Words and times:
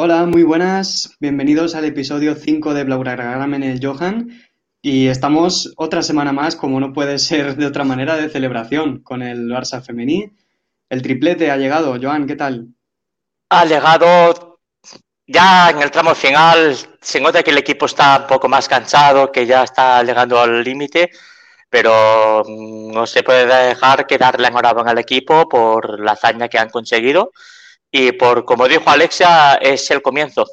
Hola, 0.00 0.26
muy 0.26 0.44
buenas. 0.44 1.16
Bienvenidos 1.18 1.74
al 1.74 1.84
episodio 1.84 2.36
5 2.36 2.72
de 2.72 2.84
Blaugrana 2.84 3.44
en 3.56 3.64
el 3.64 3.84
Johan. 3.84 4.28
Y 4.80 5.08
estamos 5.08 5.74
otra 5.76 6.02
semana 6.02 6.32
más, 6.32 6.54
como 6.54 6.78
no 6.78 6.92
puede 6.92 7.18
ser 7.18 7.56
de 7.56 7.66
otra 7.66 7.82
manera, 7.82 8.16
de 8.16 8.28
celebración 8.28 9.02
con 9.02 9.22
el 9.22 9.48
Barça 9.48 9.84
femení. 9.84 10.30
El 10.88 11.02
triplete 11.02 11.50
ha 11.50 11.56
llegado. 11.56 11.98
Joan, 12.00 12.28
¿qué 12.28 12.36
tal? 12.36 12.68
Ha 13.48 13.64
llegado 13.64 14.60
ya 15.26 15.70
en 15.70 15.82
el 15.82 15.90
tramo 15.90 16.14
final. 16.14 16.76
Se 17.00 17.20
nota 17.20 17.42
que 17.42 17.50
el 17.50 17.58
equipo 17.58 17.86
está 17.86 18.18
un 18.20 18.28
poco 18.28 18.48
más 18.48 18.68
cansado, 18.68 19.32
que 19.32 19.46
ya 19.46 19.64
está 19.64 20.00
llegando 20.04 20.38
al 20.38 20.62
límite, 20.62 21.10
pero 21.68 22.44
no 22.46 23.04
se 23.04 23.24
puede 23.24 23.46
dejar 23.46 24.06
que 24.06 24.16
darle 24.16 24.46
enhorabuena 24.46 24.92
al 24.92 24.98
equipo 24.98 25.48
por 25.48 25.98
la 25.98 26.12
hazaña 26.12 26.46
que 26.46 26.58
han 26.58 26.70
conseguido 26.70 27.32
y 27.90 28.12
por, 28.12 28.44
como 28.44 28.68
dijo 28.68 28.88
Alexia, 28.90 29.54
es 29.54 29.90
el 29.90 30.02
comienzo. 30.02 30.46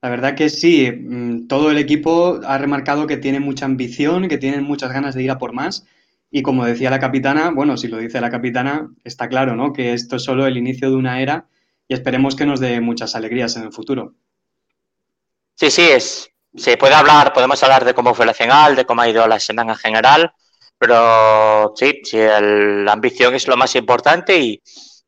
La 0.00 0.10
verdad 0.10 0.34
que 0.34 0.48
sí, 0.48 0.90
mm, 0.90 1.48
todo 1.48 1.70
el 1.70 1.78
equipo 1.78 2.40
ha 2.46 2.58
remarcado 2.58 3.06
que 3.06 3.16
tiene 3.16 3.40
mucha 3.40 3.64
ambición, 3.64 4.28
que 4.28 4.38
tienen 4.38 4.64
muchas 4.64 4.92
ganas 4.92 5.14
de 5.14 5.22
ir 5.22 5.30
a 5.30 5.38
por 5.38 5.52
más. 5.52 5.86
Y 6.30 6.42
como 6.42 6.64
decía 6.64 6.90
la 6.90 6.98
capitana, 6.98 7.50
bueno, 7.50 7.76
si 7.76 7.88
lo 7.88 7.98
dice 7.98 8.20
la 8.20 8.30
capitana, 8.30 8.90
está 9.04 9.28
claro, 9.28 9.56
¿no? 9.56 9.72
Que 9.72 9.92
esto 9.92 10.16
es 10.16 10.24
solo 10.24 10.46
el 10.46 10.56
inicio 10.56 10.90
de 10.90 10.96
una 10.96 11.20
era 11.20 11.46
y 11.88 11.94
esperemos 11.94 12.36
que 12.36 12.46
nos 12.46 12.60
dé 12.60 12.80
muchas 12.80 13.14
alegrías 13.14 13.56
en 13.56 13.64
el 13.64 13.72
futuro. 13.72 14.14
Sí, 15.54 15.70
sí, 15.70 15.82
es, 15.82 16.30
se 16.54 16.76
puede 16.76 16.94
hablar, 16.94 17.32
podemos 17.32 17.62
hablar 17.62 17.84
de 17.84 17.94
cómo 17.94 18.14
fue 18.14 18.26
la 18.26 18.34
final, 18.34 18.76
de 18.76 18.84
cómo 18.84 19.02
ha 19.02 19.08
ido 19.08 19.26
la 19.26 19.40
semana 19.40 19.72
en 19.72 19.78
general, 19.78 20.32
pero 20.78 21.72
sí, 21.74 22.00
sí 22.04 22.18
la 22.18 22.92
ambición 22.92 23.34
es 23.34 23.48
lo 23.48 23.56
más 23.56 23.74
importante 23.74 24.38
y, 24.38 24.62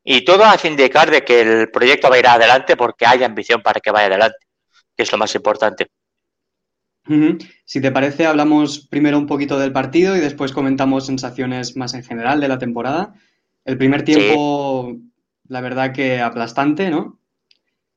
y 0.05 0.25
todo 0.25 0.45
hace 0.45 0.69
indicar 0.69 1.11
de 1.11 1.25
que 1.25 1.41
el 1.41 1.71
proyecto 1.71 2.09
va 2.09 2.17
a 2.17 2.19
ir 2.19 2.27
adelante 2.27 2.77
porque 2.77 3.07
hay 3.07 3.23
ambición 3.23 3.63
para 3.63 3.81
que 3.81 3.91
vaya 3.91 4.07
adelante, 4.07 4.39
que 4.97 5.03
es 5.03 5.13
lo 5.13 5.19
más 5.19 5.35
importante. 5.35 5.89
Si 7.65 7.81
te 7.81 7.91
parece, 7.91 8.27
hablamos 8.27 8.87
primero 8.89 9.19
un 9.19 9.27
poquito 9.27 9.59
del 9.59 9.73
partido 9.73 10.17
y 10.17 10.21
después 10.21 10.53
comentamos 10.53 11.07
sensaciones 11.07 11.77
más 11.77 11.95
en 11.95 12.05
general 12.05 12.41
de 12.41 12.49
la 12.49 12.59
temporada. 12.59 13.15
El 13.65 13.77
primer 13.79 14.05
tiempo, 14.05 14.97
la 15.49 15.61
verdad 15.61 15.93
que 15.93 16.21
aplastante, 16.21 16.89
¿no? 16.89 17.19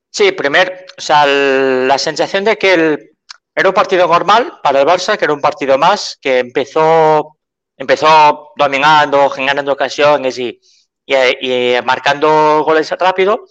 Sí, 0.09 0.31
primer, 0.31 0.85
o 0.97 1.01
sea, 1.01 1.25
la 1.25 1.97
sensación 1.97 2.43
de 2.43 2.57
que 2.57 3.13
era 3.55 3.69
un 3.69 3.75
partido 3.75 4.07
normal 4.07 4.59
para 4.63 4.81
el 4.81 4.88
Barça, 4.88 5.17
que 5.17 5.25
era 5.25 5.33
un 5.33 5.41
partido 5.41 5.77
más, 5.77 6.17
que 6.19 6.39
empezó, 6.39 7.38
empezó 7.77 8.51
dominando, 8.57 9.29
generando 9.29 9.73
ocasiones 9.73 10.39
y, 10.39 10.59
y, 11.05 11.75
marcando 11.83 12.63
goles 12.63 12.89
rápido. 12.91 13.45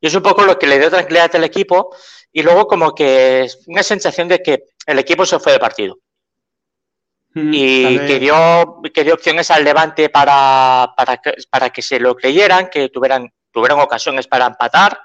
Y 0.00 0.06
es 0.06 0.14
un 0.14 0.22
poco 0.22 0.44
lo 0.44 0.58
que 0.58 0.66
le 0.66 0.78
dio 0.78 0.90
tranquilidad 0.90 1.34
al 1.34 1.44
equipo. 1.44 1.94
Y 2.32 2.42
luego 2.42 2.66
como 2.66 2.94
que 2.94 3.48
una 3.66 3.82
sensación 3.82 4.28
de 4.28 4.42
que 4.42 4.64
el 4.86 4.98
equipo 4.98 5.24
se 5.24 5.38
fue 5.38 5.52
de 5.52 5.58
partido. 5.58 5.98
y 7.34 7.98
que 8.06 8.20
dio, 8.20 8.80
que 8.92 9.02
dio 9.02 9.14
opciones 9.14 9.50
al 9.50 9.64
Levante 9.64 10.08
para, 10.08 10.94
para, 10.96 11.16
que, 11.16 11.34
para 11.50 11.70
que 11.70 11.82
se 11.82 11.98
lo 11.98 12.14
creyeran, 12.14 12.70
que 12.70 12.88
tuvieran, 12.90 13.32
tuvieran 13.50 13.80
ocasiones 13.80 14.28
para 14.28 14.46
empatar, 14.46 15.00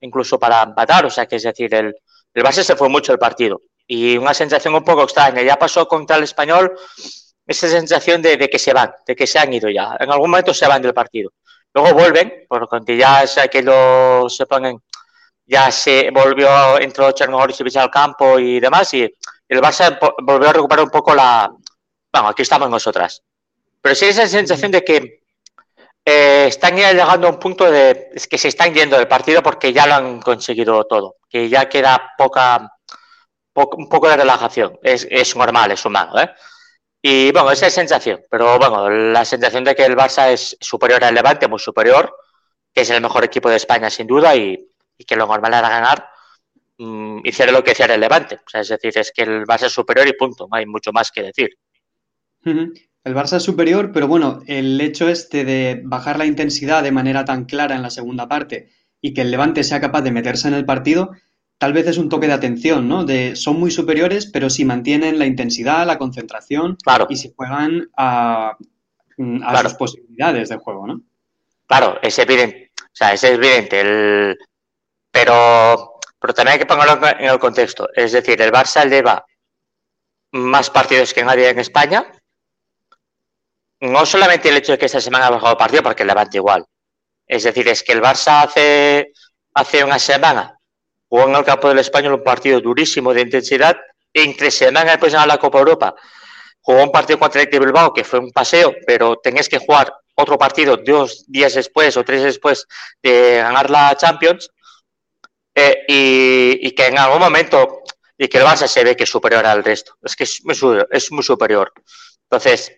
incluso 0.00 0.38
para 0.38 0.62
empatar. 0.62 1.04
O 1.04 1.10
sea, 1.10 1.26
que 1.26 1.36
es 1.36 1.42
decir, 1.42 1.74
el, 1.74 1.94
el 2.32 2.42
base 2.42 2.64
se 2.64 2.76
fue 2.76 2.88
mucho 2.88 3.12
el 3.12 3.18
partido. 3.18 3.60
Y 3.86 4.16
una 4.16 4.32
sensación 4.32 4.74
un 4.74 4.84
poco 4.84 5.02
extraña. 5.02 5.42
Ya 5.42 5.56
pasó 5.56 5.86
contra 5.86 6.16
el 6.16 6.24
español 6.24 6.74
esa 7.46 7.68
sensación 7.68 8.22
de, 8.22 8.38
que 8.48 8.58
se 8.58 8.72
van, 8.72 8.92
de 9.06 9.14
que 9.14 9.26
se 9.26 9.38
han 9.38 9.52
ido 9.52 9.68
ya. 9.68 9.96
En 10.00 10.10
algún 10.10 10.30
momento 10.30 10.54
se 10.54 10.66
van 10.66 10.82
del 10.82 10.94
partido. 10.94 11.32
Luego 11.72 11.94
vuelven, 11.94 12.46
porque 12.48 12.96
ya 12.96 13.26
que 13.50 13.62
lo 13.62 14.28
se 14.28 14.46
ponen, 14.46 14.80
ya 15.46 15.70
se 15.70 16.10
volvió, 16.10 16.78
entró 16.78 17.12
Chernobyl 17.12 17.78
al 17.78 17.90
campo 17.90 18.38
y 18.38 18.60
demás, 18.60 18.94
y 18.94 19.02
el 19.48 19.60
Barça 19.60 19.98
volvió 20.22 20.48
a 20.48 20.52
recuperar 20.52 20.84
un 20.84 20.90
poco 20.90 21.14
la. 21.14 21.50
Bueno, 22.12 22.28
aquí 22.28 22.42
estamos 22.42 22.70
nosotras. 22.70 23.22
Pero 23.80 23.94
sí 23.94 24.06
esa 24.06 24.26
sensación 24.26 24.70
de 24.70 24.84
que 24.84 25.24
eh, 26.04 26.46
están 26.48 26.76
ya 26.76 26.92
llegando 26.92 27.26
a 27.26 27.30
un 27.30 27.38
punto 27.38 27.70
de 27.70 28.10
es 28.14 28.26
que 28.28 28.38
se 28.38 28.48
están 28.48 28.72
yendo 28.72 28.96
del 28.96 29.08
partido 29.08 29.42
porque 29.42 29.72
ya 29.72 29.86
lo 29.86 29.94
han 29.94 30.20
conseguido 30.22 30.84
todo, 30.84 31.16
que 31.28 31.48
ya 31.48 31.68
queda 31.68 32.12
poca, 32.16 32.70
un 33.54 33.88
poco 33.88 34.08
de 34.08 34.16
relajación. 34.16 34.78
Es, 34.82 35.06
es 35.10 35.36
normal, 35.36 35.72
es 35.72 35.84
humano, 35.84 36.18
¿eh? 36.20 36.30
Y 37.06 37.32
bueno, 37.32 37.50
esa 37.50 37.66
es 37.66 37.74
sensación, 37.74 38.22
pero 38.30 38.58
bueno, 38.58 38.88
la 38.88 39.26
sensación 39.26 39.62
de 39.62 39.74
que 39.74 39.84
el 39.84 39.94
Barça 39.94 40.32
es 40.32 40.56
superior 40.58 41.04
al 41.04 41.14
Levante, 41.14 41.46
muy 41.46 41.58
superior, 41.58 42.16
que 42.72 42.80
es 42.80 42.88
el 42.88 43.02
mejor 43.02 43.22
equipo 43.22 43.50
de 43.50 43.56
España 43.56 43.90
sin 43.90 44.06
duda 44.06 44.34
y, 44.34 44.70
que 45.06 45.14
lo 45.14 45.26
normal 45.26 45.52
era 45.52 45.68
ganar, 45.68 46.08
mmm, 46.78 47.18
hiciera 47.22 47.52
lo 47.52 47.62
que 47.62 47.72
hiciera 47.72 47.92
el 47.92 48.00
Levante. 48.00 48.36
O 48.36 48.48
sea, 48.48 48.62
es 48.62 48.68
decir, 48.68 48.96
es 48.96 49.12
que 49.14 49.20
el 49.20 49.44
Barça 49.44 49.66
es 49.66 49.72
superior 49.72 50.08
y 50.08 50.14
punto, 50.14 50.48
no 50.50 50.56
hay 50.56 50.64
mucho 50.64 50.92
más 50.92 51.12
que 51.12 51.24
decir. 51.24 51.50
El 52.42 53.14
Barça 53.14 53.36
es 53.36 53.42
superior, 53.42 53.92
pero 53.92 54.08
bueno, 54.08 54.40
el 54.46 54.80
hecho 54.80 55.10
este 55.10 55.44
de 55.44 55.82
bajar 55.84 56.16
la 56.16 56.24
intensidad 56.24 56.82
de 56.82 56.92
manera 56.92 57.26
tan 57.26 57.44
clara 57.44 57.76
en 57.76 57.82
la 57.82 57.90
segunda 57.90 58.28
parte 58.28 58.70
y 59.02 59.12
que 59.12 59.20
el 59.20 59.30
Levante 59.30 59.62
sea 59.62 59.78
capaz 59.78 60.00
de 60.00 60.10
meterse 60.10 60.48
en 60.48 60.54
el 60.54 60.64
partido, 60.64 61.10
tal 61.64 61.72
vez 61.72 61.86
es 61.86 61.96
un 61.96 62.10
toque 62.10 62.26
de 62.26 62.34
atención, 62.34 62.86
¿no? 62.86 63.06
De 63.06 63.36
son 63.36 63.58
muy 63.58 63.70
superiores, 63.70 64.26
pero 64.26 64.50
si 64.50 64.66
mantienen 64.66 65.18
la 65.18 65.24
intensidad, 65.24 65.86
la 65.86 65.96
concentración 65.96 66.76
y 67.08 67.16
si 67.16 67.32
juegan 67.34 67.88
a, 67.96 68.58
mm, 69.16 69.42
a 69.42 69.62
sus 69.62 69.72
posibilidades 69.72 70.50
de 70.50 70.58
juego, 70.58 70.86
¿no? 70.86 71.00
Claro, 71.66 71.98
es 72.02 72.18
evidente. 72.18 72.70
O 72.76 72.90
sea, 72.92 73.14
es 73.14 73.24
evidente. 73.24 73.80
El... 73.80 74.38
Pero, 75.10 76.00
pero 76.18 76.34
también 76.34 76.52
hay 76.52 76.58
que 76.58 76.66
ponerlo 76.66 77.00
en 77.18 77.30
el 77.30 77.38
contexto. 77.38 77.88
Es 77.94 78.12
decir, 78.12 78.42
el 78.42 78.52
Barça 78.52 78.86
lleva 78.86 79.24
más 80.32 80.68
partidos 80.68 81.14
que 81.14 81.24
nadie 81.24 81.48
en 81.48 81.60
España. 81.60 82.04
No 83.80 84.04
solamente 84.04 84.50
el 84.50 84.58
hecho 84.58 84.72
de 84.72 84.78
que 84.78 84.84
esta 84.84 85.00
semana 85.00 85.28
ha 85.28 85.30
bajado 85.30 85.56
partido, 85.56 85.82
porque 85.82 86.02
el 86.02 86.08
Levante 86.08 86.36
igual. 86.36 86.66
Es 87.26 87.44
decir, 87.44 87.66
es 87.68 87.82
que 87.82 87.92
el 87.92 88.02
Barça 88.02 88.42
hace, 88.42 89.12
hace 89.54 89.82
una 89.82 89.98
semana 89.98 90.53
jugó 91.14 91.28
en 91.28 91.36
el 91.36 91.44
campo 91.44 91.68
del 91.68 91.78
Español 91.78 92.14
un 92.14 92.24
partido 92.24 92.60
durísimo 92.60 93.14
de 93.14 93.20
intensidad. 93.20 93.76
Entre 94.12 94.50
semana 94.50 94.90
después 94.90 95.14
a 95.14 95.24
la 95.24 95.38
Copa 95.38 95.60
Europa 95.60 95.94
jugó 96.60 96.82
un 96.82 96.90
partido 96.90 97.20
contra 97.20 97.40
el 97.40 97.46
Bilbao 97.46 97.94
que 97.94 98.02
fue 98.02 98.18
un 98.18 98.32
paseo, 98.32 98.74
pero 98.84 99.20
tenías 99.22 99.48
que 99.48 99.58
jugar 99.58 99.94
otro 100.16 100.36
partido 100.36 100.76
dos 100.76 101.24
días 101.28 101.54
después 101.54 101.96
o 101.96 102.04
tres 102.04 102.24
después 102.24 102.66
de 103.00 103.36
ganar 103.36 103.70
la 103.70 103.96
Champions. 103.96 104.50
Eh, 105.54 105.84
y, 105.86 106.70
que 106.72 106.86
en 106.86 106.98
algún 106.98 107.20
momento 107.20 107.84
y 108.18 108.26
que 108.26 108.38
el 108.38 108.44
Barça 108.44 108.66
se 108.66 108.82
ve 108.82 108.96
que 108.96 109.04
es 109.04 109.10
superior 109.10 109.46
al 109.46 109.62
resto. 109.62 109.96
Es 110.02 110.16
que 110.16 110.24
es 110.24 110.42
muy, 110.42 111.22
superior. 111.22 111.72
Entonces, 112.24 112.72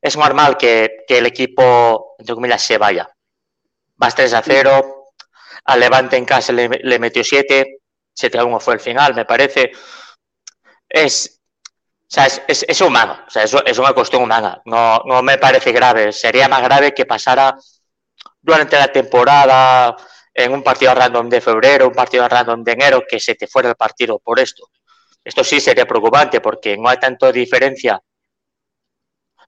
es 0.00 0.16
normal 0.16 0.56
que, 0.56 0.98
que 1.08 1.18
el 1.18 1.26
equipo, 1.26 2.14
entre 2.20 2.36
comillas, 2.36 2.62
se 2.62 2.78
vaya. 2.78 3.10
Vas 3.96 4.14
3 4.14 4.32
a 4.34 4.42
0, 4.42 5.06
al 5.64 5.80
Levante 5.80 6.16
en 6.16 6.24
casa 6.24 6.52
le, 6.52 6.68
le 6.68 6.98
metió 7.00 7.24
7, 7.24 7.79
7 8.20 8.38
a 8.38 8.44
1 8.44 8.60
fue 8.60 8.74
el 8.74 8.80
final, 8.80 9.14
me 9.14 9.24
parece. 9.24 9.72
Es, 10.88 11.40
o 12.02 12.06
sea, 12.06 12.26
es, 12.26 12.80
humano, 12.80 13.18
o 13.26 13.30
sea, 13.30 13.44
es, 13.44 13.54
es, 13.64 13.78
una 13.78 13.92
cuestión 13.92 14.22
humana. 14.22 14.60
No, 14.64 15.02
no 15.06 15.22
me 15.22 15.38
parece 15.38 15.72
grave. 15.72 16.12
Sería 16.12 16.48
más 16.48 16.62
grave 16.62 16.92
que 16.92 17.06
pasara 17.06 17.56
durante 18.40 18.76
la 18.76 18.88
temporada 18.92 19.96
en 20.34 20.52
un 20.52 20.62
partido 20.62 20.94
random 20.94 21.28
de 21.28 21.40
febrero, 21.40 21.88
un 21.88 21.94
partido 21.94 22.28
random 22.28 22.62
de 22.64 22.72
enero, 22.72 23.04
que 23.08 23.20
se 23.20 23.34
te 23.34 23.46
fuera 23.46 23.70
el 23.70 23.76
partido 23.76 24.18
por 24.18 24.40
esto. 24.40 24.68
Esto 25.24 25.44
sí 25.44 25.60
sería 25.60 25.86
preocupante 25.86 26.40
porque 26.40 26.76
no 26.76 26.88
hay 26.88 26.98
tanto 26.98 27.30
diferencia 27.32 28.00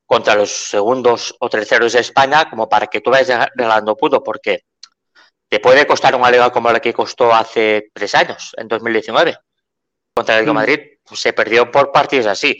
contra 0.06 0.34
los 0.34 0.50
segundos 0.50 1.34
o 1.40 1.48
terceros 1.48 1.94
de 1.94 2.00
España 2.00 2.48
como 2.50 2.68
para 2.68 2.86
que 2.86 3.00
tú 3.00 3.10
vayas 3.10 3.48
regalando 3.54 3.96
puntos, 3.96 4.20
porque 4.24 4.64
te 5.52 5.60
puede 5.60 5.86
costar 5.86 6.14
una 6.14 6.30
liga 6.30 6.50
como 6.50 6.72
la 6.72 6.80
que 6.80 6.94
costó 6.94 7.30
hace 7.34 7.90
tres 7.92 8.14
años, 8.14 8.54
en 8.56 8.68
2019, 8.68 9.36
contra 10.14 10.38
el 10.38 10.46
Real 10.46 10.54
mm. 10.54 10.56
Madrid. 10.56 10.80
Pues 11.04 11.20
se 11.20 11.34
perdió 11.34 11.70
por 11.70 11.92
partidos 11.92 12.26
así. 12.26 12.56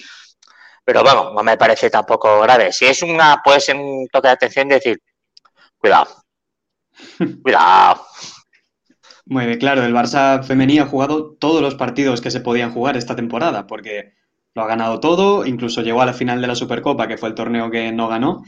Pero 0.85 1.03
bueno, 1.03 1.33
no 1.33 1.43
me 1.43 1.57
parece 1.57 1.89
tampoco 1.89 2.43
grave. 2.43 2.71
Si 2.71 2.85
es 2.85 3.01
una, 3.03 3.41
puede 3.43 3.61
ser 3.61 3.77
un 3.77 4.07
toque 4.13 4.29
de 4.29 4.35
atención 4.35 4.69
decir, 4.69 5.01
cuidado, 5.79 6.23
cuidado. 7.43 8.05
Muy 9.25 9.47
bien, 9.47 9.59
claro, 9.59 9.85
el 9.85 9.95
Barça 9.95 10.45
femenino 10.45 10.83
ha 10.83 10.87
jugado 10.87 11.33
todos 11.37 11.63
los 11.63 11.77
partidos 11.77 12.21
que 12.21 12.31
se 12.31 12.41
podían 12.41 12.75
jugar 12.75 12.99
esta 12.99 13.17
temporada, 13.17 13.67
porque 13.67 14.13
lo 14.53 14.65
ha 14.65 14.67
ganado 14.67 15.01
todo, 15.01 15.47
incluso 15.47 15.81
llegó 15.81 16.03
a 16.03 16.07
la 16.07 16.13
final 16.13 16.43
de 16.43 16.47
la 16.47 16.55
Supercopa, 16.55 17.09
que 17.09 17.17
fue 17.17 17.31
el 17.31 17.35
torneo 17.35 17.71
que 17.71 17.91
no 17.91 18.09
ganó. 18.09 18.43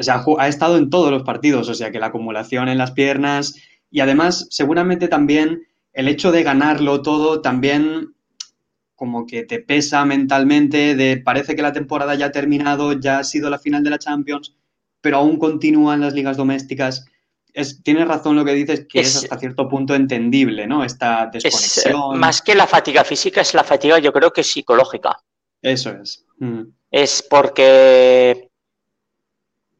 O 0.00 0.02
sea, 0.02 0.24
ha 0.38 0.48
estado 0.48 0.78
en 0.78 0.90
todos 0.90 1.10
los 1.10 1.22
partidos, 1.22 1.68
o 1.68 1.74
sea 1.74 1.90
que 1.90 2.00
la 2.00 2.06
acumulación 2.06 2.68
en 2.68 2.78
las 2.78 2.92
piernas, 2.92 3.54
y 3.90 4.00
además, 4.00 4.46
seguramente 4.50 5.08
también 5.08 5.66
el 5.92 6.08
hecho 6.08 6.32
de 6.32 6.42
ganarlo 6.42 7.02
todo 7.02 7.40
también 7.42 8.14
como 8.94 9.26
que 9.26 9.44
te 9.44 9.60
pesa 9.60 10.04
mentalmente 10.04 10.94
de 10.94 11.16
parece 11.16 11.56
que 11.56 11.62
la 11.62 11.72
temporada 11.72 12.14
ya 12.14 12.26
ha 12.26 12.32
terminado, 12.32 12.92
ya 12.92 13.18
ha 13.18 13.24
sido 13.24 13.48
la 13.48 13.58
final 13.58 13.82
de 13.82 13.90
la 13.90 13.98
Champions, 13.98 14.54
pero 15.00 15.16
aún 15.16 15.38
continúan 15.38 16.00
las 16.00 16.12
ligas 16.12 16.36
domésticas. 16.36 17.06
es, 17.54 17.82
tienes 17.82 18.06
razón 18.06 18.36
lo 18.36 18.44
que 18.44 18.52
dices, 18.52 18.86
que 18.86 19.00
es, 19.00 19.16
hasta 19.16 19.38
cierto 19.38 19.68
punto 19.68 19.94
entendible, 19.94 20.66
¿no? 20.66 20.84
Esta 20.84 21.30
Es, 21.32 21.42
desconexión. 21.44 22.18
más 22.18 22.42
que 22.42 22.54
la 22.54 22.66
fatiga 22.66 23.02
física, 23.02 23.40
es 23.40 23.54
la 23.54 23.64
fatiga, 23.64 23.98
yo 23.98 24.12
creo 24.12 24.32
que 24.32 24.44
psicológica. 24.44 25.16
Eso 25.62 25.90
es. 25.90 26.26
Mm. 26.38 26.64
Es 26.90 27.24
porque 27.28 28.49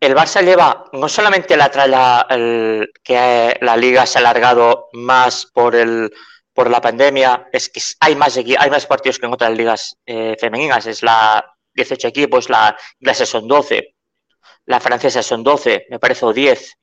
el 0.01 0.15
Barça 0.15 0.43
lleva 0.43 0.85
no 0.93 1.09
solamente 1.09 1.57
la, 1.57 1.71
la 1.87 2.27
el, 2.31 2.91
que 3.03 3.59
la 3.61 3.77
liga 3.77 4.07
se 4.07 4.19
ha 4.19 4.21
alargado 4.21 4.89
más 4.95 5.47
por 5.47 5.77
el 5.77 6.11
por 6.53 6.69
la 6.69 6.81
pandemia, 6.81 7.49
es 7.53 7.69
que 7.69 7.81
hay 8.01 8.17
más 8.17 8.37
hay 8.37 8.71
más 8.71 8.87
partidos 8.87 9.19
que 9.19 9.27
en 9.27 9.33
otras 9.33 9.57
ligas 9.57 9.97
eh, 10.05 10.37
femeninas, 10.39 10.87
es 10.87 11.03
la 11.03 11.45
18 11.75 12.09
equipos, 12.09 12.51
la 12.51 12.77
inglesa 12.99 13.25
son 13.25 13.47
12, 13.47 13.95
la 14.67 14.81
francesa 14.81 15.23
son 15.23 15.45
12, 15.45 15.87
me 15.89 15.99
parece, 15.99 16.25
o 16.27 16.33
10, 16.33 16.77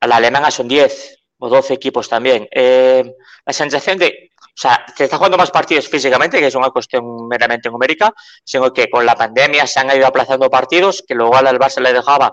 la 0.00 0.16
alemana 0.16 0.50
son 0.50 0.68
10 0.68 1.18
o 1.38 1.48
12 1.48 1.74
equipos 1.74 2.08
también. 2.08 2.48
Eh, 2.50 3.14
la 3.44 3.52
sensación 3.52 3.98
de, 3.98 4.30
o 4.58 4.60
sea, 4.60 4.84
se 4.96 5.04
está 5.04 5.18
jugando 5.18 5.36
más 5.36 5.52
partidos 5.52 5.88
físicamente, 5.88 6.40
que 6.40 6.48
es 6.48 6.54
una 6.56 6.70
cuestión 6.70 7.28
meramente 7.28 7.70
numérica, 7.70 8.12
sino 8.42 8.72
que 8.72 8.90
con 8.90 9.06
la 9.06 9.14
pandemia 9.14 9.64
se 9.68 9.78
han 9.78 9.96
ido 9.96 10.04
aplazando 10.04 10.50
partidos, 10.50 11.04
que 11.06 11.14
luego 11.14 11.36
al 11.36 11.60
Barça 11.60 11.80
le 11.80 11.92
dejaba 11.92 12.32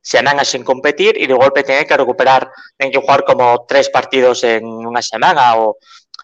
semanas 0.00 0.48
sin 0.48 0.64
competir 0.64 1.20
y 1.20 1.26
de 1.26 1.34
golpe 1.34 1.62
tienen 1.62 1.86
que 1.86 1.98
recuperar, 1.98 2.50
tienen 2.78 2.90
que 2.90 2.98
jugar 2.98 3.24
como 3.24 3.66
tres 3.68 3.90
partidos 3.90 4.42
en 4.44 4.64
una 4.64 5.02
semana 5.02 5.56
o 5.56 5.76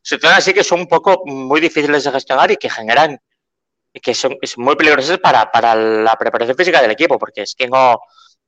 situaciones 0.02 0.38
así 0.38 0.54
que 0.54 0.64
son 0.64 0.80
un 0.80 0.86
poco 0.86 1.20
muy 1.26 1.60
difíciles 1.60 2.04
de 2.04 2.12
gestionar 2.12 2.50
y 2.52 2.56
que 2.56 2.70
generan 2.70 3.20
que 3.92 4.14
son, 4.14 4.38
muy 4.56 4.74
peligrosas 4.74 5.18
para, 5.18 5.50
para 5.52 5.74
la 5.74 6.16
preparación 6.16 6.56
física 6.56 6.80
del 6.80 6.92
equipo, 6.92 7.18
porque 7.18 7.42
es 7.42 7.54
que 7.54 7.68
no, 7.68 8.00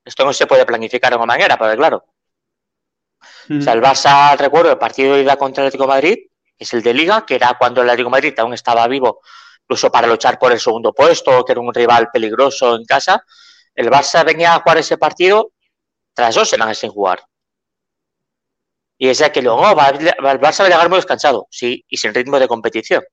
esto 0.03 0.25
no 0.25 0.33
se 0.33 0.47
puede 0.47 0.65
planificar 0.65 1.11
de 1.11 1.17
una 1.17 1.27
manera, 1.27 1.59
pero 1.59 1.77
claro. 1.77 2.05
Mm. 3.49 3.59
O 3.59 3.61
sea, 3.61 3.75
el 3.75 3.83
Barça, 3.83 4.39
recuerdo, 4.39 4.73
el 4.73 4.79
partido 4.79 5.17
de 5.17 5.23
ida 5.23 5.37
contra 5.37 5.63
el 5.63 5.67
Atlético 5.67 5.85
de 5.85 5.95
Madrid, 5.95 6.19
es 6.59 6.73
el 6.73 6.83
de 6.83 6.93
Liga, 6.93 7.25
que 7.25 7.37
era 7.37 7.57
cuando 7.59 7.83
el 7.83 7.89
Atlético 7.89 8.09
de 8.09 8.13
Madrid 8.13 8.39
aún 8.39 8.55
estaba 8.55 8.87
vivo, 8.89 9.21
incluso 9.63 9.91
para 9.91 10.07
luchar 10.07 10.39
por 10.39 10.53
el 10.53 10.61
segundo 10.61 10.93
puesto, 10.93 11.45
que 11.45 11.53
era 11.53 11.61
un 11.61 11.73
rival 11.73 12.09
peligroso 12.13 12.75
en 12.75 12.85
casa. 12.85 13.23
El 13.75 13.91
Barça 13.91 14.25
venía 14.25 14.55
a 14.55 14.61
jugar 14.61 14.79
ese 14.79 14.99
partido 14.99 15.53
tras 16.13 16.35
dos 16.35 16.49
semanas 16.49 16.79
sin 16.79 16.91
jugar. 16.91 17.23
Y 18.97 19.09
es 19.09 19.23
que 19.31 19.43
luego 19.43 19.63
va, 19.77 19.91
el 19.91 20.41
Barça 20.41 20.61
va 20.61 20.67
a 20.67 20.69
llegar 20.69 20.89
muy 20.89 20.99
descansado, 20.99 21.47
sí, 21.51 21.85
y 21.89 21.97
sin 21.97 22.13
ritmo 22.13 22.41
de 22.41 22.49
competición. 22.49 23.05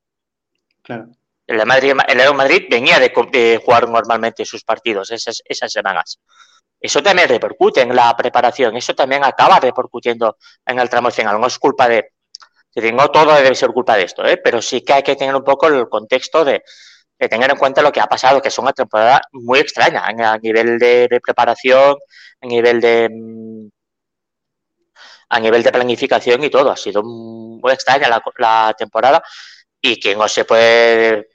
Claro. 0.81 1.09
El 1.45 1.63
Madrid, 1.65 1.93
el 2.07 2.17
Real 2.17 2.33
Madrid 2.33 2.65
venía 2.69 2.99
de, 2.99 3.13
de, 3.31 3.61
jugar 3.63 3.87
normalmente 3.87 4.45
sus 4.45 4.63
partidos 4.63 5.11
esas, 5.11 5.43
esas 5.45 5.71
semanas. 5.71 6.19
Eso 6.79 7.03
también 7.03 7.29
repercute 7.29 7.81
en 7.81 7.95
la 7.95 8.15
preparación, 8.17 8.75
eso 8.75 8.95
también 8.95 9.23
acaba 9.23 9.59
repercutiendo 9.59 10.37
en 10.65 10.79
el 10.79 10.89
tramo 10.89 11.11
final. 11.11 11.39
No 11.39 11.47
es 11.47 11.59
culpa 11.59 11.87
de, 11.87 12.14
no 12.75 13.09
todo 13.09 13.33
debe 13.35 13.55
ser 13.55 13.69
culpa 13.69 13.95
de 13.95 14.03
esto, 14.03 14.25
¿eh? 14.25 14.37
pero 14.37 14.61
sí 14.61 14.81
que 14.81 14.93
hay 14.93 15.03
que 15.03 15.15
tener 15.15 15.35
un 15.35 15.43
poco 15.43 15.67
el 15.67 15.87
contexto 15.87 16.43
de, 16.43 16.63
tener 17.17 17.49
en 17.49 17.57
cuenta 17.57 17.81
lo 17.81 17.91
que 17.91 18.01
ha 18.01 18.07
pasado, 18.07 18.41
que 18.41 18.49
es 18.49 18.59
una 18.59 18.73
temporada 18.73 19.21
muy 19.31 19.59
extraña 19.59 20.05
a 20.05 20.37
nivel 20.37 20.77
de, 20.77 21.19
preparación, 21.23 21.95
a 22.41 22.45
nivel 22.45 22.81
de 22.81 23.09
mm, 23.09 23.69
a 25.29 25.39
nivel 25.39 25.63
de 25.63 25.71
planificación 25.71 26.43
y 26.43 26.49
todo. 26.49 26.71
Ha 26.71 26.77
sido 26.77 27.01
muy 27.03 27.71
extraña 27.71 28.09
la, 28.37 28.73
temporada 28.77 29.23
y 29.81 29.99
que 29.99 30.15
no 30.15 30.27
se 30.27 30.45
puede 30.45 31.29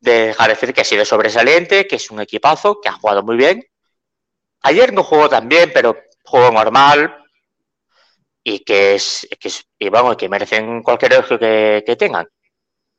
dejar 0.00 0.48
de 0.48 0.54
decir 0.54 0.74
que 0.74 0.80
ha 0.80 0.84
sido 0.84 1.04
sobresaliente, 1.04 1.86
que 1.86 1.96
es 1.96 2.10
un 2.10 2.20
equipazo, 2.20 2.80
que 2.80 2.88
ha 2.88 2.92
jugado 2.92 3.22
muy 3.22 3.36
bien. 3.36 3.62
Ayer 4.62 4.92
no 4.92 5.04
jugó 5.04 5.28
tan 5.28 5.48
bien, 5.48 5.70
pero 5.72 5.96
jugó 6.24 6.50
normal 6.50 7.25
y 8.48 8.60
que 8.60 8.94
es, 8.94 9.26
que 9.40 9.48
es 9.48 9.66
y 9.76 9.88
vamos, 9.88 10.16
que 10.16 10.28
merecen 10.28 10.80
cualquier 10.84 11.14
elogio 11.14 11.36
que, 11.36 11.82
que, 11.84 11.96
tengan. 11.96 12.28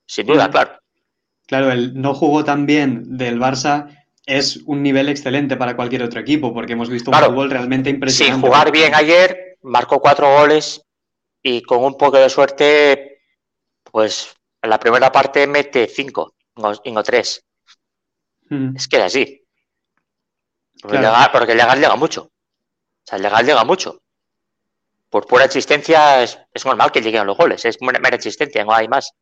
Sin 0.05 0.27
duda, 0.27 0.51
claro. 0.51 0.77
Claro, 1.45 1.71
el 1.71 1.93
no 1.93 2.13
jugó 2.13 2.43
tan 2.43 2.65
bien 2.65 3.17
del 3.17 3.39
Barça 3.39 4.05
es 4.25 4.57
un 4.65 4.83
nivel 4.83 5.07
excelente 5.07 5.55
para 5.55 5.77
cualquier 5.77 6.03
otro 6.03 6.19
equipo, 6.19 6.53
porque 6.53 6.73
hemos 6.73 6.89
visto 6.89 7.11
claro, 7.11 7.29
un 7.29 7.33
fútbol 7.33 7.51
realmente 7.51 7.89
impresionante. 7.89 8.41
Sin 8.41 8.45
jugar 8.45 8.73
bien 8.73 8.93
ayer, 8.93 9.57
marcó 9.61 10.01
cuatro 10.01 10.29
goles 10.37 10.81
y 11.41 11.61
con 11.61 11.81
un 11.81 11.97
poco 11.97 12.17
de 12.17 12.29
suerte, 12.29 13.21
pues 13.89 14.35
en 14.61 14.69
la 14.69 14.81
primera 14.81 15.13
parte 15.13 15.47
mete 15.47 15.87
cinco 15.87 16.33
y 16.83 16.91
no 16.91 17.03
tres. 17.03 17.41
Mm. 18.49 18.75
Es 18.75 18.85
que 18.89 18.97
es 18.97 19.03
así. 19.03 19.47
Porque, 20.81 20.97
Claro. 20.97 21.15
llegar, 21.15 21.31
porque 21.31 21.55
llegar 21.55 21.77
llega 21.77 21.95
mucho. 21.95 22.23
O 22.23 22.31
sea, 23.05 23.17
llegar 23.17 23.45
llega 23.45 23.63
mucho. 23.63 24.01
Por 25.09 25.25
pura 25.25 25.45
existencia 25.45 26.21
es, 26.23 26.37
es 26.53 26.65
normal 26.65 26.91
que 26.91 27.01
lleguen 27.01 27.25
los 27.25 27.37
goles. 27.37 27.63
Es 27.65 27.77
mera 27.81 28.15
existencia, 28.15 28.63
no 28.65 28.73
hay 28.73 28.87
más. 28.87 29.13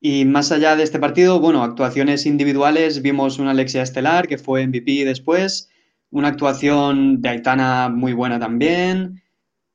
Y 0.00 0.24
más 0.24 0.50
allá 0.50 0.74
de 0.74 0.82
este 0.82 0.98
partido, 0.98 1.38
bueno, 1.38 1.62
actuaciones 1.62 2.26
individuales, 2.26 3.02
vimos 3.02 3.38
una 3.38 3.52
Alexia 3.52 3.82
Estelar 3.82 4.26
que 4.26 4.36
fue 4.36 4.66
MVP 4.66 5.04
después, 5.04 5.70
una 6.10 6.26
actuación 6.26 7.22
de 7.22 7.28
Aitana 7.28 7.88
muy 7.88 8.12
buena 8.12 8.40
también. 8.40 9.22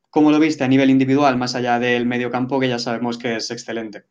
¿Cómo 0.10 0.30
lo 0.30 0.40
viste 0.40 0.66
a 0.66 0.68
nivel 0.68 0.90
individual, 0.90 1.38
más 1.38 1.56
allá 1.56 1.80
del 1.80 2.06
mediocampo, 2.06 2.60
que 2.60 2.68
ya 2.68 2.78
sabemos 2.78 3.18
que 3.18 3.38
es 3.38 3.50
excelente? 3.52 4.04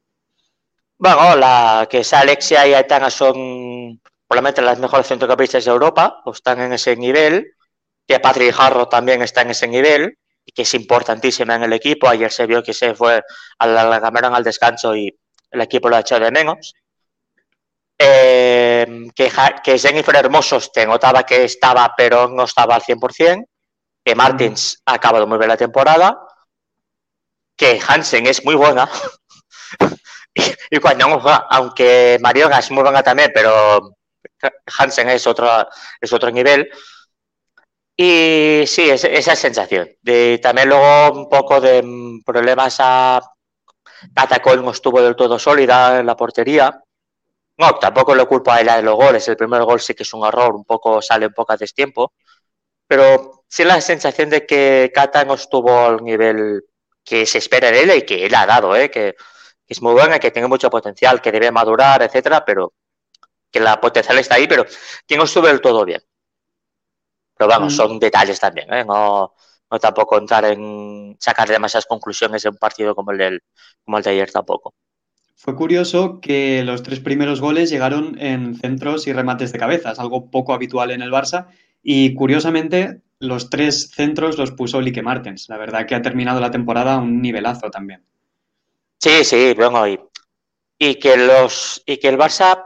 Bueno, 0.97 1.37
la 1.37 1.87
que 1.91 1.99
es 1.99 2.13
Alexia 2.15 2.67
y 2.67 2.73
Aitana 2.73 3.11
son 3.11 4.01
probablemente 4.27 4.63
las 4.63 4.79
mejores 4.79 5.07
centrocampistas 5.07 5.67
de 5.67 5.71
Europa, 5.71 6.23
o 6.25 6.33
están 6.33 6.63
en 6.63 6.73
ese 6.73 6.97
nivel. 6.97 7.53
Que 8.07 8.21
Patrick 8.21 8.55
Harro 8.59 8.89
también 8.89 9.21
está 9.21 9.43
en 9.43 9.51
ese 9.51 9.69
nivel 9.69 10.17
que 10.55 10.63
es 10.63 10.75
importantísima 10.75 11.57
en 11.57 11.65
el 11.65 11.73
equipo. 11.73 12.09
Ayer 12.09 12.31
se 12.31 12.47
vio 12.47 12.63
que 12.63 12.73
se 12.73 12.95
fue 12.95 13.23
a 13.59 13.67
la, 13.67 13.85
la 13.85 14.01
Cameron 14.01 14.35
al 14.35 14.45
descanso 14.45 14.95
y 14.95 15.15
el 15.51 15.61
equipo 15.61 15.89
lo 15.89 15.97
ha 15.97 16.01
echado 16.01 16.25
de 16.25 16.31
menos. 16.31 16.75
Eh, 17.99 19.09
que, 19.15 19.33
que 19.65 19.79
Jennifer 19.79 20.17
Hermoso 20.17 20.61
te 20.73 20.87
notaba 20.87 21.25
que 21.25 21.45
estaba, 21.45 21.95
pero 21.97 22.29
no 22.29 22.45
estaba 22.45 22.75
al 22.75 22.83
100%. 22.83 23.47
Que 24.05 24.15
Martins 24.15 24.83
ha 24.87 24.95
acabado 24.95 25.27
muy 25.27 25.39
bien 25.39 25.49
la 25.49 25.57
temporada. 25.57 26.21
Que 27.57 27.81
Hansen 27.87 28.27
es 28.27 28.45
muy 28.45 28.55
buena. 28.55 28.89
y, 30.35 30.43
y, 30.71 30.79
cuando 30.79 31.09
no 31.09 31.21
juega, 31.21 31.47
aunque 31.51 32.19
Mariona 32.21 32.59
es 32.59 32.71
muy 32.71 32.83
buena 32.83 33.03
también, 33.03 33.31
pero 33.35 33.97
Hansen 34.79 35.09
es 35.09 35.27
otro, 35.27 35.69
es 36.01 36.13
otro 36.13 36.31
nivel. 36.31 36.71
Y 37.97 38.65
sí, 38.67 38.91
es, 38.91 39.05
esa 39.05 39.35
sensación. 39.37 39.89
También 40.43 40.69
luego 40.69 41.13
un 41.13 41.29
poco 41.29 41.61
de 41.61 41.83
problemas 42.25 42.77
a 42.81 43.21
Catacol 44.15 44.65
no 44.65 44.71
estuvo 44.73 45.01
del 45.01 45.17
todo 45.17 45.39
sólida 45.39 46.01
en 46.01 46.07
la 46.07 46.17
portería. 46.17 46.83
No, 47.59 47.79
tampoco 47.79 48.15
le 48.15 48.27
culpo 48.27 48.51
a 48.53 48.61
ella 48.61 48.77
de 48.77 48.83
los 48.83 48.97
goles. 48.97 49.27
El 49.29 49.37
primer 49.37 49.63
gol 49.65 49.81
sí 49.81 49.95
que 49.95 50.03
es 50.03 50.13
un 50.13 50.27
error, 50.27 50.55
un 50.55 50.65
poco 50.65 51.01
sale 51.01 51.27
un 51.27 51.33
poco 51.33 51.53
a 51.53 51.57
destiempo. 51.57 52.13
Pero 52.87 53.45
sí 53.49 53.65
la 53.65 53.81
sensación 53.81 54.31
de 54.31 54.47
que 54.47 54.93
Cata 54.95 55.25
no 55.25 55.35
estuvo 55.35 55.87
al 55.87 56.03
nivel 56.05 56.65
que 57.05 57.25
se 57.27 57.39
espera 57.39 57.71
de 57.71 57.83
él 57.83 57.93
y 57.97 58.03
que 58.03 58.27
él 58.27 58.35
ha 58.35 58.47
dado, 58.47 58.77
¿eh? 58.77 58.91
que, 58.91 59.15
que 59.67 59.75
es 59.75 59.83
muy 59.83 59.93
buena, 59.95 60.19
que 60.19 60.31
tiene 60.31 60.49
mucho 60.49 60.71
potencial, 60.71 61.21
que 61.23 61.33
debe 61.33 61.51
madurar, 61.51 62.03
etcétera, 62.03 62.45
pero 62.45 62.75
que 63.51 63.61
la 63.61 63.81
potencial 63.81 64.19
está 64.19 64.37
ahí, 64.37 64.47
pero 64.49 64.67
que 65.07 65.17
no 65.17 65.25
estuvo 65.25 65.47
del 65.47 65.61
todo 65.61 65.85
bien. 65.85 66.03
Pero 67.37 67.49
vamos, 67.49 67.73
mm. 67.73 67.77
son 67.77 67.99
detalles 67.99 68.41
también, 68.41 68.73
¿eh? 68.73 68.85
no, 68.85 69.35
no 69.71 69.79
tampoco 69.79 70.19
entrar 70.19 70.45
en 70.47 71.17
sacar 71.19 71.49
demasiadas 71.49 71.87
conclusiones 71.87 72.43
de 72.43 72.49
un 72.49 72.57
partido 72.57 72.95
como 72.95 73.11
el, 73.11 73.19
del, 73.19 73.43
como 73.85 73.99
el 73.99 74.05
de 74.05 74.11
ayer 74.11 74.31
tampoco. 74.31 74.75
Fue 75.35 75.55
curioso 75.55 76.21
que 76.21 76.63
los 76.65 76.83
tres 76.83 77.01
primeros 77.01 77.41
goles 77.41 77.69
llegaron 77.69 78.19
en 78.19 78.57
centros 78.57 79.07
y 79.07 79.13
remates 79.13 79.53
de 79.53 79.59
cabezas, 79.59 79.99
algo 79.99 80.31
poco 80.31 80.55
habitual 80.55 80.91
en 80.91 81.03
el 81.03 81.13
Barça, 81.13 81.49
y 81.83 82.15
curiosamente 82.15 83.03
los 83.19 83.51
tres 83.51 83.91
centros 83.91 84.39
los 84.39 84.53
puso 84.53 84.81
Lique 84.81 85.03
Martens. 85.03 85.49
La 85.49 85.59
verdad 85.59 85.87
que 85.87 85.95
ha 85.95 86.03
terminado 86.03 86.41
la 86.41 86.51
temporada 86.51 86.95
a 86.95 86.99
un 86.99 87.21
nivelazo 87.21 87.71
también. 87.71 88.03
Sí, 88.99 89.25
sí, 89.25 89.53
bueno, 89.55 89.87
y, 89.87 90.01
y 90.79 90.95
que 90.97 91.17
los 91.17 91.83
y 91.85 91.99
que 91.99 92.09
el 92.09 92.19
Barça 92.19 92.65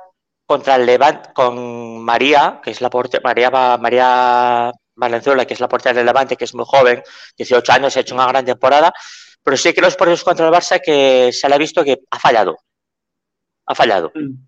contra 0.50 0.74
el 0.74 0.84
Levante 0.84 1.32
con 1.32 2.02
María, 2.02 2.60
que 2.60 2.72
es 2.72 2.80
la 2.80 2.90
porte, 2.90 3.20
María 3.22 3.50
María 3.78 4.72
Valenzuela, 4.96 5.46
que 5.46 5.54
es 5.54 5.60
la 5.60 5.68
portera 5.68 5.94
del 5.94 6.06
Levante, 6.06 6.36
que 6.36 6.42
es 6.42 6.56
muy 6.56 6.64
joven, 6.66 7.04
18 7.36 7.72
años, 7.72 7.96
ha 7.96 8.00
hecho 8.00 8.16
una 8.16 8.26
gran 8.26 8.44
temporada, 8.44 8.92
pero 9.44 9.56
sí 9.56 9.72
que 9.72 9.80
los 9.80 9.94
partidos 9.94 10.24
contra 10.24 10.48
el 10.48 10.52
Barça 10.52 10.80
que 10.84 11.30
se 11.32 11.48
le 11.48 11.54
ha 11.54 11.58
visto 11.58 11.84
que 11.84 12.00
ha 12.10 12.18
fallado. 12.18 12.56
Ha 13.64 13.76
fallado. 13.76 14.10
Mm. 14.12 14.42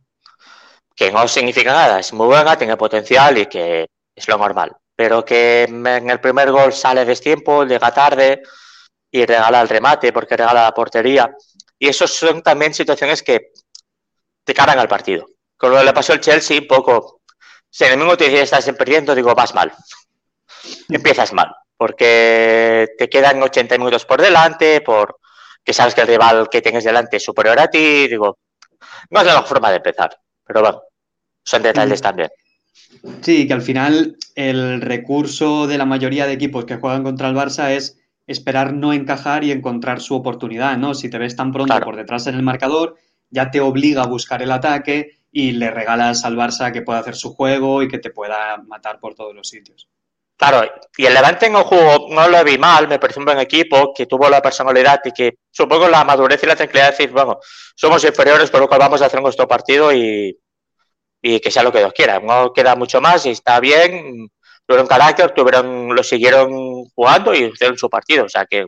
Que 0.96 1.12
no 1.12 1.28
significa 1.28 1.72
nada, 1.72 2.00
es 2.00 2.12
muy 2.12 2.26
buena, 2.26 2.58
tiene 2.58 2.76
potencial 2.76 3.38
y 3.38 3.46
que 3.46 3.86
es 4.12 4.26
lo 4.26 4.36
normal. 4.38 4.76
Pero 4.96 5.24
que 5.24 5.62
en 5.68 6.10
el 6.10 6.18
primer 6.18 6.50
gol 6.50 6.72
sale 6.72 7.04
destiempo, 7.04 7.62
llega 7.62 7.94
tarde 7.94 8.42
y 9.08 9.24
regala 9.24 9.60
el 9.60 9.68
remate 9.68 10.12
porque 10.12 10.36
regala 10.36 10.64
la 10.64 10.74
portería. 10.74 11.32
Y 11.78 11.86
eso 11.86 12.08
son 12.08 12.42
también 12.42 12.74
situaciones 12.74 13.22
que 13.22 13.52
te 14.42 14.52
cargan 14.52 14.80
al 14.80 14.88
partido. 14.88 15.26
Con 15.62 15.70
lo 15.70 15.78
que 15.78 15.84
le 15.84 15.92
pasó 15.92 16.12
al 16.12 16.20
Chelsea, 16.20 16.60
un 16.60 16.66
poco. 16.66 17.20
Si 17.70 17.84
el 17.84 17.92
enemigo 17.92 18.16
te 18.16 18.24
dice 18.24 18.42
estás 18.42 18.68
perdiendo, 18.76 19.14
digo, 19.14 19.32
vas 19.32 19.54
mal. 19.54 19.72
Empiezas 20.88 21.32
mal. 21.32 21.54
porque 21.76 22.88
te 22.98 23.08
quedan 23.08 23.40
80 23.40 23.78
minutos 23.78 24.04
por 24.04 24.20
delante, 24.20 24.80
por 24.80 25.18
que 25.62 25.72
sabes 25.72 25.94
que 25.94 26.00
el 26.00 26.08
rival 26.08 26.48
que 26.50 26.62
tienes 26.62 26.82
delante 26.82 27.18
es 27.18 27.24
superior 27.24 27.60
a 27.60 27.68
ti, 27.68 28.08
digo, 28.08 28.38
no 29.10 29.20
es 29.20 29.26
la 29.26 29.34
mejor 29.34 29.48
forma 29.48 29.70
de 29.70 29.76
empezar, 29.76 30.16
pero 30.44 30.62
bueno, 30.62 30.82
son 31.44 31.62
detalles 31.62 32.00
mm. 32.00 32.02
también. 32.02 32.30
Sí, 33.20 33.46
que 33.46 33.52
al 33.52 33.62
final 33.62 34.16
el 34.34 34.80
recurso 34.80 35.68
de 35.68 35.78
la 35.78 35.86
mayoría 35.86 36.26
de 36.26 36.32
equipos 36.32 36.64
que 36.64 36.76
juegan 36.76 37.04
contra 37.04 37.28
el 37.28 37.36
Barça 37.36 37.70
es 37.70 37.98
esperar 38.26 38.72
no 38.72 38.92
encajar 38.92 39.44
y 39.44 39.52
encontrar 39.52 40.00
su 40.00 40.14
oportunidad, 40.14 40.76
¿no? 40.76 40.94
Si 40.94 41.08
te 41.08 41.18
ves 41.18 41.36
tan 41.36 41.52
pronto 41.52 41.80
por 41.80 41.96
detrás 41.96 42.26
en 42.26 42.34
el 42.34 42.42
marcador, 42.42 42.96
ya 43.30 43.50
te 43.50 43.60
obliga 43.60 44.02
a 44.02 44.06
buscar 44.06 44.42
el 44.42 44.52
ataque 44.52 45.21
y 45.32 45.52
le 45.52 45.70
regalas 45.70 46.24
al 46.24 46.36
Barça 46.36 46.70
que 46.72 46.82
pueda 46.82 47.00
hacer 47.00 47.16
su 47.16 47.34
juego 47.34 47.82
y 47.82 47.88
que 47.88 47.98
te 47.98 48.10
pueda 48.10 48.58
matar 48.58 49.00
por 49.00 49.14
todos 49.14 49.34
los 49.34 49.48
sitios. 49.48 49.88
Claro, 50.36 50.68
y 50.96 51.06
el 51.06 51.14
Levante 51.14 51.46
el 51.46 51.54
juego 51.54 52.08
no 52.10 52.28
lo 52.28 52.44
vi 52.44 52.58
mal, 52.58 52.88
me 52.88 52.98
parece 52.98 53.20
un 53.20 53.24
buen 53.24 53.38
equipo, 53.38 53.94
que 53.94 54.06
tuvo 54.06 54.28
la 54.28 54.42
personalidad 54.42 55.00
y 55.04 55.12
que 55.12 55.38
supongo 55.50 55.88
la 55.88 56.04
madurez 56.04 56.42
y 56.42 56.46
la 56.46 56.56
tranquilidad 56.56 56.86
de 56.86 56.90
decir, 56.90 57.10
bueno, 57.10 57.38
somos 57.74 58.04
inferiores, 58.04 58.50
por 58.50 58.60
lo 58.60 58.68
cual 58.68 58.80
vamos 58.80 59.00
a 59.00 59.06
hacer 59.06 59.22
nuestro 59.22 59.46
partido 59.46 59.92
y, 59.92 60.36
y 61.22 61.40
que 61.40 61.50
sea 61.50 61.62
lo 61.62 61.72
que 61.72 61.78
Dios 61.78 61.92
quiera. 61.94 62.18
No 62.18 62.52
queda 62.52 62.74
mucho 62.74 63.00
más 63.00 63.24
y 63.26 63.30
está 63.30 63.60
bien. 63.60 64.28
Tuvieron 64.66 64.88
carácter, 64.88 65.32
tuvieron, 65.32 65.94
lo 65.94 66.02
siguieron 66.02 66.50
jugando 66.94 67.32
y 67.34 67.44
hicieron 67.44 67.78
su 67.78 67.88
partido. 67.88 68.24
O 68.24 68.28
sea 68.28 68.44
que 68.44 68.66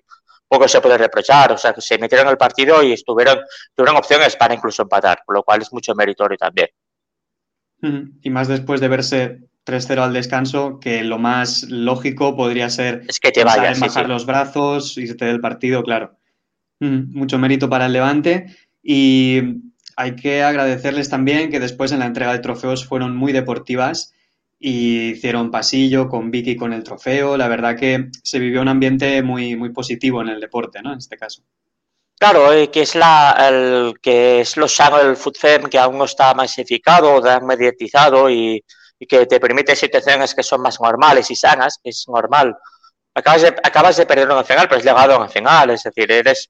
poco 0.48 0.68
se 0.68 0.80
puede 0.80 0.98
reprochar. 0.98 1.52
O 1.52 1.58
sea 1.58 1.72
que 1.72 1.80
se 1.80 1.98
metieron 1.98 2.26
en 2.26 2.32
el 2.32 2.38
partido 2.38 2.82
y 2.82 2.92
estuvieron, 2.92 3.40
tuvieron 3.74 3.96
opciones 3.96 4.36
para 4.36 4.54
incluso 4.54 4.82
empatar, 4.82 5.22
por 5.26 5.36
lo 5.36 5.42
cual 5.42 5.62
es 5.62 5.72
mucho 5.72 5.94
meritorio 5.94 6.36
también. 6.36 6.68
Y 8.22 8.30
más 8.30 8.48
después 8.48 8.80
de 8.80 8.88
verse 8.88 9.40
3-0 9.66 9.98
al 9.98 10.12
descanso, 10.14 10.80
que 10.80 11.02
lo 11.02 11.18
más 11.18 11.64
lógico 11.64 12.34
podría 12.34 12.70
ser 12.70 13.02
es 13.08 13.20
que 13.20 13.30
te 13.30 13.44
vayas, 13.44 13.78
bajar 13.78 14.08
los 14.08 14.24
brazos 14.24 14.96
y 14.96 15.06
se 15.06 15.14
te 15.14 15.26
dé 15.26 15.32
el 15.32 15.40
partido, 15.40 15.82
claro. 15.82 16.16
Mucho 16.80 17.38
mérito 17.38 17.68
para 17.68 17.86
el 17.86 17.92
Levante. 17.92 18.56
Y 18.82 19.40
hay 19.96 20.16
que 20.16 20.42
agradecerles 20.42 21.08
también 21.08 21.50
que 21.50 21.60
después 21.60 21.92
en 21.92 21.98
la 21.98 22.06
entrega 22.06 22.32
de 22.32 22.38
trofeos 22.38 22.86
fueron 22.86 23.16
muy 23.16 23.32
deportivas 23.32 24.14
y 24.66 25.10
hicieron 25.10 25.50
pasillo 25.50 26.08
con 26.08 26.30
Vicky 26.30 26.56
con 26.56 26.72
el 26.72 26.82
trofeo. 26.82 27.36
La 27.36 27.48
verdad 27.48 27.76
que 27.76 28.08
se 28.22 28.38
vivió 28.38 28.62
un 28.62 28.68
ambiente 28.68 29.22
muy, 29.22 29.56
muy 29.56 29.68
positivo 29.68 30.22
en 30.22 30.30
el 30.30 30.40
deporte, 30.40 30.80
¿no? 30.80 30.90
En 30.90 31.00
este 31.00 31.18
caso. 31.18 31.42
Claro, 32.18 32.50
eh, 32.50 32.70
que 32.70 32.80
es 32.80 32.94
la 32.94 33.36
el, 33.46 34.00
que 34.00 34.40
es 34.40 34.56
lo 34.56 34.66
sano 34.66 34.96
del 34.96 35.16
FUTFEM 35.16 35.64
que 35.64 35.78
aún 35.78 35.98
no 35.98 36.04
está 36.06 36.32
masificado, 36.32 37.20
mediatizado 37.42 38.30
y, 38.30 38.64
y, 38.98 39.06
que 39.06 39.26
te 39.26 39.38
permite 39.38 39.76
situaciones 39.76 40.34
que 40.34 40.42
son 40.42 40.62
más 40.62 40.80
normales 40.80 41.30
y 41.30 41.36
sanas, 41.36 41.78
es 41.84 42.06
normal. 42.08 42.56
Acabas 43.12 43.42
de, 43.42 43.48
acabas 43.48 43.98
de 43.98 44.06
perder 44.06 44.30
un 44.30 44.36
nacional, 44.36 44.66
pero 44.66 44.78
es 44.78 44.86
legado 44.86 45.18
nacional, 45.18 45.70
es 45.70 45.82
decir, 45.82 46.10
eres 46.10 46.48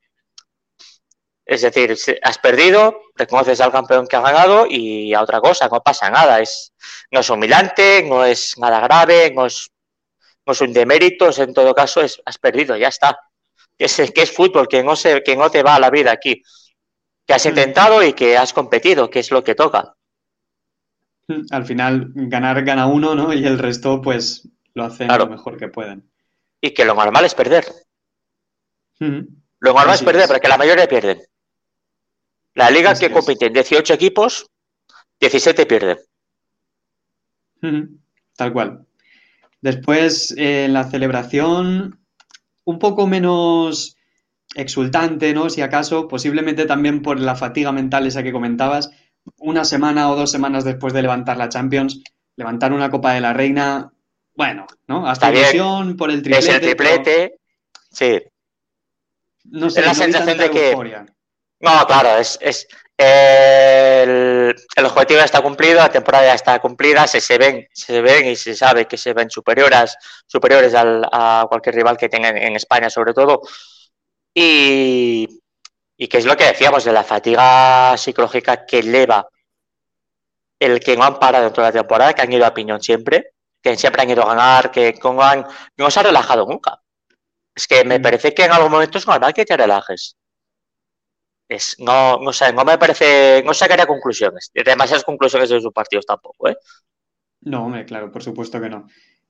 es 1.47 1.61
decir, 1.61 1.95
has 2.23 2.39
perdido, 2.39 3.03
reconoces 3.15 3.61
al 3.61 3.71
campeón 3.71 4.07
que 4.07 4.17
ha 4.17 4.21
ganado 4.21 4.67
y 4.69 5.13
a 5.13 5.23
otra 5.23 5.41
cosa, 5.41 5.69
no 5.69 5.83
pasa 5.83 6.09
nada. 6.09 6.41
Es, 6.41 6.73
no 7.11 7.21
es 7.21 7.29
humillante, 7.29 8.03
no 8.03 8.25
es 8.25 8.57
nada 8.59 8.81
grave, 8.81 9.31
no 9.35 9.47
es, 9.47 9.71
no 10.47 10.53
es 10.53 10.61
un 10.63 10.73
demérito, 10.73 11.31
en 11.37 11.53
todo 11.53 11.75
caso 11.75 12.01
es, 12.01 12.21
has 12.25 12.39
perdido, 12.39 12.77
ya 12.77 12.89
está. 12.89 13.19
Es, 13.77 13.97
que 14.15 14.23
es 14.23 14.33
fútbol, 14.33 14.69
que 14.69 14.83
no, 14.83 14.97
se, 14.97 15.23
que 15.23 15.37
no 15.37 15.51
te 15.51 15.63
va 15.63 15.75
a 15.75 15.81
la 15.81 15.91
vida 15.91 16.13
aquí. 16.13 16.43
Que 17.27 17.35
has 17.35 17.45
mm. 17.45 17.49
intentado 17.49 18.03
y 18.03 18.15
que 18.15 18.39
has 18.39 18.53
competido, 18.53 19.11
que 19.11 19.21
es 19.21 19.31
lo 19.31 19.45
que 19.45 19.55
toca. 19.55 19.95
Al 21.51 21.67
final, 21.67 22.11
ganar 22.15 22.65
gana 22.65 22.87
uno, 22.87 23.15
¿no? 23.15 23.33
Y 23.33 23.47
el 23.47 23.59
resto, 23.59 24.01
pues, 24.01 24.49
lo 24.73 24.85
hacen 24.85 25.09
lo 25.09 25.27
mejor 25.27 25.59
que 25.59 25.69
pueden. 25.69 26.11
Y 26.61 26.73
que 26.73 26.85
lo 26.85 26.95
normal 26.95 27.25
es 27.27 27.35
perder. 27.35 27.67
Mm. 28.99 29.21
Lo 29.59 29.73
normal 29.73 29.95
es 29.95 30.03
perder, 30.03 30.29
porque 30.29 30.49
la 30.49 30.59
mayoría 30.59 30.87
pierden. 30.87 31.23
La 32.55 32.71
liga 32.71 32.95
que 32.95 33.11
compite 33.11 33.47
en 33.47 33.53
18 33.53 33.95
equipos, 33.95 34.47
17 35.21 35.67
pierden. 35.67 35.99
Tal 38.37 38.53
cual. 38.53 38.87
Después, 39.61 40.35
en 40.37 40.73
la 40.73 40.85
celebración, 40.85 41.99
un 42.65 42.79
poco 42.79 43.07
menos 43.07 43.97
exultante, 44.55 45.33
¿no? 45.35 45.51
Si 45.51 45.63
acaso, 45.63 46.07
posiblemente 46.07 46.67
también 46.67 47.03
por 47.03 47.19
la 47.19 47.35
fatiga 47.35 47.73
mental 47.73 48.07
esa 48.07 48.23
que 48.23 48.33
comentabas, 48.33 48.91
una 49.39 49.65
semana 49.65 50.11
o 50.11 50.17
dos 50.17 50.31
semanas 50.31 50.65
después 50.65 50.93
de 50.93 51.03
levantar 51.03 51.37
la 51.37 51.49
Champions, 51.49 52.03
levantar 52.37 52.73
una 52.73 52.91
Copa 52.91 53.15
de 53.15 53.21
la 53.21 53.33
Reina, 53.33 53.93
bueno, 54.37 54.67
¿no? 54.87 55.07
Hasta 55.09 55.33
ilusión 55.33 55.97
por 55.97 56.11
el 56.11 56.23
triplete. 56.23 56.47
Es 56.47 56.55
el 56.55 56.61
triplete, 56.61 57.39
sí. 57.91 58.23
No 59.45 59.71
sé, 59.71 59.83
la 59.83 59.95
sensación 59.95 60.39
de 60.39 60.51
que... 60.51 61.14
No, 61.65 61.87
claro, 61.87 62.19
es, 62.19 62.39
es 62.43 62.69
el, 62.99 64.55
objetivo 64.85 65.19
ya 65.19 65.25
está 65.25 65.41
cumplido, 65.41 65.77
la 65.77 65.89
temporada 65.89 66.27
ya 66.27 66.35
está 66.35 66.59
cumplida, 66.61 67.07
se, 67.07 67.23
se, 67.23 67.39
ven, 67.39 67.67
se 67.73 68.03
ven 68.03 68.27
y 68.27 68.37
se 68.37 68.55
sabe 68.55 68.87
que 68.87 68.99
se 68.99 69.15
ven 69.15 69.31
superiores, 69.31 69.97
superiores 70.27 70.75
al, 70.75 71.09
a 71.11 71.47
cualquier 71.49 71.77
rival 71.77 71.97
que 71.97 72.11
tengan 72.11 72.37
en 72.37 72.55
España, 72.57 72.91
sobre 72.91 73.15
todo. 73.15 73.41
Y, 74.35 75.41
y 75.97 76.09
que 76.09 76.19
es 76.19 76.27
lo 76.27 76.37
que 76.37 76.45
decíamos 76.45 76.85
de 76.85 76.93
la 76.93 77.03
fatiga 77.03 77.97
psicológica 77.97 78.67
que 78.67 78.81
eleva 78.81 79.27
el 80.61 80.81
que 80.81 80.97
no 80.99 81.05
han 81.05 81.19
parado 81.19 81.51
toda 81.51 81.69
la 81.69 81.73
temporada, 81.73 82.13
que 82.13 82.23
han 82.23 82.33
ido 82.33 82.45
a 82.45 82.53
piñón 82.53 82.83
siempre, 82.83 83.33
que 83.63 83.75
siempre 83.77 84.03
han 84.03 84.11
ido 84.11 84.23
a 84.23 84.35
ganar, 84.35 84.71
que 84.71 84.95
no, 85.03 85.23
han, 85.23 85.47
no 85.79 85.91
se 85.91 86.01
ha 86.01 86.03
relajado 86.03 86.47
nunca. 86.47 86.79
Es 87.55 87.67
que 87.67 87.85
me 87.85 87.99
mm. 87.99 88.03
parece 88.03 88.35
que 88.35 88.45
en 88.45 88.53
algún 88.53 88.71
momento 88.71 88.99
es 88.99 89.07
normal 89.07 89.33
que 89.33 89.47
te 89.47 89.57
relajes 89.57 90.17
no, 91.79 92.19
no, 92.19 92.33
sé, 92.33 92.53
no 92.53 92.65
me 92.65 92.79
parece, 92.79 93.43
no 93.45 93.55
sacaría 93.55 93.87
conclusiones, 93.87 94.51
demasiadas 94.55 95.05
conclusiones 95.05 95.51
de 95.51 95.61
sus 95.61 95.73
partidos 95.73 96.07
tampoco, 96.07 96.49
¿eh? 96.49 96.57
No, 97.41 97.67
hombre, 97.67 97.85
claro, 97.85 98.11
por 98.11 98.23
supuesto 98.23 98.61
que 98.61 98.71
no. 98.71 98.87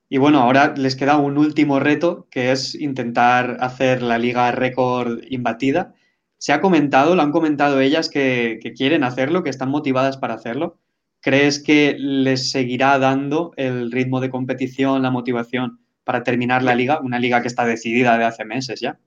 Y 0.08 0.18
bueno, 0.18 0.40
ahora 0.40 0.74
les 0.76 0.96
queda 0.96 1.16
un 1.16 1.38
último 1.38 1.80
reto, 1.80 2.28
que 2.30 2.52
es 2.52 2.74
intentar 2.74 3.56
hacer 3.60 4.02
la 4.02 4.18
liga 4.18 4.52
récord 4.52 5.20
imbatida. 5.28 5.94
Se 6.38 6.52
ha 6.52 6.60
comentado, 6.60 7.16
lo 7.16 7.22
han 7.22 7.32
comentado 7.32 7.80
ellas 7.80 8.08
que, 8.08 8.60
que 8.62 8.72
quieren 8.72 9.02
hacerlo, 9.02 9.42
que 9.42 9.50
están 9.50 9.70
motivadas 9.70 10.16
para 10.16 10.34
hacerlo. 10.34 10.78
¿Crees 11.20 11.62
que 11.62 11.96
les 11.98 12.50
seguirá 12.50 12.98
dando 12.98 13.52
el 13.56 13.90
ritmo 13.90 14.20
de 14.20 14.30
competición, 14.30 15.02
la 15.02 15.10
motivación 15.10 15.80
para 16.04 16.22
terminar 16.22 16.62
la 16.62 16.74
liga? 16.74 17.00
Una 17.00 17.18
liga 17.18 17.42
que 17.42 17.48
está 17.48 17.64
decidida 17.64 18.18
de 18.18 18.24
hace 18.24 18.44
meses 18.44 18.80
ya. 18.80 19.00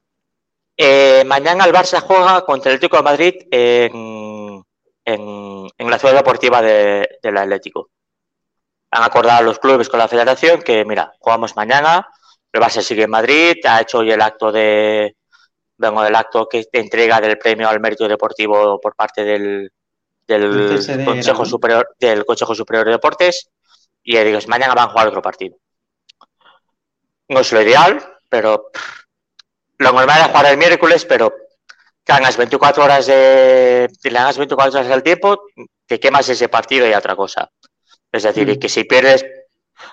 Eh, 0.79 1.23
mañana 1.25 1.65
el 1.65 1.73
Barça 1.73 1.99
juega 2.01 2.41
contra 2.45 2.69
el 2.69 2.75
Atlético 2.75 2.97
de 2.97 3.03
Madrid 3.03 3.33
en, 3.49 4.63
en, 5.03 5.89
la 5.89 5.97
ciudad 5.97 6.13
deportiva 6.13 6.61
del 6.61 7.37
Atlético. 7.37 7.89
Han 8.91 9.03
acordado 9.03 9.43
los 9.43 9.57
clubes 9.57 9.89
con 9.89 9.99
la 9.99 10.07
federación 10.07 10.61
que, 10.61 10.85
mira, 10.85 11.11
jugamos 11.19 11.55
mañana, 11.55 12.07
el 12.51 12.61
Barça 12.61 12.81
sigue 12.81 13.03
en 13.03 13.09
Madrid, 13.09 13.57
ha 13.67 13.81
hecho 13.81 13.99
hoy 13.99 14.11
el 14.11 14.21
acto 14.21 14.51
de 14.51 15.15
vengo 15.77 16.03
del 16.03 16.15
acto 16.15 16.47
que 16.47 16.63
te 16.65 16.79
entrega 16.79 17.21
del 17.21 17.37
premio 17.37 17.69
al 17.69 17.79
mérito 17.79 18.07
deportivo 18.07 18.79
por 18.79 18.95
parte 18.95 19.23
del, 19.23 19.71
del 20.27 21.03
Consejo 21.05 21.45
Superior 21.45 21.95
del 21.99 22.25
Consejo 22.25 22.55
Superior 22.55 22.85
de 22.85 22.91
Deportes 22.91 23.49
y 24.03 24.17
digo, 24.17 24.39
mañana 24.47 24.73
van 24.73 24.87
a 24.87 24.91
jugar 24.91 25.07
otro 25.07 25.21
partido. 25.21 25.57
No 27.29 27.41
es 27.41 27.51
lo 27.51 27.61
ideal, 27.61 28.19
pero 28.29 28.69
lo 29.77 29.91
normal 29.91 30.21
es 30.21 30.27
jugar 30.27 30.45
el 30.47 30.57
miércoles, 30.57 31.05
pero 31.05 31.33
que 32.03 32.13
hagas 32.13 32.37
24 32.37 32.83
horas 32.83 33.05
de. 33.05 33.89
Hagas 34.05 34.37
24 34.37 34.79
horas 34.79 34.89
del 34.89 35.03
tiempo, 35.03 35.39
te 35.85 35.99
quemas 35.99 36.27
ese 36.29 36.49
partido 36.49 36.87
y 36.87 36.93
otra 36.93 37.15
cosa. 37.15 37.49
Es 38.11 38.23
decir, 38.23 38.49
y 38.49 38.57
que 38.57 38.69
si 38.69 38.85
pierdes. 38.85 39.25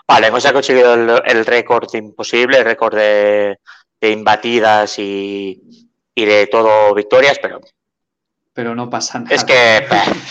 Vale, 0.08 0.28
hemos 0.28 0.50
conseguido 0.50 0.94
el, 0.94 1.44
récord 1.44 1.92
imposible, 1.94 2.58
el 2.58 2.64
récord 2.64 2.94
de, 2.94 3.58
imbatidas 4.00 4.98
y, 4.98 5.90
de 6.14 6.46
todo 6.46 6.94
victorias, 6.94 7.38
pero. 7.40 7.60
Pero 8.54 8.74
no 8.74 8.88
pasa 8.88 9.18
nada. 9.18 9.34
Es 9.34 9.44
que. 9.44 9.84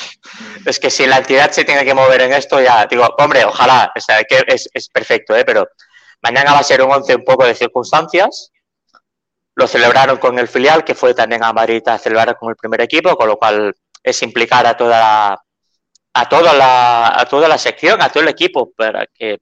es 0.66 0.80
que 0.80 0.90
si 0.90 1.06
la 1.06 1.18
entidad 1.18 1.52
se 1.52 1.66
tiene 1.66 1.86
que 1.86 1.94
mover 1.94 2.22
en 2.22 2.34
esto, 2.34 2.60
ya. 2.62 2.88
Digo, 2.88 3.08
hombre, 3.20 3.46
ojalá. 3.46 3.92
O 3.96 4.00
sea, 4.00 4.24
que 4.24 4.44
es, 4.48 4.70
es 4.74 4.90
perfecto, 4.90 5.36
¿eh? 5.36 5.44
Pero 5.46 5.68
mañana 6.22 6.54
va 6.54 6.60
a 6.60 6.64
ser 6.64 6.82
un 6.82 6.92
once 6.92 7.14
un 7.14 7.24
poco 7.24 7.46
de 7.46 7.54
circunstancias 7.54 8.53
lo 9.56 9.68
celebraron 9.68 10.18
con 10.18 10.40
el 10.40 10.48
filial, 10.48 10.84
que 10.84 10.96
fue 10.96 11.14
también 11.14 11.44
a 11.44 11.54
Madrid 11.54 11.88
a 11.88 11.98
celebrar 11.98 12.38
con 12.38 12.50
el 12.50 12.56
primer 12.56 12.82
equipo, 12.82 13.16
con 13.16 13.28
lo 13.28 13.38
cual 13.38 13.76
es 14.02 14.22
implicar 14.24 14.66
a 14.66 14.76
toda 14.76 15.00
la, 15.00 15.44
a 16.14 16.30
toda 16.30 16.54
la, 16.54 17.28
toda 17.30 17.48
la 17.48 17.58
sección, 17.58 18.02
a 18.02 18.10
todo 18.10 18.24
el 18.24 18.30
equipo, 18.30 18.72
para 18.72 19.06
que, 19.08 19.40